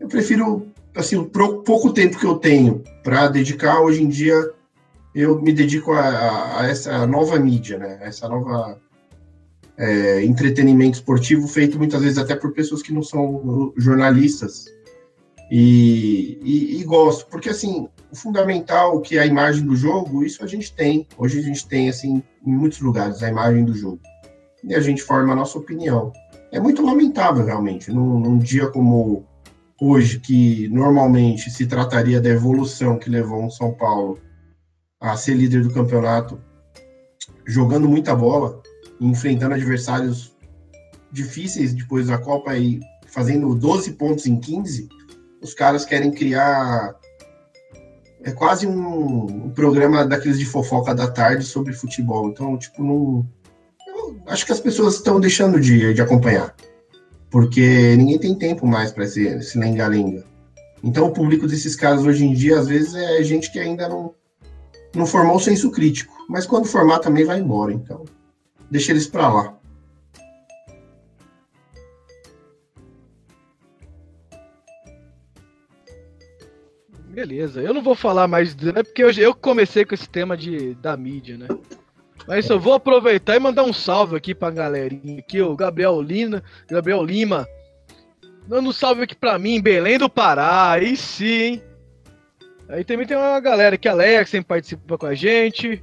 eu 0.00 0.08
prefiro, 0.08 0.66
assim, 0.96 1.16
o 1.16 1.26
pouco 1.26 1.92
tempo 1.92 2.18
que 2.18 2.24
eu 2.24 2.36
tenho 2.36 2.82
para 3.04 3.28
dedicar, 3.28 3.82
hoje 3.82 4.02
em 4.02 4.08
dia, 4.08 4.50
eu 5.14 5.42
me 5.42 5.52
dedico 5.52 5.92
a, 5.92 6.00
a- 6.00 6.60
a 6.62 6.66
essa 6.68 7.06
nova 7.06 7.38
mídia, 7.38 7.78
né? 7.78 7.98
Essa 8.00 8.26
nova 8.30 8.80
é, 9.76 10.24
entretenimento 10.24 10.96
esportivo 10.96 11.46
feito 11.46 11.76
muitas 11.76 12.00
vezes 12.02 12.16
até 12.16 12.34
por 12.34 12.52
pessoas 12.52 12.82
que 12.82 12.94
não 12.94 13.02
são 13.02 13.72
jornalistas. 13.76 14.66
E, 15.50 16.38
e- 16.42 16.80
e 16.80 16.84
gosto, 16.84 17.26
porque 17.28 17.50
assim, 17.50 17.88
o 18.10 18.16
fundamental 18.16 19.00
que 19.00 19.18
é 19.18 19.22
a 19.22 19.26
imagem 19.26 19.64
do 19.64 19.76
jogo, 19.76 20.24
isso 20.24 20.42
a 20.42 20.46
gente 20.46 20.72
tem. 20.72 21.06
Hoje 21.16 21.38
a 21.38 21.42
gente 21.42 21.66
tem, 21.66 21.88
assim, 21.88 22.22
em 22.44 22.50
muitos 22.50 22.80
lugares, 22.80 23.22
a 23.22 23.28
imagem 23.28 23.64
do 23.64 23.74
jogo. 23.74 24.00
E 24.64 24.74
a 24.74 24.80
gente 24.80 25.02
forma 25.02 25.32
a 25.32 25.36
nossa 25.36 25.58
opinião. 25.58 26.12
É 26.50 26.58
muito 26.58 26.84
lamentável, 26.84 27.44
realmente, 27.44 27.90
num, 27.90 28.18
num 28.18 28.38
dia 28.38 28.68
como 28.68 29.26
hoje, 29.80 30.18
que 30.18 30.68
normalmente 30.68 31.50
se 31.50 31.66
trataria 31.66 32.20
da 32.20 32.30
evolução 32.30 32.98
que 32.98 33.10
levou 33.10 33.46
o 33.46 33.50
São 33.50 33.72
Paulo 33.72 34.18
a 35.00 35.16
ser 35.16 35.34
líder 35.34 35.62
do 35.62 35.72
campeonato, 35.72 36.40
jogando 37.46 37.88
muita 37.88 38.16
bola, 38.16 38.60
enfrentando 39.00 39.54
adversários 39.54 40.36
difíceis 41.12 41.72
depois 41.72 42.08
da 42.08 42.18
Copa 42.18 42.56
e 42.56 42.80
fazendo 43.06 43.54
12 43.54 43.92
pontos 43.92 44.26
em 44.26 44.38
15, 44.38 44.88
os 45.40 45.54
caras 45.54 45.84
querem 45.84 46.10
criar 46.10 46.96
é 48.28 48.32
quase 48.32 48.66
um, 48.66 49.46
um 49.46 49.50
programa 49.50 50.06
daqueles 50.06 50.38
de 50.38 50.44
fofoca 50.44 50.94
da 50.94 51.08
tarde 51.08 51.44
sobre 51.44 51.72
futebol. 51.72 52.28
Então, 52.28 52.56
tipo, 52.56 52.82
não. 52.82 53.26
Acho 54.26 54.46
que 54.46 54.52
as 54.52 54.60
pessoas 54.60 54.94
estão 54.94 55.18
deixando 55.18 55.58
de, 55.58 55.94
de 55.94 56.02
acompanhar. 56.02 56.54
Porque 57.30 57.96
ninguém 57.96 58.18
tem 58.18 58.34
tempo 58.34 58.66
mais 58.66 58.92
para 58.92 59.04
esse, 59.04 59.26
esse 59.26 59.58
lenga-lenga. 59.58 60.24
Então, 60.82 61.06
o 61.06 61.12
público 61.12 61.46
desses 61.46 61.74
caras 61.74 62.04
hoje 62.04 62.24
em 62.24 62.32
dia, 62.32 62.58
às 62.58 62.68
vezes, 62.68 62.94
é 62.94 63.22
gente 63.22 63.50
que 63.50 63.58
ainda 63.58 63.88
não, 63.88 64.14
não 64.94 65.06
formou 65.06 65.36
o 65.36 65.40
senso 65.40 65.70
crítico. 65.70 66.14
Mas 66.28 66.46
quando 66.46 66.66
formar 66.66 67.00
também 67.00 67.24
vai 67.24 67.40
embora. 67.40 67.72
Então, 67.72 68.04
deixa 68.70 68.92
eles 68.92 69.06
para 69.06 69.28
lá. 69.28 69.57
Beleza, 77.18 77.60
eu 77.60 77.74
não 77.74 77.82
vou 77.82 77.96
falar 77.96 78.28
mais, 78.28 78.54
né, 78.54 78.80
porque 78.80 79.02
eu, 79.02 79.10
eu 79.10 79.34
comecei 79.34 79.84
com 79.84 79.92
esse 79.92 80.08
tema 80.08 80.36
de, 80.36 80.76
da 80.76 80.96
mídia, 80.96 81.36
né? 81.36 81.48
Mas 82.28 82.48
eu 82.48 82.60
vou 82.60 82.74
aproveitar 82.74 83.34
e 83.34 83.40
mandar 83.40 83.64
um 83.64 83.72
salve 83.72 84.14
aqui 84.14 84.36
pra 84.36 84.52
galerinha 84.52 85.18
aqui, 85.18 85.42
o 85.42 85.56
Gabriel 85.56 86.00
Lima, 86.00 86.44
Gabriel 86.70 87.02
Lima, 87.02 87.44
dando 88.46 88.68
um 88.68 88.72
salve 88.72 89.02
aqui 89.02 89.16
pra 89.16 89.36
mim, 89.36 89.60
Belém 89.60 89.98
do 89.98 90.08
Pará, 90.08 90.70
aí 90.70 90.96
sim, 90.96 91.60
Aí 92.68 92.84
também 92.84 93.04
tem 93.04 93.16
uma 93.16 93.40
galera 93.40 93.76
que 93.76 93.88
Alex 93.88 94.30
sempre 94.30 94.46
participa 94.46 94.96
com 94.96 95.06
a 95.06 95.14
gente, 95.14 95.82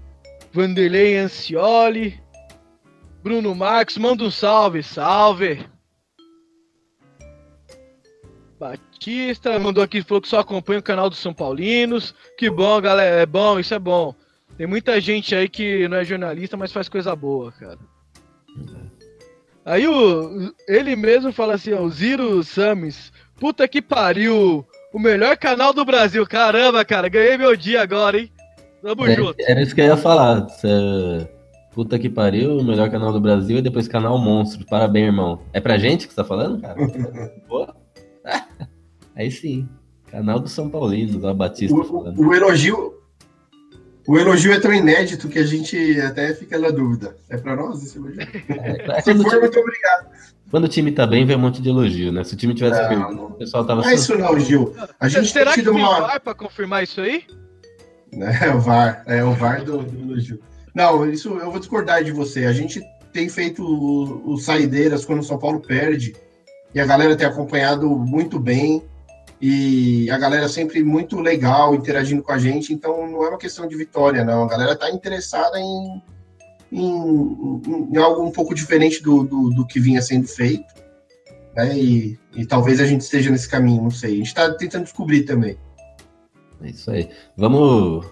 Vanderlei 0.54 1.18
Ancioli, 1.18 2.18
Bruno 3.22 3.54
Marcos, 3.54 3.98
manda 3.98 4.24
um 4.24 4.32
salve, 4.32 4.82
salve! 4.82 5.66
Batista 8.60 9.58
mandou 9.60 9.84
aqui, 9.84 10.02
falou 10.02 10.22
que 10.22 10.28
só 10.30 10.40
acompanha 10.40 10.80
o 10.80 10.84
canal 10.84 11.10
dos 11.10 11.20
São 11.20 11.34
Paulinos. 11.34 12.16
Que 12.38 12.50
bom, 12.50 12.80
galera. 12.82 13.22
É 13.22 13.26
bom, 13.26 13.60
isso 13.60 13.74
é 13.74 13.80
bom. 13.80 14.16
Tem 14.58 14.66
muita 14.66 15.00
gente 15.02 15.36
aí 15.36 15.50
que 15.50 15.88
não 15.90 15.98
é 15.98 16.06
jornalista, 16.06 16.56
mas 16.56 16.72
faz 16.72 16.88
coisa 16.88 17.14
boa, 17.16 17.52
cara. 17.52 17.78
Aí 19.66 19.88
o, 19.88 20.54
ele 20.68 20.96
mesmo 20.96 21.32
fala 21.34 21.56
assim, 21.56 21.74
ó, 21.74 21.82
o 21.82 21.90
Ziro 21.90 22.44
Samis. 22.44 23.12
Puta 23.40 23.68
que 23.68 23.82
pariu. 23.82 24.66
O 24.94 25.00
melhor 25.00 25.36
canal 25.36 25.74
do 25.74 25.84
Brasil. 25.84 26.26
Caramba, 26.26 26.86
cara. 26.86 27.10
Ganhei 27.10 27.38
meu 27.38 27.56
dia 27.56 27.82
agora, 27.82 28.18
hein? 28.20 28.32
Tamo 28.82 29.06
É, 29.08 29.16
junto. 29.16 29.36
era 29.40 29.62
isso 29.62 29.74
que 29.76 29.82
eu 29.82 29.86
ia 29.86 29.98
falar. 29.98 30.48
Cê- 30.50 31.28
Puta 31.74 32.00
que 32.00 32.08
pariu, 32.10 32.56
o 32.58 32.64
melhor 32.64 32.90
canal 32.90 33.12
do 33.12 33.20
Brasil 33.20 33.58
e 33.58 33.62
depois 33.62 33.86
canal 33.86 34.18
Monstro. 34.18 34.66
Parabéns, 34.66 35.08
irmão. 35.08 35.42
É 35.52 35.60
pra 35.60 35.78
gente 35.78 36.08
que 36.08 36.14
você 36.14 36.22
tá 36.22 36.24
falando, 36.24 36.62
cara? 36.62 36.76
Pô. 37.50 37.68
Aí 39.16 39.32
sim. 39.32 39.68
Canal 40.12 40.40
do 40.40 40.48
São 40.48 40.70
Paulino, 40.70 41.20
da 41.20 41.34
Batista 41.34 41.76
falando. 41.84 42.20
O 42.22 42.34
elogio. 42.34 42.94
O 44.08 44.18
elogio 44.20 44.54
é 44.54 44.60
tão 44.60 44.72
inédito 44.72 45.28
que 45.28 45.40
a 45.40 45.46
gente 45.46 46.00
até 46.00 46.34
fica 46.34 46.60
na 46.60 46.70
dúvida. 46.70 47.18
É 47.28 47.38
para 47.38 47.56
nós 47.56 47.82
esse 47.84 47.98
elogio? 47.98 48.22
É, 48.22 49.02
Se 49.02 49.06
quando, 49.14 49.22
o 49.22 49.24
for, 49.24 49.30
time, 49.32 49.42
muito 49.42 49.60
obrigado. 49.60 50.08
quando 50.52 50.64
o 50.66 50.68
time 50.68 50.92
tá 50.92 51.08
bem, 51.08 51.26
vem 51.26 51.36
um 51.36 51.40
monte 51.40 51.60
de 51.62 51.70
elogio, 51.70 52.12
né? 52.12 52.24
Se 52.24 52.36
o 52.36 52.38
time 52.38 52.54
tivesse 52.54 52.80
Não, 52.84 52.88
perdido, 52.90 53.12
não. 53.16 53.26
o 53.28 53.32
pessoal 53.34 53.66
tava 53.66 53.82
Não 53.82 53.90
é 53.90 53.96
isso 53.96 54.16
não, 54.18 54.40
Gil. 54.40 54.76
A 55.00 55.08
gente 55.10 55.32
Será 55.32 55.46
tem 55.46 55.54
que 55.56 55.60
tido 55.62 55.74
tem 55.74 55.82
uma. 55.84 56.02
VAR 56.02 56.22
pra 56.22 56.36
confirmar 56.36 56.84
isso 56.84 57.02
aí? 57.02 57.24
É 58.44 58.50
o 58.54 58.60
VAR, 58.60 59.04
é 59.08 59.24
o 59.24 59.32
VAR 59.34 59.64
do, 59.66 59.80
do 59.80 60.12
elogio. 60.12 60.40
Não, 60.74 61.10
isso 61.10 61.30
eu 61.40 61.50
vou 61.50 61.60
discordar 61.60 62.04
de 62.04 62.12
você. 62.12 62.46
A 62.46 62.54
gente 62.54 62.82
tem 63.12 63.28
feito 63.28 63.64
o- 63.64 64.34
os 64.34 64.44
saideiras 64.46 65.04
quando 65.04 65.20
o 65.20 65.24
São 65.24 65.40
Paulo 65.40 65.60
perde 65.62 66.16
e 66.76 66.80
a 66.80 66.86
galera 66.86 67.16
tem 67.16 67.26
acompanhado 67.26 67.90
muito 67.90 68.40
bem 68.40 68.84
e 69.48 70.10
a 70.10 70.18
galera 70.18 70.48
sempre 70.50 70.84
muito 70.84 71.20
legal 71.20 71.76
interagindo 71.76 72.24
com 72.24 72.32
a 72.32 72.38
gente. 72.40 72.74
Então 72.74 73.08
não 73.08 73.24
é 73.24 73.30
uma 73.30 73.38
questão 73.38 73.68
de 73.68 73.76
vitória, 73.76 74.26
não. 74.26 74.42
A 74.44 74.48
galera 74.48 74.76
tá 74.76 74.90
interessada 74.90 75.60
em, 75.60 76.02
em, 76.72 77.92
em- 77.92 77.98
algo 77.98 78.24
um 78.24 78.32
pouco 78.32 78.56
diferente 78.56 79.04
do, 79.04 79.24
do, 79.24 79.52
do 79.52 79.68
que 79.68 79.80
vinha 79.80 80.02
sendo 80.02 80.28
feito. 80.28 80.74
Né? 81.56 81.78
E, 81.78 82.20
e 82.36 82.44
talvez 82.44 82.82
a 82.82 82.88
gente 82.88 83.02
esteja 83.02 83.30
nesse 83.30 83.48
caminho, 83.48 83.84
não 83.84 83.92
sei. 83.92 84.14
A 84.14 84.18
gente 84.18 84.28
está 84.28 84.52
tentando 84.52 84.86
descobrir 84.86 85.26
também. 85.26 85.60
É 86.64 86.70
isso 86.72 86.90
aí. 86.90 87.08
Vamos, 87.38 88.04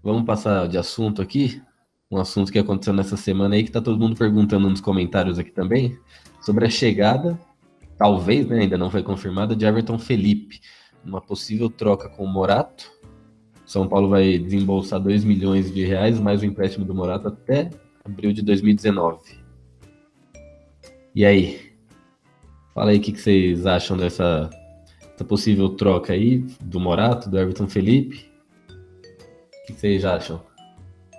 vamos 0.00 0.24
passar 0.24 0.68
de 0.68 0.78
assunto 0.78 1.20
aqui. 1.20 1.60
Um 2.08 2.18
assunto 2.18 2.52
que 2.52 2.58
aconteceu 2.60 2.92
nessa 2.92 3.16
semana 3.16 3.56
aí, 3.56 3.64
que 3.64 3.72
tá 3.72 3.80
todo 3.80 3.98
mundo 3.98 4.14
perguntando 4.16 4.70
nos 4.70 4.80
comentários 4.80 5.40
aqui 5.40 5.50
também, 5.50 5.98
sobre 6.40 6.64
a 6.64 6.70
chegada, 6.70 7.36
talvez, 7.98 8.46
né, 8.46 8.60
ainda 8.60 8.78
não 8.78 8.90
foi 8.90 9.02
confirmada, 9.02 9.56
de 9.56 9.64
Everton 9.64 9.98
Felipe. 9.98 10.60
Uma 11.04 11.20
possível 11.20 11.70
troca 11.70 12.08
com 12.08 12.24
o 12.24 12.28
Morato. 12.28 12.90
São 13.64 13.88
Paulo 13.88 14.08
vai 14.08 14.38
desembolsar 14.38 15.00
2 15.00 15.24
milhões 15.24 15.72
de 15.72 15.84
reais, 15.84 16.18
mais 16.20 16.42
o 16.42 16.46
empréstimo 16.46 16.84
do 16.84 16.94
Morato 16.94 17.28
até 17.28 17.70
abril 18.04 18.32
de 18.32 18.42
2019. 18.42 19.38
E 21.14 21.24
aí? 21.24 21.72
Fala 22.74 22.90
aí 22.90 22.98
o 22.98 23.00
que, 23.00 23.12
que 23.12 23.20
vocês 23.20 23.66
acham 23.66 23.96
dessa 23.96 24.50
essa 25.16 25.24
possível 25.24 25.70
troca 25.70 26.12
aí 26.12 26.44
do 26.60 26.78
Morato, 26.78 27.30
do 27.30 27.38
Everton 27.38 27.66
Felipe. 27.66 28.30
O 28.68 29.66
que 29.66 29.72
vocês 29.72 30.04
acham? 30.04 30.44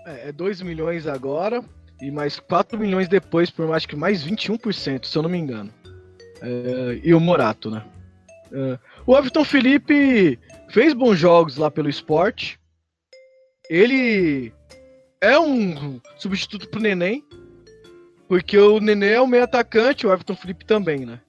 É, 0.05 0.29
é 0.29 0.31
2 0.31 0.61
milhões 0.61 1.07
agora 1.07 1.63
e 1.99 2.11
mais 2.11 2.39
4 2.39 2.77
milhões 2.77 3.07
depois, 3.07 3.49
por 3.49 3.67
mais 3.67 3.87
que 3.87 3.95
mais 3.95 4.23
21%, 4.23 5.05
se 5.05 5.17
eu 5.17 5.23
não 5.23 5.29
me 5.29 5.39
engano. 5.39 5.73
É, 6.41 6.99
e 7.03 7.13
o 7.13 7.19
Morato, 7.19 7.69
né? 7.69 7.83
É, 8.51 8.79
o 9.05 9.17
Everton 9.17 9.43
Felipe 9.43 10.39
fez 10.69 10.93
bons 10.93 11.17
jogos 11.17 11.57
lá 11.57 11.69
pelo 11.69 11.89
esporte. 11.89 12.59
Ele 13.69 14.53
é 15.21 15.37
um 15.39 15.99
substituto 16.17 16.69
pro 16.69 16.79
Neném, 16.79 17.23
porque 18.27 18.57
o 18.57 18.79
Neném 18.79 19.09
é 19.09 19.21
o 19.21 19.27
meio 19.27 19.43
atacante, 19.43 20.05
o 20.05 20.11
Everton 20.11 20.35
Felipe 20.35 20.65
também, 20.65 21.05
né? 21.05 21.19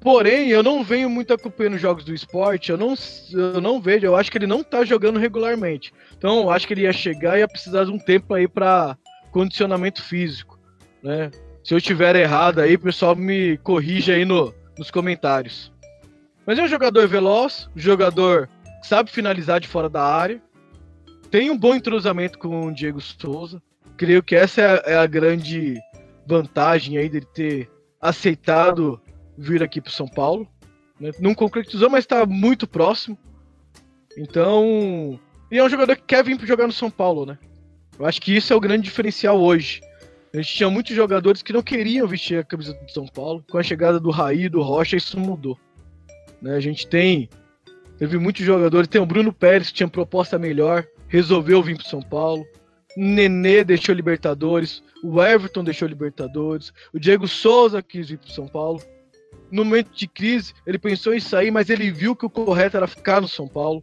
Porém, 0.00 0.48
eu 0.48 0.62
não 0.62 0.84
venho 0.84 1.10
muito 1.10 1.34
acompanhando 1.34 1.74
os 1.74 1.80
jogos 1.80 2.04
do 2.04 2.14
esporte, 2.14 2.70
eu 2.70 2.78
não, 2.78 2.94
eu 3.32 3.60
não 3.60 3.80
vejo, 3.80 4.06
eu 4.06 4.16
acho 4.16 4.30
que 4.30 4.38
ele 4.38 4.46
não 4.46 4.62
tá 4.62 4.84
jogando 4.84 5.18
regularmente. 5.18 5.92
Então, 6.16 6.42
eu 6.42 6.50
acho 6.50 6.66
que 6.66 6.74
ele 6.74 6.82
ia 6.82 6.92
chegar 6.92 7.36
e 7.36 7.40
ia 7.40 7.48
precisar 7.48 7.84
de 7.84 7.90
um 7.90 7.98
tempo 7.98 8.32
aí 8.32 8.46
para 8.46 8.96
condicionamento 9.32 10.02
físico, 10.02 10.58
né? 11.02 11.30
Se 11.68 11.74
eu 11.74 11.82
tiver 11.82 12.16
errado 12.16 12.60
aí, 12.60 12.78
pessoal 12.78 13.14
me 13.14 13.58
corrija 13.58 14.14
aí 14.14 14.24
no, 14.24 14.54
nos 14.78 14.90
comentários. 14.90 15.70
Mas 16.46 16.58
é 16.58 16.62
um 16.62 16.66
jogador 16.66 17.06
veloz, 17.06 17.68
um 17.76 17.78
jogador 17.78 18.48
que 18.80 18.88
sabe 18.88 19.10
finalizar 19.10 19.60
de 19.60 19.68
fora 19.68 19.86
da 19.86 20.02
área, 20.02 20.40
tem 21.30 21.50
um 21.50 21.58
bom 21.58 21.74
entrosamento 21.74 22.38
com 22.38 22.68
o 22.68 22.72
Diego 22.72 23.02
Souza. 23.02 23.62
Creio 23.98 24.22
que 24.22 24.34
essa 24.34 24.62
é 24.62 24.64
a, 24.64 24.82
é 24.92 24.96
a 24.96 25.06
grande 25.06 25.78
vantagem 26.26 26.96
aí 26.96 27.06
dele 27.06 27.26
ter 27.34 27.70
aceitado 28.00 28.98
vir 29.36 29.62
aqui 29.62 29.78
para 29.78 29.92
São 29.92 30.08
Paulo. 30.08 30.48
né? 30.98 31.10
Não 31.20 31.34
concretizou, 31.34 31.90
mas 31.90 32.04
está 32.04 32.24
muito 32.24 32.66
próximo. 32.66 33.18
Então, 34.16 35.20
e 35.50 35.58
é 35.58 35.62
um 35.62 35.68
jogador 35.68 35.96
que 35.96 36.02
quer 36.06 36.24
vir 36.24 36.40
jogar 36.46 36.66
no 36.66 36.72
São 36.72 36.90
Paulo, 36.90 37.26
né? 37.26 37.38
Eu 37.98 38.06
acho 38.06 38.22
que 38.22 38.34
isso 38.34 38.54
é 38.54 38.56
o 38.56 38.60
grande 38.60 38.84
diferencial 38.84 39.38
hoje. 39.38 39.82
A 40.32 40.36
gente 40.36 40.54
tinha 40.54 40.68
muitos 40.68 40.94
jogadores 40.94 41.42
que 41.42 41.52
não 41.52 41.62
queriam 41.62 42.06
vestir 42.06 42.38
a 42.38 42.44
camisa 42.44 42.74
do 42.74 42.90
São 42.90 43.06
Paulo. 43.06 43.42
Com 43.50 43.58
a 43.58 43.62
chegada 43.62 43.98
do 43.98 44.10
Raí 44.10 44.48
do 44.48 44.60
Rocha, 44.60 44.96
isso 44.96 45.18
mudou. 45.18 45.58
Né? 46.42 46.54
A 46.54 46.60
gente 46.60 46.86
tem. 46.86 47.28
Teve 47.98 48.18
muitos 48.18 48.44
jogadores. 48.44 48.88
Tem 48.88 49.00
o 49.00 49.06
Bruno 49.06 49.32
Pérez, 49.32 49.68
que 49.68 49.74
tinha 49.74 49.88
proposta 49.88 50.38
melhor, 50.38 50.86
resolveu 51.08 51.62
vir 51.62 51.76
para 51.76 51.88
São 51.88 52.02
Paulo. 52.02 52.46
Nenê 52.96 53.64
deixou 53.64 53.94
Libertadores. 53.94 54.82
O 55.02 55.22
Everton 55.22 55.64
deixou 55.64 55.88
Libertadores. 55.88 56.72
O 56.92 56.98
Diego 56.98 57.26
Souza 57.26 57.82
quis 57.82 58.10
vir 58.10 58.18
para 58.18 58.30
São 58.30 58.46
Paulo. 58.46 58.82
No 59.50 59.64
momento 59.64 59.90
de 59.94 60.06
crise, 60.06 60.52
ele 60.66 60.78
pensou 60.78 61.14
em 61.14 61.20
sair, 61.20 61.50
mas 61.50 61.70
ele 61.70 61.90
viu 61.90 62.14
que 62.14 62.26
o 62.26 62.30
correto 62.30 62.76
era 62.76 62.86
ficar 62.86 63.20
no 63.20 63.28
São 63.28 63.48
Paulo. 63.48 63.82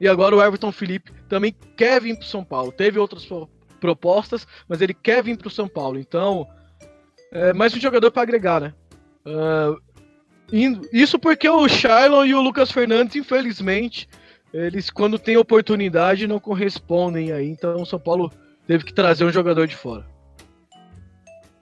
E 0.00 0.08
agora 0.08 0.34
o 0.34 0.42
Everton 0.42 0.72
Felipe 0.72 1.12
também 1.28 1.54
quer 1.76 2.00
vir 2.00 2.16
para 2.16 2.26
São 2.26 2.44
Paulo. 2.44 2.72
Teve 2.72 2.98
outras 2.98 3.24
propostas, 3.78 4.46
mas 4.68 4.80
ele 4.80 4.94
quer 4.94 5.22
vir 5.22 5.36
para 5.36 5.48
o 5.48 5.50
São 5.50 5.68
Paulo. 5.68 5.98
Então, 5.98 6.46
é 7.32 7.52
mais 7.52 7.74
um 7.74 7.80
jogador 7.80 8.10
para 8.10 8.22
agregar, 8.22 8.60
né? 8.60 8.74
Indo- 10.52 10.88
isso 10.92 11.18
porque 11.18 11.48
o 11.48 11.68
Shailon 11.68 12.24
e 12.24 12.34
o 12.34 12.40
Lucas 12.40 12.70
Fernandes, 12.70 13.16
infelizmente, 13.16 14.08
eles 14.52 14.90
quando 14.90 15.18
têm 15.18 15.36
oportunidade 15.36 16.26
não 16.26 16.40
correspondem 16.40 17.32
aí. 17.32 17.48
Então 17.48 17.82
o 17.82 17.86
São 17.86 17.98
Paulo 17.98 18.32
teve 18.66 18.84
que 18.84 18.94
trazer 18.94 19.24
um 19.24 19.32
jogador 19.32 19.66
de 19.66 19.76
fora. 19.76 20.06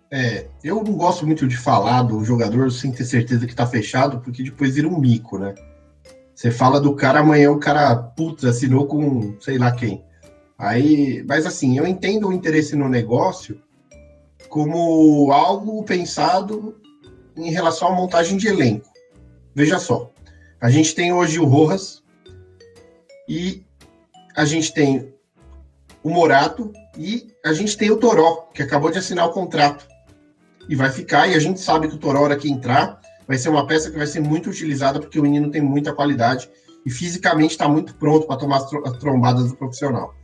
É, 0.08 0.46
eu 0.62 0.76
não 0.84 0.92
gosto 0.92 1.26
muito 1.26 1.48
de 1.48 1.56
falar 1.56 2.02
do 2.02 2.22
jogador 2.24 2.70
sem 2.70 2.92
ter 2.92 3.04
certeza 3.04 3.44
que 3.44 3.54
tá 3.54 3.66
fechado, 3.66 4.20
porque 4.20 4.42
depois 4.42 4.76
vira 4.76 4.86
um 4.86 5.00
mico, 5.00 5.36
né? 5.36 5.52
Você 6.32 6.52
fala 6.52 6.80
do 6.80 6.94
cara, 6.94 7.20
amanhã 7.20 7.50
o 7.50 7.58
cara, 7.58 7.96
putz, 7.96 8.44
assinou 8.44 8.86
com 8.86 9.34
sei 9.40 9.58
lá 9.58 9.72
quem. 9.72 10.04
Aí, 10.58 11.22
mas 11.28 11.44
assim, 11.44 11.78
eu 11.78 11.86
entendo 11.86 12.28
o 12.28 12.32
interesse 12.32 12.74
no 12.74 12.88
negócio 12.88 13.60
como 14.48 15.30
algo 15.32 15.84
pensado 15.84 16.80
em 17.36 17.50
relação 17.50 17.88
à 17.88 17.92
montagem 17.92 18.38
de 18.38 18.48
elenco. 18.48 18.88
Veja 19.54 19.78
só, 19.78 20.10
a 20.60 20.70
gente 20.70 20.94
tem 20.94 21.12
hoje 21.12 21.38
o 21.38 21.44
Rojas, 21.44 22.02
E 23.28 23.64
a 24.36 24.44
gente 24.44 24.72
tem 24.72 25.12
o 26.02 26.10
Morato 26.10 26.72
e 26.96 27.32
a 27.44 27.52
gente 27.52 27.76
tem 27.76 27.90
o 27.90 27.96
Toró, 27.96 28.48
que 28.54 28.62
acabou 28.62 28.90
de 28.90 28.98
assinar 28.98 29.26
o 29.26 29.32
contrato. 29.32 29.86
E 30.68 30.76
vai 30.76 30.90
ficar, 30.90 31.26
e 31.28 31.34
a 31.34 31.38
gente 31.38 31.60
sabe 31.60 31.88
que 31.88 31.94
o 31.94 31.98
Toró, 31.98 32.22
hora 32.22 32.36
que 32.36 32.50
entrar, 32.50 33.00
vai 33.26 33.36
ser 33.36 33.48
uma 33.48 33.66
peça 33.66 33.90
que 33.90 33.98
vai 33.98 34.06
ser 34.06 34.20
muito 34.20 34.48
utilizada, 34.48 35.00
porque 35.00 35.18
o 35.18 35.22
menino 35.22 35.50
tem 35.50 35.60
muita 35.60 35.92
qualidade 35.92 36.48
e 36.84 36.90
fisicamente 36.90 37.52
está 37.52 37.68
muito 37.68 37.94
pronto 37.96 38.26
para 38.26 38.36
tomar 38.36 38.58
as, 38.58 38.68
tro 38.68 38.86
as 38.86 38.96
trombadas 38.98 39.50
do 39.50 39.56
profissional. 39.56 40.14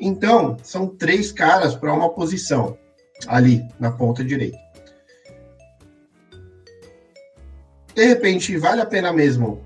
Então, 0.00 0.56
são 0.62 0.86
três 0.86 1.32
caras 1.32 1.74
para 1.74 1.92
uma 1.92 2.10
posição 2.10 2.78
ali 3.26 3.66
na 3.78 3.90
ponta 3.90 4.24
direita. 4.24 4.58
De 7.94 8.04
repente, 8.04 8.56
vale 8.56 8.80
a 8.80 8.86
pena 8.86 9.12
mesmo 9.12 9.60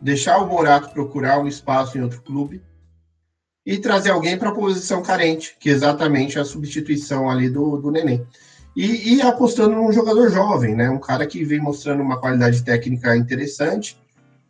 deixar 0.00 0.38
o 0.38 0.46
Morato 0.46 0.90
procurar 0.90 1.38
um 1.38 1.46
espaço 1.46 1.96
em 1.96 2.02
outro 2.02 2.20
clube 2.22 2.60
e 3.64 3.78
trazer 3.78 4.10
alguém 4.10 4.38
para 4.38 4.50
a 4.50 4.54
posição 4.54 5.02
carente, 5.02 5.56
que 5.58 5.68
é 5.68 5.72
exatamente 5.72 6.38
a 6.38 6.44
substituição 6.44 7.30
ali 7.30 7.48
do, 7.48 7.76
do 7.76 7.90
Neném. 7.90 8.26
E, 8.76 9.14
e, 9.14 9.22
apostando 9.22 9.74
num 9.74 9.90
jogador 9.90 10.30
jovem, 10.30 10.74
né? 10.74 10.90
Um 10.90 10.98
cara 10.98 11.26
que 11.26 11.42
vem 11.44 11.58
mostrando 11.58 12.02
uma 12.02 12.20
qualidade 12.20 12.62
técnica 12.62 13.16
interessante 13.16 13.98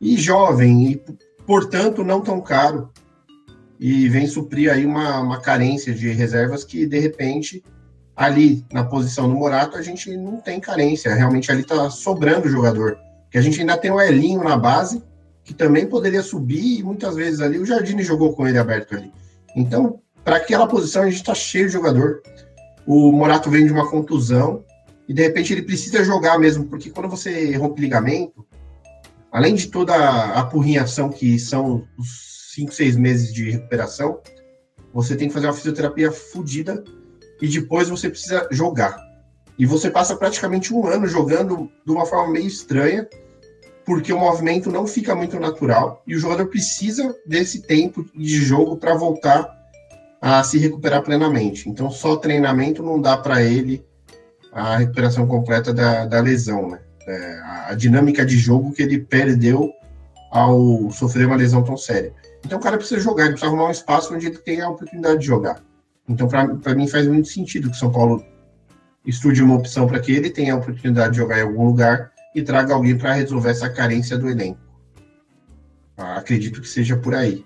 e 0.01 0.17
jovem, 0.17 0.91
e 0.91 1.03
portanto 1.47 2.03
não 2.03 2.21
tão 2.21 2.41
caro. 2.41 2.91
E 3.79 4.09
vem 4.09 4.27
suprir 4.27 4.73
aí 4.73 4.87
uma, 4.87 5.21
uma 5.21 5.41
carência 5.41 5.95
de 5.95 6.11
reservas 6.11 6.65
que, 6.65 6.87
de 6.87 6.99
repente, 6.99 7.63
ali 8.15 8.65
na 8.73 8.85
posição 8.85 9.29
do 9.29 9.35
Morato, 9.35 9.77
a 9.77 9.83
gente 9.83 10.17
não 10.17 10.39
tem 10.39 10.59
carência. 10.59 11.15
Realmente 11.15 11.51
ali 11.53 11.61
está 11.61 11.91
sobrando 11.91 12.49
jogador. 12.49 12.99
Que 13.31 13.39
a 13.39 13.43
gente 13.43 13.61
ainda 13.61 13.77
tem 13.77 13.91
o 13.91 14.01
Elinho 14.01 14.43
na 14.43 14.57
base, 14.57 15.03
que 15.45 15.53
também 15.53 15.87
poderia 15.87 16.23
subir, 16.23 16.79
e 16.79 16.83
muitas 16.83 17.15
vezes 17.15 17.41
ali 17.41 17.59
o 17.59 17.67
Jardine 17.67 18.03
jogou 18.03 18.33
com 18.33 18.49
ele 18.49 18.59
aberto 18.59 18.97
ali. 18.97 19.13
Então, 19.55 20.01
para 20.25 20.37
aquela 20.37 20.67
posição, 20.67 21.03
a 21.03 21.07
gente 21.07 21.17
está 21.17 21.35
cheio 21.35 21.67
de 21.67 21.73
jogador. 21.73 22.23
O 22.87 23.13
Morato 23.13 23.51
vem 23.51 23.67
de 23.67 23.73
uma 23.73 23.89
contusão, 23.89 24.65
e 25.09 25.15
de 25.15 25.23
repente 25.23 25.53
ele 25.53 25.63
precisa 25.63 26.03
jogar 26.03 26.39
mesmo, 26.39 26.65
porque 26.65 26.91
quando 26.91 27.09
você 27.09 27.57
rompe 27.57 27.81
ligamento, 27.81 28.47
além 29.31 29.55
de 29.55 29.69
toda 29.69 29.95
a 29.95 30.41
apurrinhação 30.41 31.11
que 31.11 31.39
são 31.39 31.87
os 31.99 32.36
5, 32.57 32.73
6 32.73 32.97
meses 32.97 33.33
de 33.33 33.51
recuperação, 33.51 34.21
você 34.93 35.15
tem 35.15 35.29
que 35.29 35.35
fazer 35.35 35.47
uma 35.47 35.53
fisioterapia 35.53 36.11
fodida 36.11 36.83
e 37.41 37.49
depois 37.49 37.89
você 37.89 38.09
precisa 38.09 38.49
jogar. 38.51 38.97
E 39.59 39.65
você 39.65 39.91
passa 39.91 40.17
praticamente 40.17 40.73
um 40.73 40.87
ano 40.87 41.07
jogando 41.07 41.71
de 41.85 41.93
uma 41.93 42.07
forma 42.07 42.33
meio 42.33 42.47
estranha, 42.47 43.09
porque 43.85 44.13
o 44.13 44.19
movimento 44.19 44.71
não 44.71 44.87
fica 44.87 45.15
muito 45.15 45.39
natural 45.39 46.03
e 46.07 46.17
o 46.17 46.19
jogador 46.19 46.47
precisa 46.47 47.15
desse 47.27 47.63
tempo 47.63 48.05
de 48.15 48.37
jogo 48.43 48.77
para 48.77 48.95
voltar 48.95 49.49
a 50.21 50.43
se 50.43 50.59
recuperar 50.59 51.03
plenamente. 51.03 51.69
Então, 51.69 51.91
só 51.91 52.17
treinamento 52.17 52.83
não 52.83 53.01
dá 53.01 53.17
para 53.17 53.43
ele 53.43 53.85
a 54.51 54.79
recuperação 54.79 55.27
completa 55.27 55.73
da, 55.73 56.07
da 56.07 56.21
lesão, 56.21 56.71
né? 56.71 56.81
é, 57.07 57.41
a 57.69 57.75
dinâmica 57.75 58.27
de 58.27 58.37
jogo 58.37 58.73
que 58.73 58.83
ele 58.83 58.99
perdeu 58.99 59.73
ao 60.31 60.91
sofrer 60.91 61.27
uma 61.27 61.37
lesão 61.37 61.63
tão 61.63 61.77
séria. 61.77 62.13
Então 62.47 62.61
o 62.61 62.63
cara 62.63 62.77
precisa 62.79 63.01
jogar, 63.01 63.25
ele 63.25 63.33
precisa 63.33 63.51
arrumar 63.51 63.67
um 63.67 63.73
espaço 63.73 64.15
onde 64.15 64.29
ele 64.29 64.39
tem 64.39 64.61
a 64.61 64.71
oportunidade 64.71 65.19
de 65.19 65.27
jogar. 65.27 65.61
Então, 66.09 66.29
para 66.29 66.75
mim, 66.77 66.87
faz 66.87 67.05
muito 67.09 67.27
sentido 67.27 67.69
que 67.69 67.77
o 67.77 67.79
São 67.79 67.91
Paulo 67.91 68.25
estude 69.05 69.43
uma 69.43 69.57
opção 69.57 69.89
para 69.89 69.99
que 69.99 70.13
ele 70.13 70.31
tenha 70.31 70.55
a 70.55 70.57
oportunidade 70.57 71.11
de 71.11 71.17
jogar 71.17 71.41
em 71.41 71.43
algum 71.43 71.67
lugar 71.67 72.13
e 72.37 72.43
traga 72.43 72.73
alguém 72.73 72.97
para 72.97 73.15
resolver 73.15 73.51
essa 73.51 73.69
carência 73.69 74.17
do 74.17 74.31
elenco. 74.31 74.61
Ah, 75.97 76.19
acredito 76.19 76.61
que 76.61 76.69
seja 76.69 76.97
por 76.97 77.17
aí. 77.17 77.45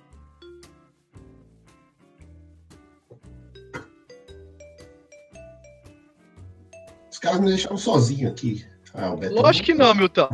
Os 7.11 7.19
caras 7.19 7.41
me 7.41 7.49
deixaram 7.49 7.79
sozinho 7.79 8.29
aqui. 8.29 8.67
Ah, 8.93 9.17
Lógico 9.31 9.65
que 9.65 9.73
não, 9.75 9.95
Milton. 9.95 10.29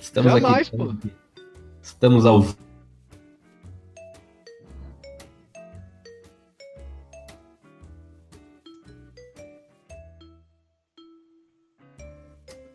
Estamos 0.00 0.32
Jamais, 0.32 0.68
aqui. 0.68 0.76
pô. 0.78 0.94
Estamos 1.82 2.24
ao 2.24 2.42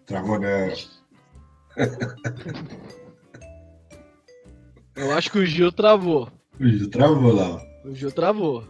Travou, 0.07 0.39
né? 0.39 0.73
Eu 4.95 5.11
acho 5.11 5.29
que 5.29 5.37
o 5.37 5.45
Gil 5.45 5.71
travou. 5.71 6.31
O 6.59 6.65
Gil 6.65 6.89
travou 6.89 7.33
lá. 7.33 7.61
O 7.85 7.93
Gil 7.93 8.11
travou. 8.11 8.63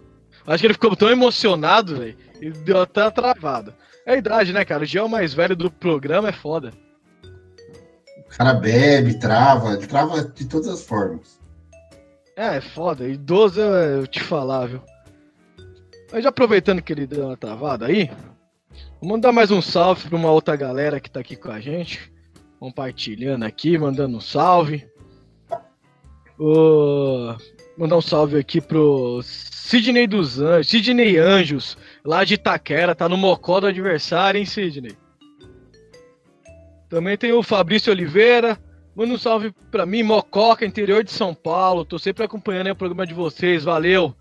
Acho 0.45 0.61
que 0.61 0.67
ele 0.67 0.73
ficou 0.73 0.95
tão 0.95 1.09
emocionado, 1.09 1.95
velho. 1.97 2.17
E 2.41 2.49
deu 2.49 2.81
até 2.81 3.01
a 3.01 3.11
travada. 3.11 3.73
É 4.05 4.13
a 4.13 4.17
idade, 4.17 4.51
né, 4.51 4.65
cara? 4.65 4.83
O 4.83 4.85
Gil 4.85 5.03
é 5.03 5.05
o 5.05 5.09
mais 5.09 5.33
velho 5.33 5.55
do 5.55 5.71
programa, 5.71 6.29
é 6.29 6.33
foda. 6.33 6.73
O 8.19 8.37
cara 8.37 8.53
bebe, 8.55 9.19
trava, 9.19 9.77
trava 9.77 10.23
de 10.23 10.45
todas 10.45 10.67
as 10.67 10.83
formas. 10.83 11.39
É, 12.35 12.57
é 12.57 12.61
foda. 12.61 13.07
Idoso, 13.07 13.61
eu, 13.61 13.73
eu 13.99 14.07
te 14.07 14.21
falar, 14.21 14.67
viu? 14.67 14.81
Mas 16.11 16.23
já 16.23 16.29
aproveitando 16.29 16.81
que 16.81 16.93
ele 16.93 17.05
deu 17.05 17.27
uma 17.27 17.37
travada 17.37 17.85
aí, 17.85 18.09
vou 19.01 19.09
mandar 19.09 19.31
mais 19.31 19.51
um 19.51 19.61
salve 19.61 20.07
para 20.07 20.17
uma 20.17 20.31
outra 20.31 20.55
galera 20.55 20.99
que 20.99 21.09
tá 21.09 21.19
aqui 21.19 21.35
com 21.35 21.51
a 21.51 21.59
gente. 21.59 22.11
Compartilhando 22.59 23.43
aqui, 23.43 23.77
mandando 23.77 24.17
um 24.17 24.21
salve. 24.21 24.87
Uh, 26.39 27.35
mandar 27.77 27.97
um 27.97 28.01
salve 28.01 28.37
aqui 28.37 28.59
pro 28.59 29.21
Sidney 29.23 30.07
dos 30.07 30.39
Anjos, 30.39 30.69
Sidney 30.69 31.17
Anjos, 31.17 31.77
lá 32.03 32.23
de 32.23 32.35
Itaquera, 32.35 32.95
tá 32.95 33.09
no 33.09 33.17
mocó 33.17 33.59
do 33.59 33.67
adversário, 33.67 34.39
hein, 34.39 34.45
Sidney? 34.45 34.97
Também 36.89 37.17
tem 37.17 37.33
o 37.33 37.43
Fabrício 37.43 37.91
Oliveira, 37.91 38.57
manda 38.95 39.13
um 39.13 39.17
salve 39.17 39.53
pra 39.69 39.85
mim, 39.85 40.03
Mococa, 40.03 40.65
interior 40.65 41.03
de 41.03 41.11
São 41.11 41.33
Paulo, 41.33 41.83
tô 41.83 41.99
sempre 41.99 42.23
acompanhando 42.23 42.71
o 42.71 42.75
programa 42.75 43.05
de 43.05 43.13
vocês, 43.13 43.63
valeu! 43.63 44.15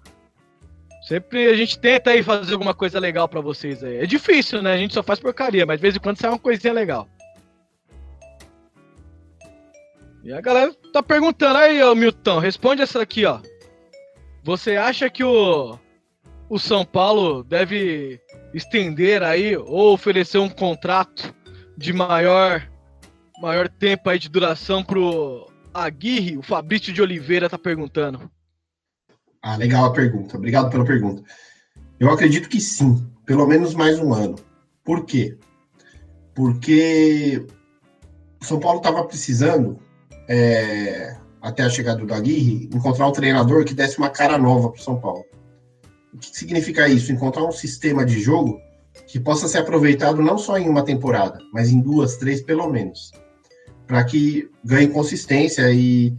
Sempre 1.07 1.46
a 1.46 1.54
gente 1.54 1.78
tenta 1.78 2.11
aí 2.11 2.20
fazer 2.20 2.52
alguma 2.54 2.74
coisa 2.74 2.98
legal 2.98 3.28
para 3.28 3.40
vocês 3.40 3.82
aí. 3.84 3.98
É 3.98 4.07
difícil, 4.07 4.61
né? 4.61 4.72
A 4.72 4.76
gente 4.76 4.92
só 4.92 5.04
faz 5.04 5.20
porcaria, 5.20 5.64
mas 5.64 5.78
de 5.78 5.82
vez 5.82 5.94
em 5.94 6.00
quando 6.00 6.18
sai 6.18 6.30
uma 6.30 6.38
coisinha 6.38 6.72
legal. 6.72 7.09
E 10.24 10.32
a 10.32 10.40
galera 10.40 10.74
tá 10.92 11.00
perguntando 11.00 11.59
aí, 11.59 11.80
ô 11.80 11.94
Milton, 11.94 12.40
responde 12.40 12.82
essa 12.82 13.00
aqui, 13.00 13.24
ó. 13.24 13.40
Você 14.42 14.74
acha 14.74 15.09
que 15.09 15.22
o, 15.22 15.78
o 16.48 16.59
São 16.59 16.84
Paulo 16.84 17.44
deve 17.44 18.20
estender 18.52 19.22
aí 19.22 19.57
ou 19.57 19.92
oferecer 19.92 20.38
um 20.38 20.48
contrato 20.48 21.32
de 21.78 21.92
maior, 21.92 22.68
maior 23.40 23.68
tempo 23.68 24.11
aí 24.11 24.18
de 24.18 24.28
duração 24.28 24.82
pro 24.82 25.48
Aguirre? 25.72 26.36
O 26.36 26.42
Fabrício 26.42 26.92
de 26.92 27.00
Oliveira 27.00 27.48
tá 27.48 27.57
perguntando. 27.57 28.28
Ah, 29.43 29.57
legal 29.57 29.84
a 29.84 29.93
pergunta. 29.93 30.37
Obrigado 30.37 30.70
pela 30.70 30.84
pergunta. 30.84 31.22
Eu 31.99 32.11
acredito 32.11 32.49
que 32.49 32.61
sim, 32.61 33.07
pelo 33.24 33.47
menos 33.47 33.74
mais 33.74 33.99
um 33.99 34.12
ano. 34.12 34.37
Por 34.84 35.05
quê? 35.05 35.37
Porque 36.34 37.47
o 38.41 38.45
São 38.45 38.61
Paulo 38.61 38.78
estava 38.78 39.05
precisando 39.05 39.78
é, 40.28 41.16
até 41.41 41.62
a 41.62 41.70
chegada 41.70 42.05
do 42.05 42.12
Aguirre, 42.12 42.68
encontrar 42.72 43.07
um 43.07 43.12
treinador 43.12 43.64
que 43.64 43.74
desse 43.74 43.99
uma 43.99 44.11
cara 44.11 44.37
nova 44.37 44.70
para 44.70 44.80
o 44.80 44.82
São 44.82 45.01
Paulo. 45.01 45.24
O 46.12 46.18
que 46.18 46.37
significa 46.37 46.89
isso? 46.89 47.12
Encontrar 47.12 47.45
um 47.45 47.53
sistema 47.53 48.05
de 48.05 48.20
jogo 48.20 48.61
que 49.07 49.20
possa 49.20 49.47
ser 49.49 49.59
aproveitado 49.59 50.22
não 50.22 50.39
só 50.39 50.59
em 50.59 50.68
uma 50.68 50.84
temporada, 50.84 51.39
mas 51.53 51.70
em 51.70 51.80
duas, 51.80 52.16
três 52.16 52.43
pelo 52.43 52.68
menos, 52.68 53.12
para 53.87 54.03
que 54.05 54.51
ganhe 54.64 54.89
consistência 54.89 55.70
e, 55.70 56.16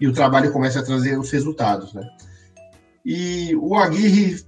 e 0.00 0.06
o 0.06 0.12
trabalho 0.12 0.52
comece 0.52 0.78
a 0.78 0.82
trazer 0.82 1.18
os 1.18 1.30
resultados, 1.30 1.92
né? 1.92 2.02
E 3.10 3.56
o 3.56 3.74
Aguirre 3.74 4.38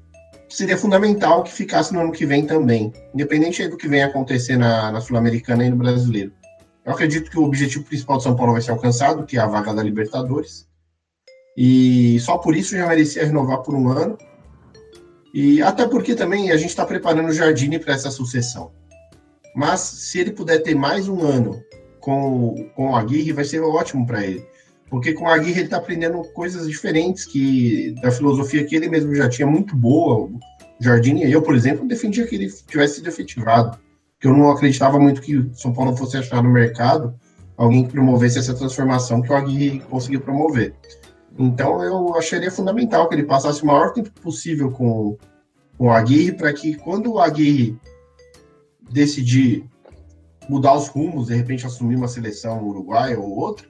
seria 0.50 0.76
fundamental 0.76 1.42
que 1.42 1.50
ficasse 1.50 1.94
no 1.94 2.00
ano 2.00 2.12
que 2.12 2.26
vem 2.26 2.44
também, 2.44 2.92
independente 3.14 3.66
do 3.66 3.78
que 3.78 3.88
venha 3.88 4.04
acontecer 4.04 4.58
na, 4.58 4.92
na 4.92 5.00
Sul-Americana 5.00 5.64
e 5.64 5.70
no 5.70 5.76
Brasileiro. 5.76 6.30
Eu 6.84 6.92
acredito 6.92 7.30
que 7.30 7.38
o 7.38 7.44
objetivo 7.44 7.86
principal 7.86 8.18
do 8.18 8.22
São 8.22 8.36
Paulo 8.36 8.52
vai 8.52 8.60
ser 8.60 8.72
alcançado, 8.72 9.24
que 9.24 9.38
é 9.38 9.40
a 9.40 9.46
vaga 9.46 9.72
da 9.72 9.82
Libertadores. 9.82 10.68
E 11.56 12.20
só 12.20 12.36
por 12.36 12.54
isso 12.54 12.76
já 12.76 12.86
merecia 12.86 13.24
renovar 13.24 13.62
por 13.62 13.74
um 13.74 13.88
ano. 13.88 14.18
E 15.32 15.62
até 15.62 15.88
porque 15.88 16.14
também 16.14 16.50
a 16.50 16.56
gente 16.58 16.68
está 16.68 16.84
preparando 16.84 17.30
o 17.30 17.32
Jardine 17.32 17.78
para 17.78 17.94
essa 17.94 18.10
sucessão. 18.10 18.72
Mas 19.56 19.80
se 19.80 20.18
ele 20.18 20.32
puder 20.32 20.58
ter 20.58 20.74
mais 20.74 21.08
um 21.08 21.22
ano 21.22 21.58
com, 21.98 22.70
com 22.76 22.90
o 22.90 22.94
Aguirre, 22.96 23.32
vai 23.32 23.44
ser 23.44 23.60
ótimo 23.60 24.06
para 24.06 24.22
ele. 24.22 24.46
Porque 24.90 25.12
com 25.12 25.24
o 25.24 25.28
Aguirre 25.28 25.60
ele 25.60 25.64
está 25.64 25.76
aprendendo 25.76 26.22
coisas 26.34 26.68
diferentes 26.68 27.24
que 27.24 27.94
da 28.02 28.10
filosofia 28.10 28.64
que 28.64 28.74
ele 28.74 28.88
mesmo 28.88 29.14
já 29.14 29.28
tinha 29.28 29.46
muito 29.46 29.76
boa. 29.76 30.26
O 30.26 30.40
Jardine, 30.80 31.30
eu, 31.30 31.40
por 31.40 31.54
exemplo, 31.54 31.86
defendia 31.86 32.26
que 32.26 32.34
ele 32.34 32.50
tivesse 32.68 32.96
sido 32.96 33.08
efetivado 33.08 33.78
que 34.20 34.26
eu 34.26 34.36
não 34.36 34.50
acreditava 34.50 34.98
muito 35.00 35.22
que 35.22 35.50
São 35.54 35.72
Paulo 35.72 35.96
fosse 35.96 36.18
achar 36.18 36.42
no 36.42 36.50
mercado 36.50 37.18
alguém 37.56 37.84
que 37.84 37.92
promovesse 37.92 38.38
essa 38.38 38.54
transformação 38.54 39.22
que 39.22 39.32
o 39.32 39.36
Aguirre 39.36 39.80
conseguiu 39.80 40.20
promover. 40.20 40.74
Então 41.38 41.82
eu 41.82 42.14
acharia 42.14 42.50
fundamental 42.50 43.08
que 43.08 43.14
ele 43.14 43.22
passasse 43.22 43.62
o 43.62 43.66
maior 43.66 43.92
tempo 43.92 44.10
possível 44.20 44.70
com, 44.70 45.16
com 45.78 45.86
o 45.86 45.90
Aguirre, 45.90 46.32
para 46.32 46.52
que 46.52 46.74
quando 46.74 47.12
o 47.12 47.18
Aguirre 47.18 47.78
decidir 48.90 49.64
mudar 50.48 50.74
os 50.74 50.88
rumos, 50.88 51.28
de 51.28 51.34
repente 51.34 51.64
assumir 51.64 51.96
uma 51.96 52.08
seleção 52.08 52.62
uruguaia 52.62 53.18
ou 53.18 53.38
outra, 53.38 53.66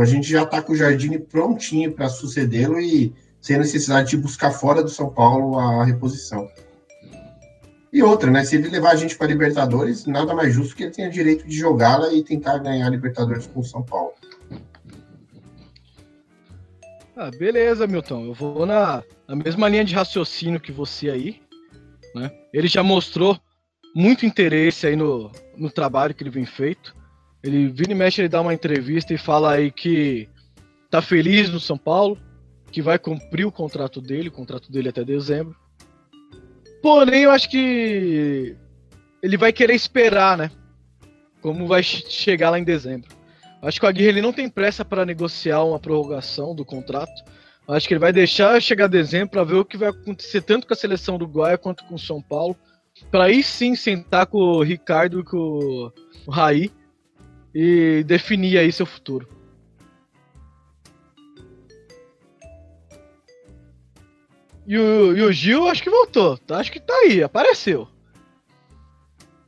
a 0.00 0.04
gente 0.04 0.28
já 0.28 0.42
está 0.42 0.62
com 0.62 0.72
o 0.72 0.76
Jardine 0.76 1.18
prontinho 1.18 1.92
para 1.92 2.08
sucedê-lo 2.08 2.80
e 2.80 3.12
sem 3.40 3.58
necessidade 3.58 4.10
de 4.10 4.16
buscar 4.16 4.52
fora 4.52 4.82
do 4.82 4.88
São 4.88 5.10
Paulo 5.10 5.58
a 5.58 5.84
reposição. 5.84 6.48
E 7.92 8.02
outra, 8.02 8.30
né? 8.30 8.42
Se 8.42 8.56
ele 8.56 8.68
levar 8.68 8.92
a 8.92 8.96
gente 8.96 9.16
para 9.16 9.26
Libertadores, 9.26 10.06
nada 10.06 10.32
mais 10.32 10.54
justo 10.54 10.74
que 10.74 10.84
ele 10.84 10.92
tenha 10.92 11.10
direito 11.10 11.46
de 11.46 11.54
jogá-la 11.54 12.12
e 12.12 12.22
tentar 12.24 12.58
ganhar 12.58 12.86
a 12.86 12.90
Libertadores 12.90 13.46
com 13.46 13.60
o 13.60 13.64
São 13.64 13.82
Paulo. 13.82 14.12
Ah, 17.14 17.30
beleza, 17.38 17.86
Milton. 17.86 18.26
Eu 18.26 18.34
vou 18.34 18.64
na, 18.64 19.02
na 19.28 19.36
mesma 19.36 19.68
linha 19.68 19.84
de 19.84 19.94
raciocínio 19.94 20.58
que 20.58 20.72
você 20.72 21.10
aí. 21.10 21.42
Né? 22.14 22.30
Ele 22.52 22.66
já 22.66 22.82
mostrou 22.82 23.38
muito 23.94 24.24
interesse 24.24 24.86
aí 24.86 24.96
no, 24.96 25.30
no 25.56 25.70
trabalho 25.70 26.14
que 26.14 26.22
ele 26.22 26.30
vem 26.30 26.46
feito. 26.46 26.96
Ele 27.42 27.68
vira 27.68 27.92
e 27.92 27.94
mexe, 27.94 28.20
ele 28.20 28.28
dá 28.28 28.40
uma 28.40 28.54
entrevista 28.54 29.12
e 29.12 29.18
fala 29.18 29.52
aí 29.52 29.70
que 29.70 30.28
tá 30.90 31.02
feliz 31.02 31.50
no 31.50 31.58
São 31.58 31.76
Paulo, 31.76 32.18
que 32.70 32.80
vai 32.80 32.98
cumprir 32.98 33.44
o 33.44 33.52
contrato 33.52 34.00
dele, 34.00 34.28
o 34.28 34.32
contrato 34.32 34.70
dele 34.70 34.90
até 34.90 35.04
dezembro. 35.04 35.56
Porém, 36.80 37.22
eu 37.22 37.30
acho 37.30 37.48
que 37.48 38.56
ele 39.22 39.36
vai 39.36 39.52
querer 39.52 39.74
esperar, 39.74 40.36
né? 40.36 40.50
Como 41.40 41.66
vai 41.66 41.82
chegar 41.82 42.50
lá 42.50 42.58
em 42.58 42.64
dezembro. 42.64 43.08
Acho 43.60 43.78
que 43.78 43.86
o 43.86 43.88
Aguirre 43.88 44.08
ele 44.08 44.22
não 44.22 44.32
tem 44.32 44.48
pressa 44.48 44.84
para 44.84 45.06
negociar 45.06 45.62
uma 45.62 45.78
prorrogação 45.78 46.54
do 46.54 46.64
contrato. 46.64 47.12
Acho 47.68 47.86
que 47.86 47.94
ele 47.94 48.00
vai 48.00 48.12
deixar 48.12 48.60
chegar 48.60 48.88
dezembro 48.88 49.30
para 49.30 49.44
ver 49.44 49.54
o 49.54 49.64
que 49.64 49.76
vai 49.76 49.88
acontecer 49.88 50.42
tanto 50.42 50.66
com 50.66 50.74
a 50.74 50.76
seleção 50.76 51.14
uruguaia 51.14 51.56
quanto 51.56 51.84
com 51.84 51.94
o 51.94 51.98
São 51.98 52.20
Paulo. 52.20 52.56
Para 53.10 53.24
aí 53.24 53.42
sim 53.42 53.74
sentar 53.74 54.26
com 54.26 54.38
o 54.38 54.62
Ricardo 54.62 55.20
e 55.20 55.24
com 55.24 55.92
o 56.26 56.30
Raí 56.30 56.70
e 57.54 58.02
definir 58.04 58.58
aí 58.58 58.72
seu 58.72 58.86
futuro. 58.86 59.28
E 64.66 64.78
o, 64.78 65.16
e 65.16 65.22
o 65.22 65.32
Gil 65.32 65.68
acho 65.68 65.82
que 65.82 65.90
voltou. 65.90 66.38
Tá? 66.38 66.58
Acho 66.58 66.72
que 66.72 66.80
tá 66.80 66.94
aí, 66.94 67.22
apareceu. 67.22 67.88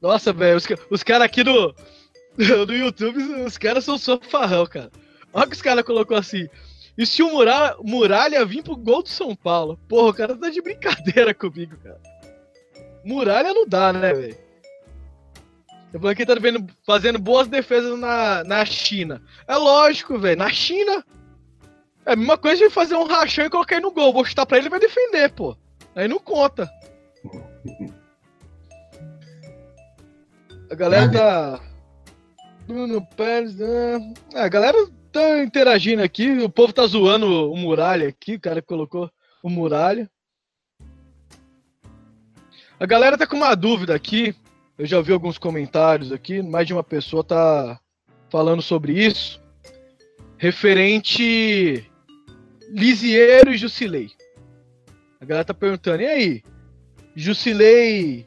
Nossa, 0.02 0.32
velho, 0.32 0.56
os, 0.56 0.66
os 0.90 1.02
caras 1.02 1.24
aqui 1.24 1.42
do, 1.42 1.74
do 2.66 2.74
YouTube, 2.74 3.18
os 3.44 3.56
caras 3.56 3.84
são 3.84 3.96
só 3.96 4.18
farrão, 4.20 4.66
cara. 4.66 4.90
Olha 5.32 5.46
que 5.46 5.56
os 5.56 5.62
caras 5.62 5.84
colocou 5.84 6.16
assim. 6.16 6.48
E 6.96 7.06
se 7.06 7.22
o 7.22 7.30
Muralha, 7.30 7.76
Muralha 7.82 8.44
vir 8.44 8.62
pro 8.62 8.76
gol 8.76 9.02
do 9.02 9.08
São 9.08 9.34
Paulo? 9.34 9.78
Porra, 9.88 10.10
o 10.10 10.14
cara 10.14 10.36
tá 10.36 10.48
de 10.48 10.60
brincadeira 10.60 11.32
comigo, 11.34 11.76
cara. 11.82 12.00
Muralha 13.04 13.52
não 13.52 13.66
dá, 13.66 13.92
né, 13.92 14.12
velho? 14.12 14.43
Falei 16.00 16.16
que 16.16 16.26
tá 16.26 16.34
vendo, 16.34 16.66
fazendo 16.84 17.18
boas 17.18 17.46
defesas 17.46 17.98
na, 17.98 18.42
na 18.44 18.64
China. 18.64 19.22
É 19.46 19.56
lógico, 19.56 20.18
velho. 20.18 20.38
Na 20.38 20.50
China, 20.50 21.04
é 22.04 22.12
a 22.12 22.16
mesma 22.16 22.36
coisa 22.36 22.64
de 22.64 22.70
fazer 22.70 22.96
um 22.96 23.06
rachão 23.06 23.46
e 23.46 23.50
colocar 23.50 23.76
ele 23.76 23.84
no 23.84 23.92
gol. 23.92 24.12
Vou 24.12 24.24
chutar 24.24 24.44
pra 24.44 24.58
ele 24.58 24.66
e 24.66 24.70
vai 24.70 24.80
defender, 24.80 25.30
pô. 25.32 25.56
Aí 25.94 26.08
não 26.08 26.18
conta. 26.18 26.68
A 30.70 30.74
galera 30.74 31.10
tá. 31.10 31.60
Bruno 32.66 33.06
Pérez. 33.16 33.54
Né? 33.54 34.14
É, 34.34 34.40
a 34.40 34.48
galera 34.48 34.76
tá 35.12 35.42
interagindo 35.44 36.02
aqui. 36.02 36.28
O 36.40 36.50
povo 36.50 36.72
tá 36.72 36.84
zoando 36.86 37.52
o 37.52 37.56
Muralha 37.56 38.08
aqui. 38.08 38.34
O 38.34 38.40
cara 38.40 38.60
colocou 38.60 39.08
o 39.42 39.48
Muralha. 39.48 40.10
A 42.80 42.86
galera 42.86 43.16
tá 43.16 43.26
com 43.26 43.36
uma 43.36 43.54
dúvida 43.54 43.94
aqui. 43.94 44.34
Eu 44.76 44.86
já 44.86 45.00
vi 45.00 45.12
alguns 45.12 45.38
comentários 45.38 46.10
aqui. 46.10 46.42
Mais 46.42 46.66
de 46.66 46.72
uma 46.72 46.82
pessoa 46.82 47.22
tá 47.22 47.78
falando 48.28 48.60
sobre 48.60 48.92
isso. 48.92 49.40
Referente 50.36 51.88
Lisieiro 52.70 53.52
e 53.52 53.56
Jusilei. 53.56 54.10
A 55.20 55.24
galera 55.24 55.44
tá 55.44 55.54
perguntando, 55.54 56.02
e 56.02 56.06
aí? 56.06 56.42
Jusilei 57.14 58.26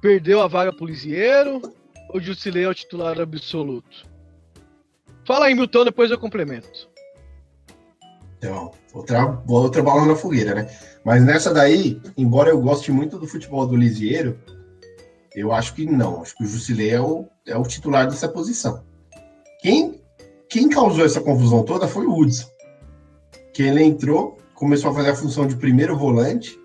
perdeu 0.00 0.40
a 0.40 0.46
vaga 0.46 0.72
pro 0.72 0.86
Lisieiro 0.86 1.60
ou 2.08 2.20
Jusilei 2.20 2.64
é 2.64 2.68
o 2.68 2.74
titular 2.74 3.20
absoluto? 3.20 4.06
Fala 5.24 5.46
aí, 5.46 5.54
Milton, 5.54 5.84
depois 5.84 6.10
eu 6.10 6.18
complemento. 6.18 6.88
Então, 8.38 8.72
outra, 8.92 9.42
outra 9.46 9.82
bola 9.82 10.06
na 10.06 10.16
fogueira, 10.16 10.54
né? 10.54 10.70
Mas 11.04 11.24
nessa 11.24 11.54
daí, 11.54 12.00
embora 12.16 12.50
eu 12.50 12.60
goste 12.60 12.90
muito 12.90 13.18
do 13.18 13.26
futebol 13.26 13.66
do 13.66 13.76
Lisieiro, 13.76 14.38
eu 15.34 15.52
acho 15.52 15.74
que 15.74 15.86
não. 15.86 16.22
Acho 16.22 16.36
que 16.36 16.44
o 16.44 16.46
Jusilei 16.46 16.90
é 16.90 17.00
o, 17.00 17.28
é 17.46 17.56
o 17.56 17.62
titular 17.62 18.08
dessa 18.08 18.28
posição. 18.28 18.82
Quem, 19.60 20.00
quem 20.48 20.68
causou 20.68 21.04
essa 21.04 21.20
confusão 21.20 21.64
toda 21.64 21.86
foi 21.86 22.06
o 22.06 22.16
Hudson 22.16 22.52
que 23.52 23.62
ele 23.62 23.82
entrou, 23.82 24.38
começou 24.54 24.90
a 24.90 24.94
fazer 24.94 25.10
a 25.10 25.14
função 25.14 25.46
de 25.46 25.56
primeiro 25.56 25.96
volante, 25.96 26.58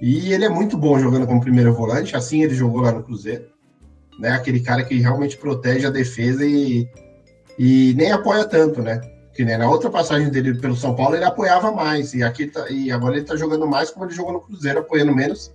e 0.00 0.32
ele 0.32 0.44
é 0.44 0.48
muito 0.48 0.76
bom 0.76 0.98
jogando 0.98 1.26
como 1.26 1.40
primeiro 1.40 1.72
volante, 1.72 2.16
assim 2.16 2.42
ele 2.42 2.54
jogou 2.54 2.80
lá 2.80 2.92
no 2.92 3.02
Cruzeiro. 3.02 3.46
Né? 4.18 4.30
Aquele 4.30 4.60
cara 4.60 4.82
que 4.82 4.98
realmente 4.98 5.36
protege 5.36 5.86
a 5.86 5.90
defesa 5.90 6.44
e, 6.44 6.88
e 7.58 7.94
nem 7.96 8.12
apoia 8.12 8.44
tanto, 8.44 8.82
né? 8.82 9.00
Que 9.34 9.44
né, 9.44 9.58
na 9.58 9.68
outra 9.68 9.90
passagem 9.90 10.30
dele 10.30 10.58
pelo 10.58 10.74
São 10.74 10.94
Paulo 10.94 11.14
ele 11.14 11.24
apoiava 11.24 11.70
mais, 11.70 12.14
e, 12.14 12.22
aqui 12.22 12.46
tá, 12.46 12.70
e 12.70 12.90
agora 12.90 13.16
ele 13.16 13.26
tá 13.26 13.36
jogando 13.36 13.66
mais 13.66 13.90
como 13.90 14.06
ele 14.06 14.14
jogou 14.14 14.32
no 14.32 14.40
Cruzeiro, 14.40 14.80
apoiando 14.80 15.14
menos, 15.14 15.52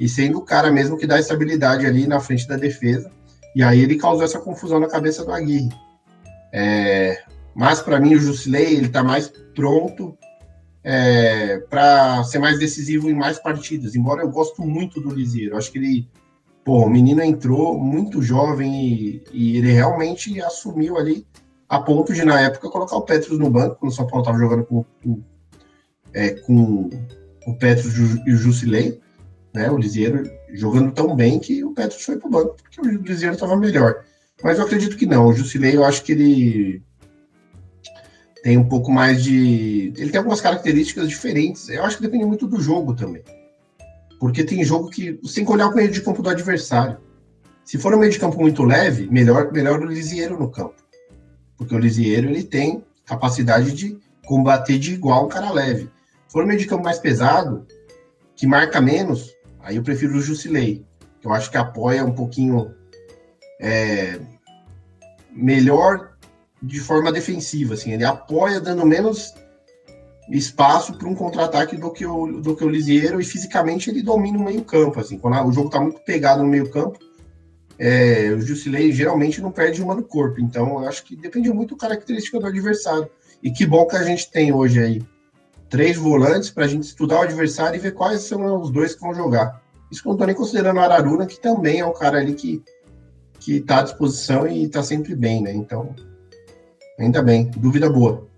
e 0.00 0.08
sendo 0.08 0.38
o 0.38 0.44
cara 0.44 0.72
mesmo 0.72 0.96
que 0.96 1.06
dá 1.06 1.20
estabilidade 1.20 1.84
ali 1.84 2.06
na 2.06 2.18
frente 2.18 2.48
da 2.48 2.56
defesa. 2.56 3.12
E 3.54 3.62
aí 3.62 3.80
ele 3.80 3.98
causou 3.98 4.24
essa 4.24 4.40
confusão 4.40 4.80
na 4.80 4.88
cabeça 4.88 5.22
do 5.24 5.30
Aguirre. 5.30 5.68
É, 6.50 7.22
mas 7.54 7.82
para 7.82 8.00
mim 8.00 8.14
o 8.14 8.18
Jusilei 8.18 8.76
ele 8.76 8.86
está 8.86 9.04
mais 9.04 9.30
pronto 9.54 10.16
é, 10.82 11.58
para 11.68 12.24
ser 12.24 12.38
mais 12.38 12.58
decisivo 12.58 13.10
em 13.10 13.14
mais 13.14 13.38
partidas. 13.38 13.94
Embora 13.94 14.22
eu 14.22 14.30
gosto 14.30 14.62
muito 14.62 15.02
do 15.02 15.14
Lisieiro, 15.14 15.58
acho 15.58 15.70
que 15.70 15.76
ele, 15.76 16.08
pô, 16.64 16.86
o 16.86 16.90
menino 16.90 17.22
entrou 17.22 17.78
muito 17.78 18.22
jovem 18.22 18.82
e, 18.82 19.24
e, 19.32 19.58
ele 19.58 19.70
realmente 19.70 20.40
assumiu 20.40 20.96
ali 20.96 21.26
a 21.68 21.78
ponto 21.78 22.14
de 22.14 22.24
na 22.24 22.40
época 22.40 22.70
colocar 22.70 22.96
o 22.96 23.02
Petros 23.02 23.38
no 23.38 23.50
banco 23.50 23.76
quando 23.76 23.92
o 23.92 23.94
São 23.94 24.06
Paulo 24.06 24.22
estava 24.22 24.38
jogando 24.38 24.64
com, 24.64 24.82
com, 25.02 25.22
é, 26.14 26.30
com 26.30 26.88
o 27.46 27.54
Petros 27.58 27.96
e 28.26 28.32
o 28.32 28.36
Jusilei, 28.36 28.98
né? 29.52 29.70
O 29.70 29.76
Lisieiro 29.76 30.30
jogando 30.52 30.92
tão 30.92 31.14
bem 31.14 31.38
que 31.38 31.64
o 31.64 31.72
Petros 31.72 32.02
foi 32.02 32.18
para 32.18 32.28
o 32.28 32.30
banco 32.30 32.56
porque 32.62 32.80
o 32.80 33.02
Lisieiro 33.02 33.34
estava 33.34 33.56
melhor. 33.56 34.04
Mas 34.42 34.58
eu 34.58 34.64
acredito 34.64 34.96
que 34.96 35.06
não. 35.06 35.26
O 35.26 35.32
Jusilei, 35.32 35.76
eu 35.76 35.84
acho 35.84 36.02
que 36.02 36.12
ele 36.12 36.82
tem 38.42 38.56
um 38.56 38.68
pouco 38.68 38.90
mais 38.90 39.22
de. 39.22 39.92
Ele 39.96 40.10
tem 40.10 40.18
algumas 40.18 40.40
características 40.40 41.08
diferentes. 41.08 41.68
Eu 41.68 41.84
acho 41.84 41.96
que 41.96 42.02
depende 42.02 42.24
muito 42.24 42.46
do 42.46 42.60
jogo 42.60 42.94
também. 42.94 43.22
Porque 44.18 44.44
tem 44.44 44.64
jogo 44.64 44.90
que 44.90 45.18
você 45.22 45.36
tem 45.36 45.44
que 45.44 45.52
olhar 45.52 45.68
o 45.68 45.74
meio 45.74 45.90
de 45.90 46.00
campo 46.00 46.22
do 46.22 46.30
adversário. 46.30 46.98
Se 47.64 47.78
for 47.78 47.94
um 47.94 47.98
meio 47.98 48.12
de 48.12 48.18
campo 48.18 48.38
muito 48.38 48.62
leve, 48.62 49.08
melhor, 49.10 49.52
melhor 49.52 49.80
o 49.80 49.86
Lisieiro 49.86 50.38
no 50.38 50.50
campo. 50.50 50.76
Porque 51.56 51.74
o 51.74 51.78
Lisieiro 51.78 52.28
ele 52.28 52.42
tem 52.42 52.84
capacidade 53.04 53.72
de 53.72 53.98
combater 54.26 54.78
de 54.78 54.94
igual 54.94 55.26
um 55.26 55.28
cara 55.28 55.50
leve. 55.50 55.90
Se 56.26 56.32
for 56.32 56.44
um 56.44 56.46
meio 56.46 56.58
de 56.58 56.66
campo 56.66 56.84
mais 56.84 56.98
pesado, 56.98 57.66
que 58.36 58.46
marca 58.46 58.80
menos, 58.80 59.34
aí 59.62 59.76
eu 59.76 59.82
prefiro 59.82 60.16
o 60.16 60.20
Jusilei. 60.20 60.84
Eu 61.22 61.32
acho 61.32 61.50
que 61.50 61.56
apoia 61.56 62.04
um 62.04 62.12
pouquinho 62.12 62.74
é, 63.60 64.18
melhor 65.30 66.16
de 66.62 66.80
forma 66.80 67.12
defensiva, 67.12 67.74
assim, 67.74 67.92
ele 67.92 68.04
apoia 68.04 68.60
dando 68.60 68.84
menos 68.84 69.34
espaço 70.30 70.94
para 70.94 71.08
um 71.08 71.14
contra-ataque 71.14 71.76
do 71.76 71.90
que 71.90 72.06
o 72.06 72.40
do 72.40 72.54
que 72.54 72.62
o 72.62 72.68
Lisieiro 72.68 73.20
e 73.20 73.24
fisicamente 73.24 73.90
ele 73.90 74.02
domina 74.02 74.38
o 74.38 74.44
meio-campo, 74.44 75.00
assim, 75.00 75.18
quando 75.18 75.48
o 75.48 75.52
jogo 75.52 75.68
está 75.68 75.80
muito 75.80 76.00
pegado 76.00 76.42
no 76.42 76.48
meio-campo, 76.48 76.98
é, 77.78 78.30
o 78.30 78.40
Jusilei 78.40 78.92
geralmente 78.92 79.40
não 79.40 79.50
perde 79.50 79.82
uma 79.82 79.94
no 79.94 80.02
corpo, 80.02 80.40
então 80.40 80.80
eu 80.80 80.88
acho 80.88 81.02
que 81.04 81.16
depende 81.16 81.50
muito 81.50 81.74
da 81.74 81.80
característica 81.88 82.38
do 82.38 82.46
adversário. 82.46 83.08
E 83.42 83.50
que 83.50 83.66
bom 83.66 83.86
que 83.86 83.96
a 83.96 84.04
gente 84.04 84.30
tem 84.30 84.52
hoje 84.52 84.78
aí 84.78 85.02
três 85.70 85.96
volantes 85.96 86.50
para 86.50 86.64
a 86.64 86.68
gente 86.68 86.82
estudar 86.82 87.20
o 87.20 87.22
adversário 87.22 87.76
e 87.76 87.80
ver 87.80 87.92
quais 87.92 88.22
são 88.22 88.60
os 88.60 88.70
dois 88.70 88.94
que 88.94 89.00
vão 89.00 89.14
jogar. 89.14 89.62
Isso 89.90 90.02
que 90.02 90.08
eu 90.08 90.10
não 90.10 90.16
estou 90.16 90.26
nem 90.26 90.36
considerando 90.36 90.76
o 90.76 90.80
Araruna, 90.80 91.24
que 91.24 91.40
também 91.40 91.80
é 91.80 91.86
um 91.86 91.94
cara 91.94 92.18
ali 92.18 92.34
que 92.34 92.62
que 93.38 93.56
está 93.56 93.78
à 93.78 93.82
disposição 93.82 94.46
e 94.46 94.64
está 94.64 94.82
sempre 94.82 95.16
bem, 95.16 95.40
né? 95.40 95.50
Então, 95.50 95.94
Ainda 97.00 97.22
bem, 97.22 97.50
dúvida 97.56 97.88
boa. 97.88 98.28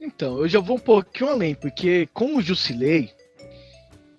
Então, 0.00 0.38
eu 0.38 0.48
já 0.48 0.60
vou 0.60 0.76
um 0.76 0.80
pouquinho 0.80 1.30
além, 1.30 1.54
porque 1.54 2.08
com 2.14 2.36
o 2.36 2.40
Jusilei, 2.40 3.10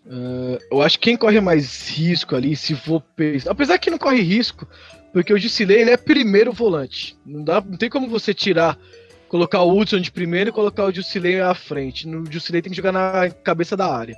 uh, 0.06 0.60
eu 0.72 0.80
acho 0.80 1.00
que 1.00 1.06
quem 1.06 1.18
corre 1.18 1.42
mais 1.42 1.90
risco 1.90 2.36
ali, 2.36 2.56
se 2.56 2.76
for 2.76 3.02
pensar. 3.16 3.50
Apesar 3.50 3.80
que 3.80 3.90
não 3.90 3.98
corre 3.98 4.22
risco, 4.22 4.68
porque 5.12 5.34
o 5.34 5.40
Jusilei 5.40 5.82
ele 5.82 5.90
é 5.90 5.98
primeiro 5.98 6.54
volante. 6.54 7.18
Não, 7.26 7.44
dá, 7.44 7.60
não 7.60 7.78
tem 7.78 7.90
como 7.90 8.08
você 8.08 8.32
tirar 8.32 8.78
colocar 9.34 9.64
o 9.64 9.76
Hudson 9.76 10.00
de 10.00 10.12
primeiro 10.12 10.52
e 10.52 10.54
colocar 10.54 10.86
o 10.86 10.94
Jusilei 10.94 11.42
à 11.42 11.56
frente. 11.56 12.08
No 12.08 12.24
Jusilei 12.32 12.62
tem 12.62 12.70
que 12.70 12.78
jogar 12.78 12.92
na 12.92 13.32
cabeça 13.32 13.76
da 13.76 13.92
área. 13.92 14.16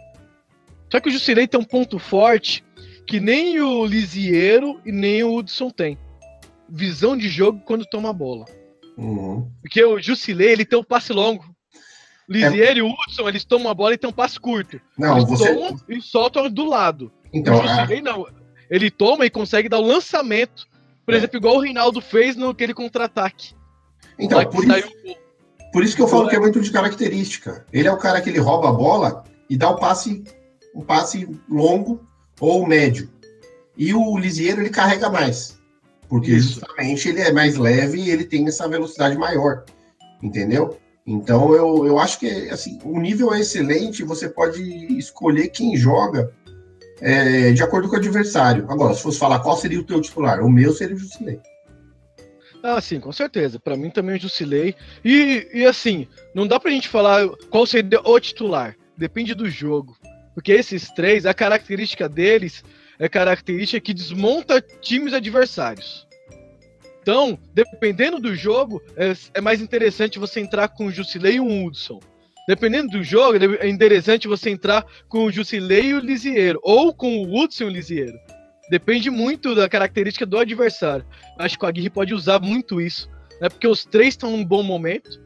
Só 0.92 1.00
que 1.00 1.08
o 1.08 1.12
Jusilei 1.12 1.48
tem 1.48 1.58
um 1.58 1.64
ponto 1.64 1.98
forte 1.98 2.66
que 3.08 3.22
nem 3.22 3.62
o 3.62 3.86
Lisiero 3.86 4.82
e 4.86 4.92
nem 4.92 5.24
o 5.24 5.34
Hudson 5.38 5.70
tem. 5.70 5.98
Visão 6.68 7.16
de 7.16 7.30
jogo 7.30 7.62
quando 7.64 7.86
toma 7.86 8.10
a 8.10 8.14
bola. 8.14 8.44
Uhum. 8.98 9.50
Porque 9.62 9.82
o 9.86 10.02
Jusilei, 10.02 10.50
ele 10.52 10.66
tem 10.66 10.78
um 10.78 10.84
passe 10.84 11.14
longo. 11.14 11.46
O 12.28 12.34
Lisiero 12.34 12.80
e 12.80 12.82
o 12.82 12.90
Hudson, 12.92 13.30
eles 13.30 13.46
tomam 13.46 13.70
a 13.72 13.74
bola 13.74 13.94
e 13.94 13.98
tem 13.98 14.10
um 14.10 14.14
passe 14.14 14.38
curto. 14.38 14.82
Não, 14.98 15.16
eles 15.18 15.30
você- 15.30 15.54
tomam 15.56 15.80
e 15.88 16.02
soltam 16.02 16.50
do 16.50 16.66
lado. 16.66 17.10
Então, 17.34 17.58
o 17.58 17.66
Jusilei 17.66 18.02
não. 18.02 18.28
Ele 18.70 18.92
toma 18.92 19.26
e 19.26 19.30
consegue 19.30 19.70
dar 19.70 19.80
o 19.80 19.88
lançamento. 19.88 20.68
Por 21.06 21.14
É. 21.14 21.18
exemplo, 21.18 21.38
igual 21.38 21.56
o 21.56 21.62
Reinaldo 21.62 22.02
fez 22.02 22.36
no 22.36 22.50
aquele 22.50 22.74
contra-ataque. 22.74 23.56
Então, 24.18 24.44
por 24.50 24.64
isso, 24.64 24.90
por 25.72 25.84
isso 25.84 25.96
que 25.96 26.02
eu 26.02 26.08
falo 26.08 26.30
que 26.30 26.36
é 26.36 26.40
muito 26.40 26.62
de 26.62 26.72
característica. 26.72 27.66
Ele 27.72 27.88
é 27.88 27.92
o 27.92 27.98
cara 27.98 28.22
que 28.22 28.30
ele 28.30 28.40
rouba 28.40 28.70
a 28.70 28.74
bola 28.74 29.24
e 29.50 29.58
dá 29.58 29.70
o 29.70 29.76
passe, 29.76 30.24
um 30.74 30.82
passe 30.82 31.28
longo 31.50 32.06
ou 32.40 32.66
médio. 32.66 33.10
E 33.78 33.94
o 33.94 34.18
Lisieiro 34.18 34.62
ele 34.62 34.70
carrega 34.70 35.10
mais. 35.10 35.60
Porque 36.08 36.32
Isso. 36.32 36.54
justamente 36.54 37.10
ele 37.10 37.22
é 37.22 37.32
mais 37.32 37.58
leve 37.58 38.00
e 38.00 38.10
ele 38.10 38.24
tem 38.24 38.48
essa 38.48 38.68
velocidade 38.68 39.18
maior. 39.18 39.66
Entendeu? 40.22 40.78
Então 41.06 41.54
eu, 41.54 41.86
eu 41.86 42.00
acho 42.00 42.20
que 42.20 42.50
assim, 42.50 42.80
o 42.84 43.00
nível 43.00 43.34
é 43.34 43.42
excelente, 43.42 44.04
você 44.04 44.28
pode 44.28 44.64
escolher 44.98 45.50
quem 45.50 45.76
joga 45.76 46.34
é, 47.02 47.52
de 47.52 47.62
acordo 47.62 47.88
com 47.90 47.96
o 47.96 48.00
adversário. 48.00 48.66
Agora, 48.70 48.94
se 48.94 49.02
fosse 49.02 49.20
falar 49.20 49.40
qual 49.40 49.58
seria 49.58 49.80
o 49.80 49.84
teu 49.84 50.02
titular, 50.02 50.42
o 50.42 50.50
meu 50.50 50.74
seria 50.74 50.96
o 50.96 51.00
Jusilei. 51.00 51.40
Ah, 52.68 52.82
sim, 52.82 53.00
com 53.00 53.12
certeza. 53.12 53.60
Pra 53.60 53.78
mim 53.78 53.92
também 53.92 54.16
o 54.16 54.20
Jusilei. 54.20 54.74
E, 55.04 55.48
e 55.54 55.66
assim, 55.66 56.08
não 56.34 56.48
dá 56.48 56.60
pra 56.60 56.72
gente 56.72 56.88
falar 56.88 57.30
qual 57.52 57.64
seria 57.68 58.02
o 58.04 58.20
titular. 58.20 58.76
Depende 58.98 59.36
do 59.36 59.48
jogo. 59.48 59.96
Porque 60.34 60.52
esses 60.52 60.90
três, 60.90 61.28
a 61.28 61.34
característica 61.34 62.10
deles 62.10 62.64
é 62.98 63.08
característica 63.08 63.80
que 63.80 63.94
desmonta 63.94 64.60
times 64.82 65.14
adversários. 65.14 66.08
Então, 67.04 67.38
dependendo 67.54 68.20
do 68.20 68.36
jogo, 68.36 68.82
é, 68.98 69.14
é 69.36 69.42
mais 69.42 69.62
interessante 69.62 70.18
você 70.18 70.40
entrar 70.40 70.70
com 70.70 70.88
o 70.88 70.92
Jusilei 70.92 71.36
e 71.36 71.40
o 71.40 71.66
Hudson. 71.66 72.00
Dependendo 72.48 72.90
do 72.90 73.04
jogo, 73.04 73.38
é 73.60 73.70
interessante 73.70 74.28
você 74.28 74.50
entrar 74.50 74.84
com 75.08 75.26
o 75.26 75.32
Jusilei 75.32 75.90
e 75.90 75.94
o 75.94 76.00
Lisiero. 76.00 76.60
Ou 76.64 76.92
com 76.96 77.20
o 77.20 77.40
Hudson 77.40 77.66
e 77.66 77.68
o 77.68 77.70
Lisiero. 77.70 78.18
Depende 78.70 79.10
muito 79.10 79.54
da 79.54 79.70
característica 79.70 80.26
do 80.26 80.38
adversário. 80.38 81.06
Acho 81.38 81.58
que 81.58 81.66
o 81.66 81.68
Aguirre 81.68 81.90
pode 81.90 82.14
usar 82.14 82.40
muito 82.40 82.82
isso. 82.82 83.10
Né? 83.40 83.50
Porque 83.50 83.68
os 83.68 83.86
três 83.86 84.10
estão 84.10 84.32
num 84.32 84.44
bom 84.44 84.64
momento. 84.64 85.24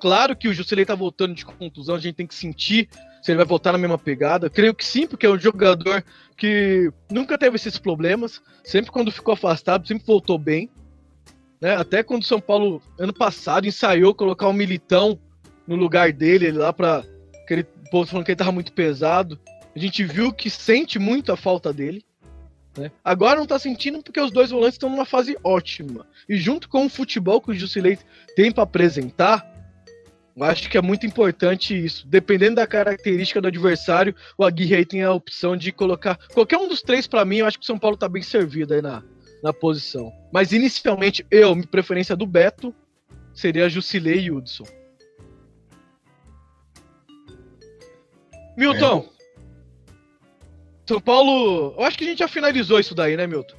Claro 0.00 0.36
que 0.36 0.48
o 0.48 0.54
Jusilei 0.54 0.84
tá 0.84 0.94
voltando 0.94 1.34
de 1.34 1.44
contusão, 1.44 1.96
a 1.96 1.98
gente 1.98 2.14
tem 2.14 2.26
que 2.26 2.34
sentir 2.34 2.88
se 3.20 3.32
ele 3.32 3.38
vai 3.38 3.46
voltar 3.46 3.72
na 3.72 3.78
mesma 3.78 3.98
pegada. 3.98 4.48
Creio 4.48 4.74
que 4.74 4.84
sim, 4.84 5.06
porque 5.06 5.26
é 5.26 5.30
um 5.30 5.38
jogador 5.38 6.04
que 6.36 6.92
nunca 7.10 7.36
teve 7.36 7.56
esses 7.56 7.76
problemas. 7.76 8.40
Sempre 8.64 8.92
quando 8.92 9.10
ficou 9.10 9.34
afastado, 9.34 9.86
sempre 9.86 10.06
voltou 10.06 10.38
bem. 10.38 10.70
Né? 11.60 11.74
Até 11.74 12.02
quando 12.02 12.22
o 12.22 12.26
São 12.26 12.40
Paulo, 12.40 12.80
ano 12.98 13.12
passado, 13.12 13.66
ensaiou 13.66 14.14
colocar 14.14 14.46
o 14.46 14.52
Militão 14.52 15.18
no 15.66 15.74
lugar 15.74 16.12
dele, 16.12 16.46
ele 16.46 16.58
lá 16.58 16.72
pra. 16.72 17.04
Aquele 17.42 17.64
povo 17.90 18.08
falando 18.08 18.24
que 18.24 18.32
ele 18.32 18.38
tava 18.38 18.52
muito 18.52 18.72
pesado. 18.72 19.38
A 19.74 19.78
gente 19.78 20.04
viu 20.04 20.32
que 20.32 20.48
sente 20.48 20.98
muito 20.98 21.32
a 21.32 21.36
falta 21.36 21.72
dele. 21.72 22.04
Né? 22.76 22.90
Agora 23.04 23.38
não 23.38 23.46
tá 23.46 23.58
sentindo 23.58 24.02
porque 24.02 24.20
os 24.20 24.30
dois 24.30 24.50
volantes 24.50 24.74
estão 24.74 24.90
numa 24.90 25.04
fase 25.04 25.36
ótima. 25.42 26.06
E 26.28 26.36
junto 26.36 26.68
com 26.68 26.86
o 26.86 26.88
futebol 26.88 27.40
que 27.40 27.50
o 27.50 27.54
Jusilei 27.54 27.98
tem 28.34 28.52
para 28.52 28.64
apresentar, 28.64 29.44
eu 30.36 30.44
acho 30.44 30.68
que 30.68 30.76
é 30.76 30.82
muito 30.82 31.06
importante 31.06 31.74
isso. 31.74 32.06
Dependendo 32.06 32.56
da 32.56 32.66
característica 32.66 33.40
do 33.40 33.48
adversário, 33.48 34.14
o 34.36 34.44
Aguirre 34.44 34.84
tem 34.84 35.02
a 35.02 35.12
opção 35.12 35.56
de 35.56 35.72
colocar 35.72 36.18
qualquer 36.34 36.58
um 36.58 36.68
dos 36.68 36.82
três 36.82 37.06
para 37.06 37.24
mim. 37.24 37.38
Eu 37.38 37.46
acho 37.46 37.58
que 37.58 37.64
o 37.64 37.66
São 37.66 37.78
Paulo 37.78 37.96
tá 37.96 38.08
bem 38.08 38.22
servido 38.22 38.74
aí 38.74 38.82
na, 38.82 39.02
na 39.42 39.52
posição. 39.52 40.12
Mas 40.30 40.52
inicialmente, 40.52 41.24
eu, 41.30 41.54
minha 41.54 41.66
preferência 41.66 42.14
do 42.14 42.26
Beto 42.26 42.74
seria 43.32 43.68
Jusilei 43.68 44.26
e 44.26 44.30
Hudson. 44.30 44.64
Milton, 48.56 49.08
São 50.86 51.00
Paulo. 51.00 51.74
Eu 51.76 51.84
acho 51.84 51.98
que 51.98 52.04
a 52.04 52.08
gente 52.08 52.18
já 52.20 52.28
finalizou 52.28 52.78
isso 52.78 52.94
daí, 52.94 53.16
né, 53.16 53.26
Milton? 53.26 53.56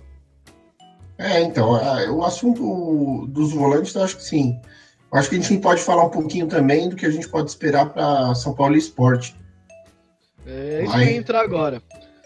É, 1.18 1.42
então, 1.42 1.76
a- 1.76 2.10
o 2.12 2.24
assunto 2.24 3.26
dos 3.28 3.52
volantes, 3.52 3.94
eu 3.96 4.04
acho 4.04 4.18
que 4.18 4.24
sim. 4.24 4.60
Eu 5.12 5.18
acho 5.20 5.30
que 5.30 5.36
a 5.38 5.40
gente 5.42 5.58
pode 5.62 5.82
falar 5.82 6.06
um 6.06 6.10
pouquinho 6.10 6.48
também 6.48 6.90
do 6.90 6.96
que 6.96 7.06
a 7.06 7.10
gente 7.10 7.28
pode 7.28 7.50
esperar 7.50 7.90
para 7.90 8.36
São 8.36 8.54
Paulo 8.54 8.76
Esporte. 8.76 9.36
É 10.46 10.84
isso 10.84 10.92
Vai. 10.92 11.14
entrar 11.16 11.42
agora. 11.42 11.82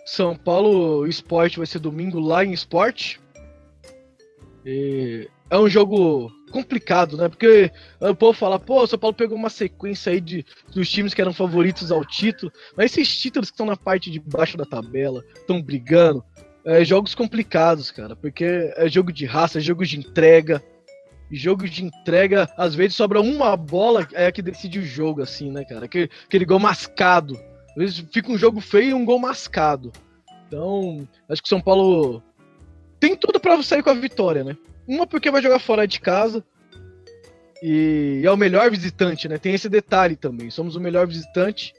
São 0.06 0.36
Paulo 0.36 1.08
Esporte 1.08 1.58
vai 1.58 1.66
ser 1.68 1.80
domingo 1.80 2.20
lá 2.20 2.44
em 2.44 2.52
Esporte. 2.54 3.20
E 4.66 5.30
é 5.52 5.58
um 5.58 5.70
jogo 5.70 6.32
complicado, 6.50 7.18
né? 7.18 7.28
Porque 7.28 7.70
o 8.00 8.16
povo 8.16 8.32
fala, 8.32 8.58
pô, 8.58 8.82
o 8.82 8.88
São 8.88 8.98
Paulo 8.98 9.16
pegou 9.16 9.38
uma 9.38 9.50
sequência 9.50 10.12
aí 10.14 10.22
de, 10.22 10.46
dos 10.74 10.90
times 10.90 11.14
que 11.14 11.22
eram 11.22 11.34
favoritos 11.34 11.92
ao 11.92 12.06
título, 12.06 12.52
mas 12.76 12.92
esses 12.92 13.20
títulos 13.20 13.50
que 13.50 13.56
estão 13.56 13.66
na 13.66 13.76
parte 13.76 14.10
de 14.10 14.18
baixo 14.18 14.58
da 14.58 14.66
tabela, 14.66 15.22
estão 15.36 15.62
brigando, 15.62 16.24
é 16.64 16.86
jogos 16.86 17.14
complicados, 17.14 17.92
cara, 17.92 18.16
porque 18.16 18.72
é 18.78 18.88
jogo 18.88 19.12
de 19.12 19.26
raça, 19.26 19.58
é 19.58 19.62
jogo 19.62 19.86
de 19.86 20.00
entrega. 20.00 20.64
Jogo 21.34 21.68
de 21.68 21.86
entrega, 21.86 22.50
às 22.58 22.76
vezes 22.76 22.96
sobra 22.96 23.22
uma 23.22 23.56
bola, 23.56 24.06
é 24.12 24.28
a 24.28 24.32
que 24.34 24.42
decide 24.42 24.80
o 24.80 24.86
jogo, 24.86 25.22
assim, 25.22 25.50
né, 25.50 25.64
cara? 25.64 25.86
Aquele, 25.86 26.10
aquele 26.26 26.44
gol 26.44 26.60
mascado. 26.60 27.40
Às 27.70 27.76
vezes 27.78 28.06
fica 28.12 28.30
um 28.30 28.38
jogo 28.38 28.60
feio 28.60 28.90
e 28.90 28.94
um 28.94 29.06
gol 29.06 29.18
mascado. 29.18 29.94
Então, 30.46 31.08
acho 31.30 31.42
que 31.42 31.48
o 31.48 31.50
São 31.50 31.62
Paulo 31.62 32.22
tem 33.02 33.16
tudo 33.16 33.40
pra 33.40 33.62
sair 33.64 33.84
com 33.84 33.90
a 33.90 33.94
vitória, 33.96 34.44
né? 34.44 34.56
Uma 34.88 35.06
porque 35.08 35.32
vai 35.32 35.42
jogar 35.42 35.60
fora 35.60 35.88
de 35.88 36.00
casa 36.00 36.46
e 37.62 38.22
é 38.24 38.32
o 38.32 38.38
melhor 38.38 38.70
visitante, 38.70 39.28
né? 39.28 39.38
Tem 39.38 39.54
esse 39.54 39.68
detalhe 39.68 40.16
também. 40.16 40.50
Somos 40.50 40.76
o 40.76 40.80
melhor 40.80 41.08
visitante. 41.08 41.74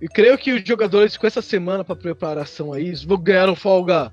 E 0.00 0.08
creio 0.08 0.38
que 0.38 0.52
os 0.52 0.62
jogadores 0.66 1.16
com 1.16 1.26
essa 1.26 1.42
semana 1.42 1.84
para 1.84 1.96
preparação 1.96 2.72
aí, 2.72 2.86
eles 2.86 3.04
vão 3.04 3.18
ganhar 3.18 3.48
um 3.48 3.54
folga 3.56 4.12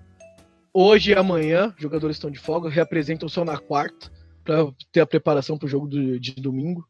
hoje 0.74 1.12
e 1.12 1.16
amanhã. 1.16 1.74
Os 1.76 1.82
jogadores 1.82 2.16
estão 2.16 2.30
de 2.32 2.40
folga, 2.40 2.70
reapresentam 2.70 3.30
só 3.30 3.46
na 3.46 3.58
quarta 3.58 4.12
para 4.44 4.68
ter 4.92 5.02
a 5.02 5.08
preparação 5.08 5.58
para 5.58 5.68
o 5.68 5.70
jogo 5.70 5.88
do- 5.88 6.20
de 6.20 6.34
domingo. 6.34 6.88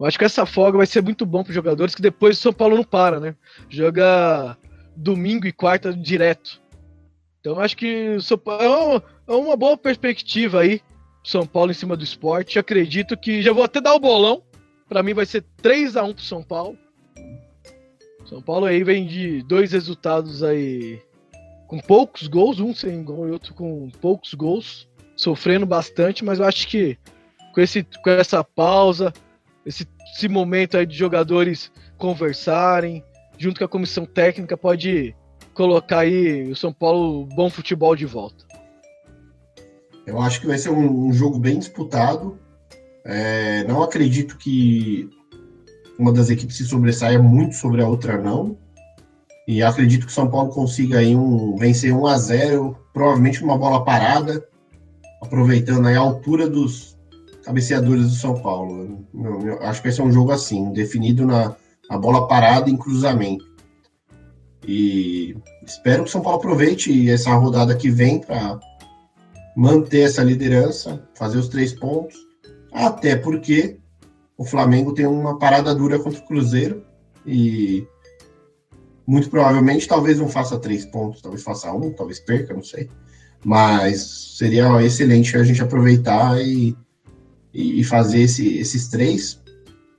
Eu 0.00 0.06
acho 0.06 0.18
que 0.18 0.24
essa 0.24 0.46
folga 0.46 0.78
vai 0.78 0.86
ser 0.86 1.02
muito 1.02 1.26
bom 1.26 1.42
para 1.42 1.50
os 1.50 1.54
jogadores, 1.54 1.94
que 1.94 2.02
depois 2.02 2.38
o 2.38 2.40
São 2.40 2.52
Paulo 2.52 2.76
não 2.76 2.84
para, 2.84 3.18
né? 3.20 3.34
Joga 3.68 4.56
domingo 4.96 5.46
e 5.46 5.52
quarta 5.52 5.92
direto. 5.92 6.60
Então 7.40 7.58
acho 7.60 7.76
que 7.76 8.16
é 8.60 8.68
uma, 8.68 9.02
é 9.26 9.32
uma 9.32 9.56
boa 9.56 9.76
perspectiva 9.76 10.60
aí, 10.60 10.80
São 11.22 11.46
Paulo 11.46 11.70
em 11.70 11.74
cima 11.74 11.96
do 11.96 12.04
esporte. 12.04 12.58
Acredito 12.58 13.16
que 13.16 13.42
já 13.42 13.52
vou 13.52 13.64
até 13.64 13.80
dar 13.80 13.94
o 13.94 14.00
bolão. 14.00 14.42
Para 14.88 15.02
mim 15.02 15.14
vai 15.14 15.26
ser 15.26 15.44
3 15.58 15.96
a 15.96 16.04
1 16.04 16.14
pro 16.14 16.24
São 16.24 16.42
Paulo. 16.42 16.78
São 18.26 18.42
Paulo 18.42 18.66
aí 18.66 18.82
vem 18.82 19.06
de 19.06 19.42
dois 19.42 19.72
resultados 19.72 20.42
aí 20.42 21.00
com 21.66 21.78
poucos 21.78 22.26
gols, 22.26 22.60
um 22.60 22.74
sem 22.74 23.02
gol 23.04 23.28
e 23.28 23.30
outro 23.30 23.54
com 23.54 23.90
poucos 24.00 24.34
gols, 24.34 24.88
sofrendo 25.16 25.66
bastante, 25.66 26.24
mas 26.24 26.38
eu 26.38 26.46
acho 26.46 26.66
que 26.66 26.98
com, 27.54 27.60
esse, 27.60 27.86
com 28.02 28.10
essa 28.10 28.42
pausa, 28.42 29.12
esse, 29.64 29.86
esse 30.14 30.28
momento 30.28 30.76
aí 30.76 30.86
de 30.86 30.96
jogadores 30.96 31.70
conversarem, 31.96 33.04
junto 33.36 33.58
com 33.58 33.64
a 33.64 33.68
comissão 33.68 34.06
técnica, 34.06 34.56
pode 34.56 35.14
colocar 35.58 35.98
aí 36.00 36.48
o 36.52 36.54
São 36.54 36.72
Paulo 36.72 37.26
bom 37.34 37.50
futebol 37.50 37.96
de 37.96 38.06
volta. 38.06 38.44
Eu 40.06 40.20
acho 40.20 40.40
que 40.40 40.46
vai 40.46 40.56
ser 40.56 40.70
um, 40.70 41.08
um 41.08 41.12
jogo 41.12 41.36
bem 41.38 41.58
disputado. 41.58 42.38
É, 43.04 43.64
não 43.64 43.82
acredito 43.82 44.38
que 44.38 45.10
uma 45.98 46.12
das 46.12 46.30
equipes 46.30 46.56
se 46.56 46.64
sobressaia 46.64 47.18
muito 47.20 47.56
sobre 47.56 47.82
a 47.82 47.88
outra, 47.88 48.16
não. 48.16 48.56
E 49.48 49.60
acredito 49.62 50.06
que 50.06 50.12
o 50.12 50.14
São 50.14 50.30
Paulo 50.30 50.50
consiga 50.50 50.98
aí 50.98 51.16
um, 51.16 51.56
vencer 51.56 51.92
1 51.92 52.06
a 52.06 52.16
0 52.16 52.76
provavelmente 52.92 53.42
uma 53.42 53.58
bola 53.58 53.84
parada, 53.84 54.46
aproveitando 55.20 55.88
aí 55.88 55.96
a 55.96 56.00
altura 56.00 56.48
dos 56.48 56.96
cabeceadores 57.44 58.04
do 58.10 58.14
São 58.14 58.40
Paulo. 58.40 59.04
Eu- 59.12 59.40
eu 59.40 59.62
acho 59.62 59.80
que 59.82 59.88
vai 59.88 59.96
ser 59.96 60.02
um 60.02 60.12
jogo 60.12 60.30
assim, 60.30 60.72
definido 60.72 61.26
na, 61.26 61.56
na 61.90 61.98
bola 61.98 62.28
parada 62.28 62.70
em 62.70 62.76
cruzamento. 62.76 63.47
E 64.66 65.36
espero 65.64 66.02
que 66.02 66.08
o 66.08 66.12
São 66.12 66.20
Paulo 66.20 66.38
aproveite 66.38 67.08
essa 67.10 67.32
rodada 67.34 67.76
que 67.76 67.90
vem 67.90 68.20
para 68.20 68.58
manter 69.56 70.00
essa 70.00 70.22
liderança, 70.22 71.02
fazer 71.14 71.38
os 71.38 71.48
três 71.48 71.72
pontos, 71.72 72.16
até 72.72 73.16
porque 73.16 73.78
o 74.36 74.44
Flamengo 74.44 74.92
tem 74.92 75.06
uma 75.06 75.38
parada 75.38 75.74
dura 75.74 75.98
contra 75.98 76.20
o 76.20 76.26
Cruzeiro 76.26 76.84
e 77.26 77.86
muito 79.06 79.30
provavelmente 79.30 79.88
talvez 79.88 80.18
não 80.18 80.28
faça 80.28 80.58
três 80.58 80.84
pontos, 80.84 81.22
talvez 81.22 81.42
faça 81.42 81.72
um, 81.72 81.92
talvez 81.92 82.20
perca, 82.20 82.54
não 82.54 82.62
sei. 82.62 82.88
Mas 83.44 84.36
seria 84.36 84.82
excelente 84.82 85.36
a 85.36 85.42
gente 85.42 85.62
aproveitar 85.62 86.40
e 86.40 86.76
e, 87.52 87.82
fazer 87.84 88.20
esse, 88.20 88.58
esses 88.58 88.88
três, 88.88 89.40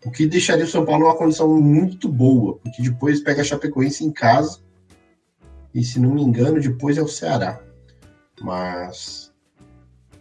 o 0.05 0.11
que 0.11 0.25
deixaria 0.25 0.65
o 0.65 0.67
São 0.67 0.85
Paulo 0.85 1.05
numa 1.05 1.15
condição 1.15 1.59
muito 1.61 2.07
boa, 2.07 2.57
porque 2.59 2.81
depois 2.81 3.21
pega 3.21 3.41
a 3.41 3.45
Chapecoense 3.45 4.05
em 4.05 4.11
casa, 4.11 4.59
e 5.73 5.83
se 5.83 5.99
não 5.99 6.13
me 6.13 6.21
engano, 6.21 6.59
depois 6.59 6.97
é 6.97 7.01
o 7.01 7.07
Ceará. 7.07 7.59
Mas. 8.41 9.31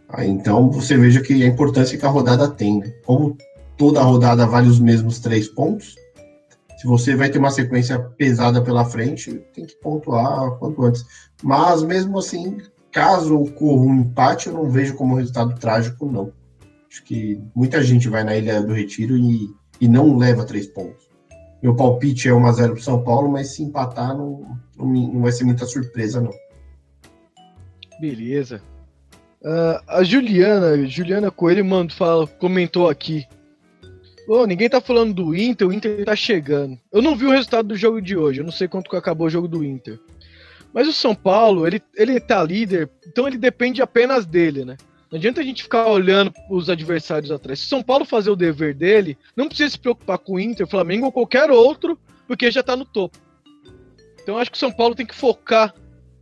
Aí, 0.08 0.28
então 0.28 0.70
você 0.70 0.96
veja 0.96 1.20
que 1.20 1.42
a 1.42 1.46
importância 1.46 1.96
que 1.96 2.04
a 2.04 2.08
rodada 2.08 2.48
tem. 2.48 2.80
Né? 2.80 2.92
Como 3.04 3.36
toda 3.76 4.02
rodada 4.02 4.46
vale 4.46 4.68
os 4.68 4.80
mesmos 4.80 5.20
três 5.20 5.48
pontos, 5.48 5.94
se 6.78 6.86
você 6.86 7.14
vai 7.14 7.28
ter 7.28 7.38
uma 7.38 7.50
sequência 7.50 7.98
pesada 7.98 8.62
pela 8.62 8.84
frente, 8.84 9.34
tem 9.54 9.64
que 9.64 9.76
pontuar 9.76 10.50
quanto 10.58 10.84
antes. 10.84 11.04
Mas 11.42 11.82
mesmo 11.82 12.18
assim, 12.18 12.58
caso 12.92 13.36
ocorra 13.36 13.82
um 13.82 14.00
empate, 14.00 14.48
eu 14.48 14.54
não 14.54 14.70
vejo 14.70 14.94
como 14.94 15.16
resultado 15.16 15.58
trágico, 15.58 16.06
não. 16.06 16.32
Acho 16.90 17.04
que 17.04 17.40
muita 17.54 17.82
gente 17.82 18.08
vai 18.08 18.24
na 18.24 18.36
Ilha 18.36 18.62
do 18.62 18.72
Retiro 18.72 19.16
e, 19.16 19.48
e 19.80 19.88
não 19.88 20.16
leva 20.16 20.44
três 20.44 20.66
pontos. 20.66 21.08
Meu 21.62 21.74
palpite 21.74 22.28
é 22.28 22.32
1x0 22.32 22.72
para 22.72 22.82
São 22.82 23.02
Paulo, 23.02 23.30
mas 23.30 23.48
se 23.48 23.62
empatar 23.62 24.16
não, 24.16 24.58
não, 24.76 24.86
não, 24.86 25.22
vai 25.22 25.32
ser 25.32 25.44
muita 25.44 25.66
surpresa, 25.66 26.20
não. 26.20 26.32
Beleza. 28.00 28.62
Uh, 29.42 29.80
a 29.88 30.04
Juliana, 30.04 30.86
Juliana 30.86 31.30
Coelho 31.30 31.64
mano, 31.64 31.92
fala, 31.92 32.26
comentou 32.26 32.88
aqui. 32.88 33.26
Oh, 34.28 34.46
ninguém 34.46 34.68
tá 34.68 34.80
falando 34.80 35.14
do 35.14 35.34
Inter, 35.34 35.66
o 35.66 35.72
Inter 35.72 36.04
tá 36.04 36.14
chegando. 36.14 36.78
Eu 36.92 37.00
não 37.00 37.16
vi 37.16 37.26
o 37.26 37.30
resultado 37.30 37.68
do 37.68 37.76
jogo 37.76 38.00
de 38.00 38.16
hoje, 38.16 38.40
eu 38.40 38.44
não 38.44 38.52
sei 38.52 38.68
quanto 38.68 38.90
que 38.90 38.96
acabou 38.96 39.26
o 39.26 39.30
jogo 39.30 39.48
do 39.48 39.64
Inter. 39.64 39.98
Mas 40.72 40.86
o 40.86 40.92
São 40.92 41.14
Paulo, 41.14 41.66
ele, 41.66 41.82
ele 41.96 42.20
tá 42.20 42.42
líder, 42.42 42.90
então 43.06 43.26
ele 43.26 43.38
depende 43.38 43.80
apenas 43.80 44.26
dele, 44.26 44.64
né? 44.64 44.76
Não 45.10 45.18
adianta 45.18 45.40
a 45.40 45.44
gente 45.44 45.62
ficar 45.62 45.86
olhando 45.86 46.32
os 46.50 46.68
adversários 46.68 47.30
atrás. 47.30 47.60
Se 47.60 47.66
São 47.66 47.82
Paulo 47.82 48.04
fazer 48.04 48.30
o 48.30 48.36
dever 48.36 48.74
dele, 48.74 49.16
não 49.34 49.48
precisa 49.48 49.70
se 49.70 49.78
preocupar 49.78 50.18
com 50.18 50.34
o 50.34 50.40
Inter, 50.40 50.66
Flamengo 50.66 51.06
ou 51.06 51.12
qualquer 51.12 51.50
outro, 51.50 51.98
porque 52.26 52.50
já 52.50 52.62
tá 52.62 52.76
no 52.76 52.84
topo. 52.84 53.16
Então 54.22 54.36
acho 54.36 54.50
que 54.50 54.56
o 54.56 54.60
São 54.60 54.70
Paulo 54.70 54.94
tem 54.94 55.06
que 55.06 55.14
focar 55.14 55.74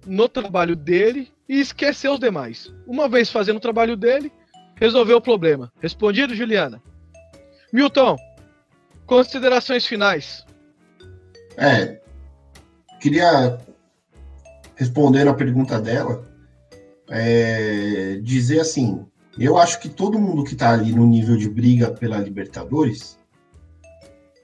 no 0.07 0.29
trabalho 0.29 0.77
dele 0.77 1.33
e 1.49 1.59
esquecer 1.59 2.09
os 2.09 2.21
demais. 2.21 2.73
Uma 2.87 3.09
vez 3.09 3.29
fazendo 3.29 3.57
o 3.57 3.61
trabalho 3.61 3.97
dele, 3.97 4.31
resolveu 4.77 5.17
o 5.17 5.21
problema. 5.21 5.73
Respondido, 5.81 6.35
Juliana? 6.35 6.81
Milton, 7.73 8.17
considerações 9.05 9.85
finais. 9.85 10.47
É, 11.57 12.01
queria 13.01 13.59
responder 14.77 15.27
a 15.27 15.35
pergunta 15.35 15.81
dela 15.81 16.25
é, 17.09 18.19
dizer 18.23 18.61
assim: 18.61 19.05
eu 19.39 19.57
acho 19.59 19.81
que 19.81 19.89
todo 19.89 20.19
mundo 20.19 20.45
que 20.45 20.55
está 20.55 20.73
ali 20.73 20.93
no 20.93 21.07
nível 21.07 21.37
de 21.37 21.49
briga 21.49 21.91
pela 21.91 22.19
Libertadores, 22.19 23.19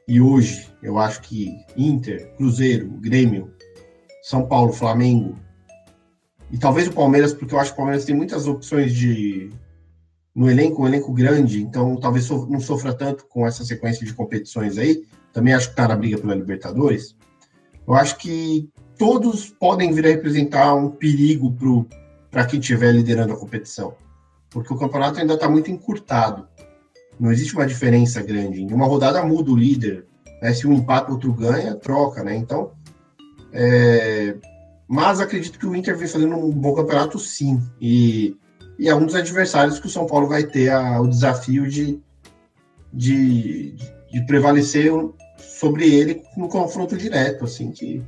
e 0.07 0.21
hoje 0.21 0.69
eu 0.83 0.99
acho 0.99 1.23
que 1.23 1.57
Inter, 1.77 2.35
Cruzeiro, 2.37 2.89
Grêmio, 3.01 3.53
São 4.23 4.47
Paulo, 4.47 4.73
Flamengo, 4.73 5.39
e 6.51 6.59
talvez 6.59 6.87
o 6.87 6.93
Palmeiras, 6.93 7.33
porque 7.33 7.55
eu 7.55 7.59
acho 7.59 7.71
que 7.71 7.75
o 7.75 7.79
Palmeiras 7.79 8.05
tem 8.05 8.15
muitas 8.15 8.47
opções 8.47 8.93
de 8.93 9.51
no 10.35 10.51
elenco, 10.51 10.83
um 10.83 10.87
elenco 10.87 11.13
grande, 11.13 11.63
então 11.63 11.97
talvez 11.97 12.29
não 12.29 12.61
sofra 12.61 12.95
tanto 12.95 13.27
com 13.27 13.47
essa 13.47 13.65
sequência 13.65 14.05
de 14.05 14.15
competições 14.15 14.79
aí. 14.79 15.05
Também 15.33 15.55
acho 15.55 15.69
que 15.69 15.73
está 15.73 15.89
na 15.89 15.97
briga 15.97 16.19
pela 16.19 16.35
Libertadores. 16.35 17.17
Eu 17.87 17.95
acho 17.95 18.19
que 18.19 18.69
todos 18.99 19.49
podem 19.49 19.93
vir 19.93 20.07
a 20.07 20.11
representar 20.11 20.75
um 20.75 20.91
perigo 20.91 21.53
para 21.53 21.69
quem 22.47 22.59
estiver 22.59 22.93
liderando 22.93 23.35
a 23.35 23.37
competição, 23.37 23.95
porque 24.49 24.73
o 24.73 24.79
campeonato 24.79 25.21
ainda 25.21 25.35
está 25.35 25.49
muito 25.49 25.71
encurtado. 25.71 26.49
Não 27.21 27.31
existe 27.31 27.55
uma 27.55 27.67
diferença 27.67 28.23
grande. 28.23 28.63
Em 28.63 28.73
uma 28.73 28.87
rodada 28.87 29.23
muda 29.23 29.51
o 29.51 29.57
líder. 29.57 30.07
Né? 30.41 30.53
Se 30.55 30.67
um 30.67 30.73
empate, 30.73 31.11
o 31.11 31.15
outro 31.15 31.33
ganha, 31.33 31.75
troca, 31.75 32.25
né? 32.25 32.35
Então, 32.35 32.73
é... 33.53 34.35
mas 34.89 35.21
acredito 35.21 35.59
que 35.59 35.67
o 35.67 35.77
Inter 35.77 35.97
vem 35.97 36.09
fazendo 36.09 36.35
um 36.35 36.51
bom 36.51 36.75
campeonato, 36.75 37.19
sim. 37.19 37.63
E, 37.79 38.35
e 38.79 38.89
é 38.89 38.95
um 38.95 39.05
dos 39.05 39.15
adversários 39.15 39.79
que 39.79 39.87
o 39.87 39.91
São 39.91 40.07
Paulo 40.07 40.27
vai 40.27 40.45
ter 40.45 40.71
a, 40.71 41.01
o 41.01 41.07
desafio 41.07 41.69
de, 41.69 42.01
de, 42.91 43.75
de 44.11 44.27
prevalecer 44.27 44.91
sobre 45.37 45.95
ele 45.95 46.23
no 46.35 46.49
confronto 46.49 46.97
direto, 46.97 47.45
assim 47.45 47.71
que 47.71 48.03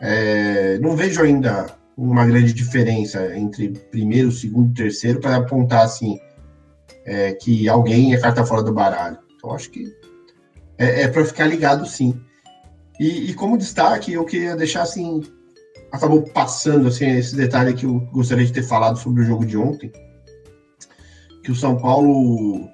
é, 0.00 0.78
não 0.78 0.94
vejo 0.94 1.22
ainda 1.22 1.79
uma 2.00 2.24
grande 2.24 2.54
diferença 2.54 3.36
entre 3.36 3.68
primeiro, 3.68 4.32
segundo 4.32 4.72
terceiro 4.72 5.20
para 5.20 5.36
apontar 5.36 5.84
assim 5.84 6.18
é, 7.04 7.34
que 7.34 7.68
alguém 7.68 8.14
é 8.14 8.18
carta 8.18 8.44
fora 8.44 8.62
do 8.62 8.72
baralho. 8.72 9.18
Então 9.36 9.52
acho 9.52 9.70
que 9.70 9.94
é, 10.78 11.02
é 11.02 11.08
para 11.08 11.24
ficar 11.26 11.46
ligado 11.46 11.84
sim. 11.86 12.18
E, 12.98 13.30
e, 13.30 13.34
como 13.34 13.58
destaque, 13.58 14.14
eu 14.14 14.24
queria 14.24 14.56
deixar 14.56 14.82
assim, 14.82 15.22
acabou 15.92 16.22
passando 16.22 16.88
assim 16.88 17.06
esse 17.18 17.36
detalhe 17.36 17.74
que 17.74 17.84
eu 17.84 18.00
gostaria 18.12 18.46
de 18.46 18.52
ter 18.52 18.62
falado 18.62 18.98
sobre 18.98 19.22
o 19.22 19.26
jogo 19.26 19.44
de 19.44 19.58
ontem, 19.58 19.92
que 21.42 21.50
o 21.50 21.54
São 21.54 21.76
Paulo, 21.76 22.68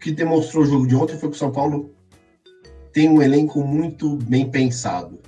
que 0.00 0.12
demonstrou 0.12 0.64
o 0.64 0.66
jogo 0.66 0.86
de 0.86 0.94
ontem 0.94 1.16
foi 1.16 1.30
que 1.30 1.36
o 1.36 1.38
São 1.38 1.50
Paulo 1.50 1.94
tem 2.92 3.08
um 3.08 3.22
elenco 3.22 3.64
muito 3.64 4.16
bem 4.16 4.50
pensado. 4.50 5.18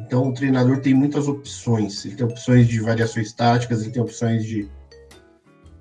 Então, 0.00 0.28
o 0.28 0.34
treinador 0.34 0.80
tem 0.80 0.94
muitas 0.94 1.28
opções. 1.28 2.04
Ele 2.04 2.16
tem 2.16 2.26
opções 2.26 2.66
de 2.66 2.80
variações 2.80 3.32
táticas, 3.32 3.82
ele 3.82 3.92
tem 3.92 4.02
opções 4.02 4.44
de 4.44 4.68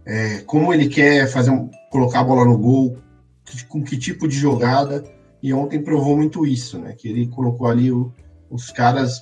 é, 0.06 0.40
como 0.40 0.74
ele 0.74 0.90
quer 0.90 1.28
fazer 1.28 1.50
um, 1.50 1.70
colocar 1.90 2.20
a 2.20 2.24
bola 2.24 2.46
no 2.46 2.58
gol, 2.58 2.98
com 3.70 3.84
que 3.84 3.98
tipo 3.98 4.28
de 4.28 4.36
jogada. 4.36 5.04
E 5.42 5.54
ontem 5.54 5.82
provou 5.82 6.16
muito 6.16 6.46
isso, 6.46 6.78
né? 6.78 6.94
Que 6.94 7.10
ele 7.10 7.28
colocou 7.28 7.68
ali 7.68 7.92
o, 7.92 8.12
os 8.50 8.70
caras, 8.70 9.22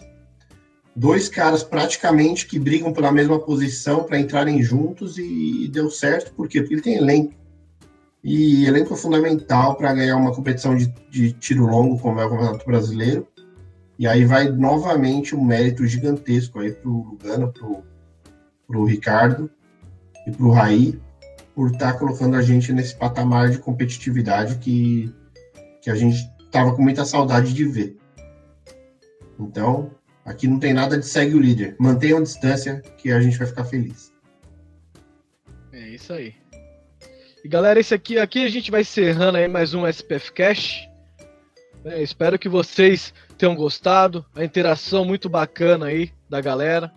dois 0.96 1.28
caras 1.28 1.64
praticamente 1.64 2.48
que 2.48 2.60
brigam 2.60 2.94
pela 2.94 3.12
mesma 3.12 3.40
posição 3.40 4.04
para 4.04 4.20
entrarem 4.20 4.62
juntos 4.62 5.18
e, 5.18 5.66
e, 5.66 5.68
deu 5.68 5.90
certo. 5.90 6.34
Por 6.34 6.48
quê? 6.48 6.62
Porque 6.62 6.76
ele 6.76 6.82
tem 6.82 6.96
elenco. 6.96 7.34
E 8.24 8.66
elenco 8.66 8.94
é 8.94 8.98
fundamental 8.98 9.76
para 9.76 9.94
ganhar 9.94 10.16
uma 10.16 10.34
competição 10.34 10.76
de, 10.76 10.94
de 11.10 11.32
tiro 11.34 11.66
longo, 11.66 11.98
como 11.98 12.20
é 12.20 12.26
o 12.26 12.30
Campeonato 12.30 12.66
Brasileiro 12.66 13.28
e 14.02 14.08
aí 14.08 14.26
vai 14.26 14.50
novamente 14.50 15.36
um 15.36 15.44
mérito 15.44 15.86
gigantesco 15.86 16.58
aí 16.58 16.72
para 16.72 16.90
o 16.90 17.04
Lugano, 17.04 17.54
para 17.54 18.80
o 18.80 18.84
Ricardo 18.84 19.48
e 20.26 20.32
para 20.32 20.44
o 20.44 20.50
Raí, 20.50 21.00
por 21.54 21.70
estar 21.70 21.94
tá 21.94 22.00
colocando 22.00 22.36
a 22.36 22.42
gente 22.42 22.74
nesse 22.74 22.96
patamar 22.96 23.52
de 23.52 23.60
competitividade 23.60 24.56
que, 24.56 25.14
que 25.84 25.92
a 25.92 25.94
gente 25.94 26.18
estava 26.44 26.76
com 26.76 26.82
muita 26.82 27.06
saudade 27.06 27.54
de 27.54 27.64
ver. 27.64 27.96
Então, 29.40 29.92
aqui 30.26 30.48
não 30.48 30.58
tem 30.58 30.74
nada 30.74 30.98
de 30.98 31.06
segue 31.06 31.36
o 31.36 31.40
líder. 31.40 31.76
Mantenha 31.78 32.18
a 32.18 32.24
distância 32.24 32.82
que 32.98 33.12
a 33.12 33.22
gente 33.22 33.38
vai 33.38 33.46
ficar 33.46 33.66
feliz. 33.66 34.12
É 35.72 35.90
isso 35.90 36.12
aí. 36.12 36.34
E 37.46 37.48
galera, 37.48 37.80
esse 37.80 37.94
aqui, 37.94 38.18
aqui 38.18 38.44
a 38.46 38.50
gente 38.50 38.72
vai 38.72 38.82
encerrando 38.82 39.38
aí 39.38 39.48
mais 39.48 39.76
um 39.76 39.86
SPF 39.86 40.34
Cash. 40.34 40.90
É, 41.86 42.02
espero 42.02 42.38
que 42.38 42.50
vocês 42.50 43.14
tenham 43.42 43.56
gostado. 43.56 44.24
A 44.36 44.46
interação 44.46 45.04
muito 45.04 45.28
bacana 45.28 45.88
aí 45.88 46.12
da 46.30 46.40
galera. 46.40 46.92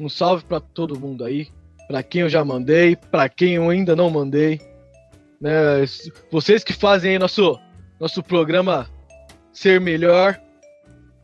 Um 0.00 0.08
salve 0.08 0.42
para 0.42 0.58
todo 0.58 0.98
mundo 0.98 1.22
aí. 1.24 1.48
Para 1.86 2.02
quem 2.02 2.22
eu 2.22 2.28
já 2.30 2.42
mandei, 2.42 2.96
para 2.96 3.28
quem 3.28 3.56
eu 3.56 3.68
ainda 3.68 3.94
não 3.94 4.08
mandei. 4.08 4.58
Né, 5.38 5.84
vocês 6.30 6.64
que 6.64 6.72
fazem 6.72 7.12
aí 7.12 7.18
nosso, 7.18 7.60
nosso 8.00 8.22
programa 8.22 8.88
ser 9.52 9.78
melhor. 9.78 10.40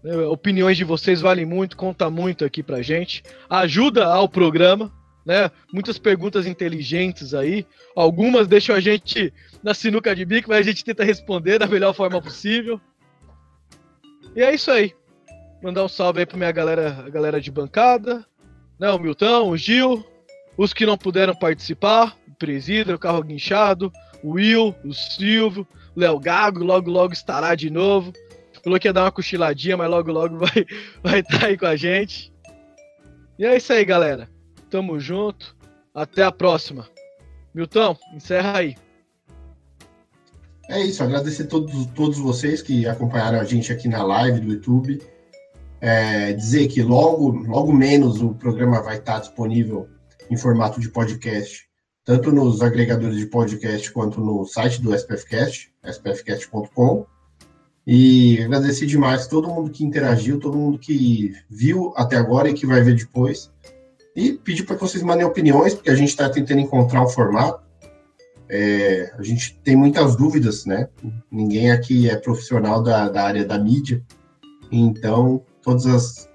Né, 0.05 0.15
opiniões 0.27 0.77
de 0.77 0.85
vocês 0.85 1.23
valem 1.23 1.47
muito, 1.47 1.75
conta 1.75 2.11
muito 2.11 2.45
aqui 2.45 2.63
pra 2.63 2.83
gente. 2.83 3.23
Ajuda 3.49 4.05
ao 4.05 4.29
programa. 4.29 4.93
Né? 5.25 5.51
Muitas 5.73 5.99
perguntas 5.99 6.47
inteligentes 6.47 7.33
aí. 7.33 7.67
Algumas 7.97 8.47
deixam 8.47 8.77
a 8.77 8.81
gente 8.81 9.33
na 9.63 9.73
sinuca 9.73 10.15
de 10.15 10.27
bico, 10.27 10.51
mas 10.51 10.59
a 10.59 10.63
gente 10.63 10.85
tenta 10.85 11.03
responder 11.03 11.59
da 11.59 11.67
melhor 11.67 11.95
forma 11.95 12.21
possível. 12.21 12.79
E 14.35 14.43
é 14.43 14.55
isso 14.55 14.71
aí. 14.71 14.95
Mandar 15.63 15.85
um 15.85 15.89
salve 15.89 16.21
aí 16.21 16.27
pra 16.27 16.39
minha 16.39 16.53
galera, 16.53 17.05
a 17.07 17.11
galera 17.11 17.41
de 17.41 17.51
bancada, 17.51 18.25
né? 18.79 18.91
O 18.91 18.99
Milton, 18.99 19.51
o 19.51 19.57
Gil, 19.57 20.05
os 20.57 20.73
que 20.73 20.87
não 20.87 20.97
puderam 20.97 21.35
participar, 21.35 22.17
o 22.29 22.35
Presida, 22.35 22.95
o 22.95 22.99
Carro 22.99 23.23
Guinchado, 23.23 23.93
o 24.23 24.33
Will, 24.33 24.75
o 24.85 24.95
Silvio, 24.95 25.67
o 25.95 26.01
Léo 26.01 26.19
Gago, 26.19 26.65
logo 26.65 26.91
logo 26.91 27.13
estará 27.13 27.55
de 27.55 27.69
novo. 27.69 28.13
Falou 28.63 28.79
que 28.79 28.89
ia 28.89 28.93
dar 28.93 29.05
uma 29.05 29.13
cochiladinha, 29.13 29.77
mas 29.77 29.91
logo 29.91 30.13
logo 30.13 30.39
vai 30.39 30.67
vai 31.03 31.21
estar 31.21 31.41
tá 31.41 31.47
aí 31.47 31.57
com 31.57 31.67
a 31.67 31.77
gente. 31.77 32.33
E 33.39 33.45
é 33.45 33.57
isso 33.57 33.73
aí, 33.73 33.85
galera. 33.85 34.29
Tamo 34.71 35.01
junto. 35.01 35.57
Até 35.95 36.23
a 36.23 36.31
próxima. 36.31 36.89
Milton, 37.55 37.97
encerra 38.15 38.59
aí. 38.59 38.77
É 40.71 40.81
isso, 40.81 41.03
agradecer 41.03 41.43
a 41.43 41.47
todos, 41.47 41.87
todos 41.87 42.17
vocês 42.19 42.63
que 42.63 42.87
acompanharam 42.87 43.41
a 43.41 43.45
gente 43.45 43.73
aqui 43.73 43.89
na 43.89 44.05
live 44.05 44.39
do 44.39 44.53
YouTube. 44.53 45.03
É, 45.81 46.33
dizer 46.33 46.69
que 46.69 46.81
logo, 46.81 47.31
logo 47.31 47.73
menos 47.73 48.23
o 48.23 48.35
programa 48.35 48.81
vai 48.81 48.99
estar 48.99 49.19
disponível 49.19 49.89
em 50.31 50.37
formato 50.37 50.79
de 50.79 50.89
podcast, 50.89 51.69
tanto 52.05 52.31
nos 52.31 52.63
agregadores 52.63 53.17
de 53.17 53.27
podcast 53.27 53.91
quanto 53.91 54.21
no 54.21 54.45
site 54.45 54.81
do 54.81 54.95
SPFcast, 54.95 55.73
spfcast.com. 55.85 57.05
E 57.85 58.41
agradecer 58.41 58.87
demais 58.87 59.27
todo 59.27 59.49
mundo 59.49 59.71
que 59.73 59.85
interagiu, 59.85 60.39
todo 60.39 60.57
mundo 60.57 60.79
que 60.79 61.33
viu 61.51 61.93
até 61.97 62.17
agora 62.17 62.49
e 62.49 62.55
que 62.55 62.65
vai 62.65 62.81
ver 62.81 62.95
depois. 62.95 63.51
E 64.15 64.35
pedir 64.35 64.63
para 64.63 64.77
que 64.77 64.83
vocês 64.83 65.03
mandem 65.03 65.27
opiniões, 65.27 65.75
porque 65.75 65.91
a 65.91 65.97
gente 65.97 66.11
está 66.11 66.31
tentando 66.31 66.61
encontrar 66.61 67.03
um 67.03 67.09
formato. 67.09 67.61
É, 68.53 69.13
a 69.17 69.23
gente 69.23 69.57
tem 69.63 69.77
muitas 69.77 70.17
dúvidas, 70.17 70.67
né? 70.67 70.89
Ninguém 71.31 71.71
aqui 71.71 72.11
é 72.11 72.17
profissional 72.17 72.83
da, 72.83 73.09
da 73.09 73.23
área 73.23 73.45
da 73.45 73.57
mídia, 73.57 74.05
então 74.73 75.45
todas 75.63 75.87
as, 75.87 76.29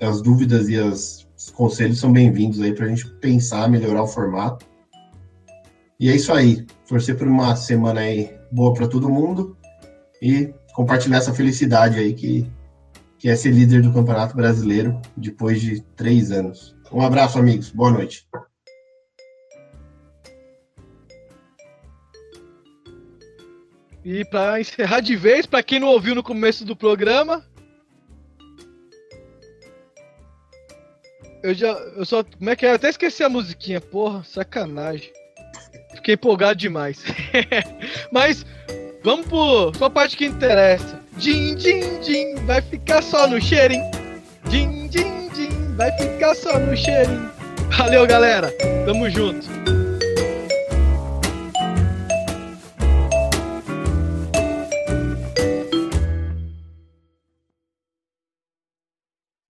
as 0.00 0.20
dúvidas 0.20 0.68
e 0.68 0.76
as, 0.76 1.28
os 1.38 1.50
conselhos 1.50 2.00
são 2.00 2.12
bem-vindos 2.12 2.60
aí 2.60 2.74
para 2.74 2.86
a 2.86 2.88
gente 2.88 3.06
pensar, 3.20 3.70
melhorar 3.70 4.02
o 4.02 4.08
formato. 4.08 4.66
E 6.00 6.08
é 6.08 6.16
isso 6.16 6.32
aí. 6.32 6.66
Torcer 6.88 7.16
por 7.16 7.28
uma 7.28 7.54
semana 7.54 8.00
aí 8.00 8.36
boa 8.50 8.74
para 8.74 8.88
todo 8.88 9.08
mundo 9.08 9.56
e 10.20 10.52
compartilhar 10.74 11.18
essa 11.18 11.32
felicidade 11.32 12.00
aí 12.00 12.14
que, 12.14 12.50
que 13.16 13.28
é 13.28 13.36
ser 13.36 13.52
líder 13.52 13.82
do 13.82 13.92
Campeonato 13.92 14.34
Brasileiro 14.34 15.00
depois 15.16 15.60
de 15.60 15.82
três 15.94 16.32
anos. 16.32 16.74
Um 16.90 17.00
abraço, 17.00 17.38
amigos. 17.38 17.70
Boa 17.70 17.92
noite. 17.92 18.26
E 24.04 24.24
para 24.24 24.60
encerrar 24.60 25.00
de 25.00 25.14
vez, 25.14 25.46
para 25.46 25.62
quem 25.62 25.78
não 25.78 25.88
ouviu 25.88 26.14
no 26.14 26.22
começo 26.22 26.64
do 26.64 26.74
programa, 26.74 27.44
eu 31.42 31.54
já, 31.54 31.68
eu 31.68 32.04
só, 32.04 32.24
como 32.24 32.50
é 32.50 32.56
que 32.56 32.66
é? 32.66 32.70
Eu 32.70 32.74
até 32.74 32.88
esqueci 32.88 33.22
a 33.22 33.28
musiquinha, 33.28 33.80
porra, 33.80 34.24
sacanagem. 34.24 35.12
Fiquei 35.94 36.14
empolgado 36.14 36.58
demais. 36.58 37.02
Mas 38.12 38.44
vamos 39.02 39.26
pro 39.26 39.72
só 39.76 39.86
a 39.86 39.90
parte 39.90 40.16
que 40.16 40.24
interessa. 40.24 41.00
Din, 41.16 41.54
din, 41.56 42.00
din, 42.00 42.34
vai 42.46 42.62
ficar 42.62 43.02
só 43.02 43.26
no 43.26 43.40
cheirinho. 43.40 43.84
Din, 44.48 44.88
din, 44.88 45.28
din, 45.34 45.76
vai 45.76 45.92
ficar 45.98 46.34
só 46.34 46.58
no 46.58 46.76
cheirinho. 46.76 47.30
Valeu, 47.76 48.06
galera. 48.06 48.50
Tamo 48.86 49.08
junto. 49.10 49.46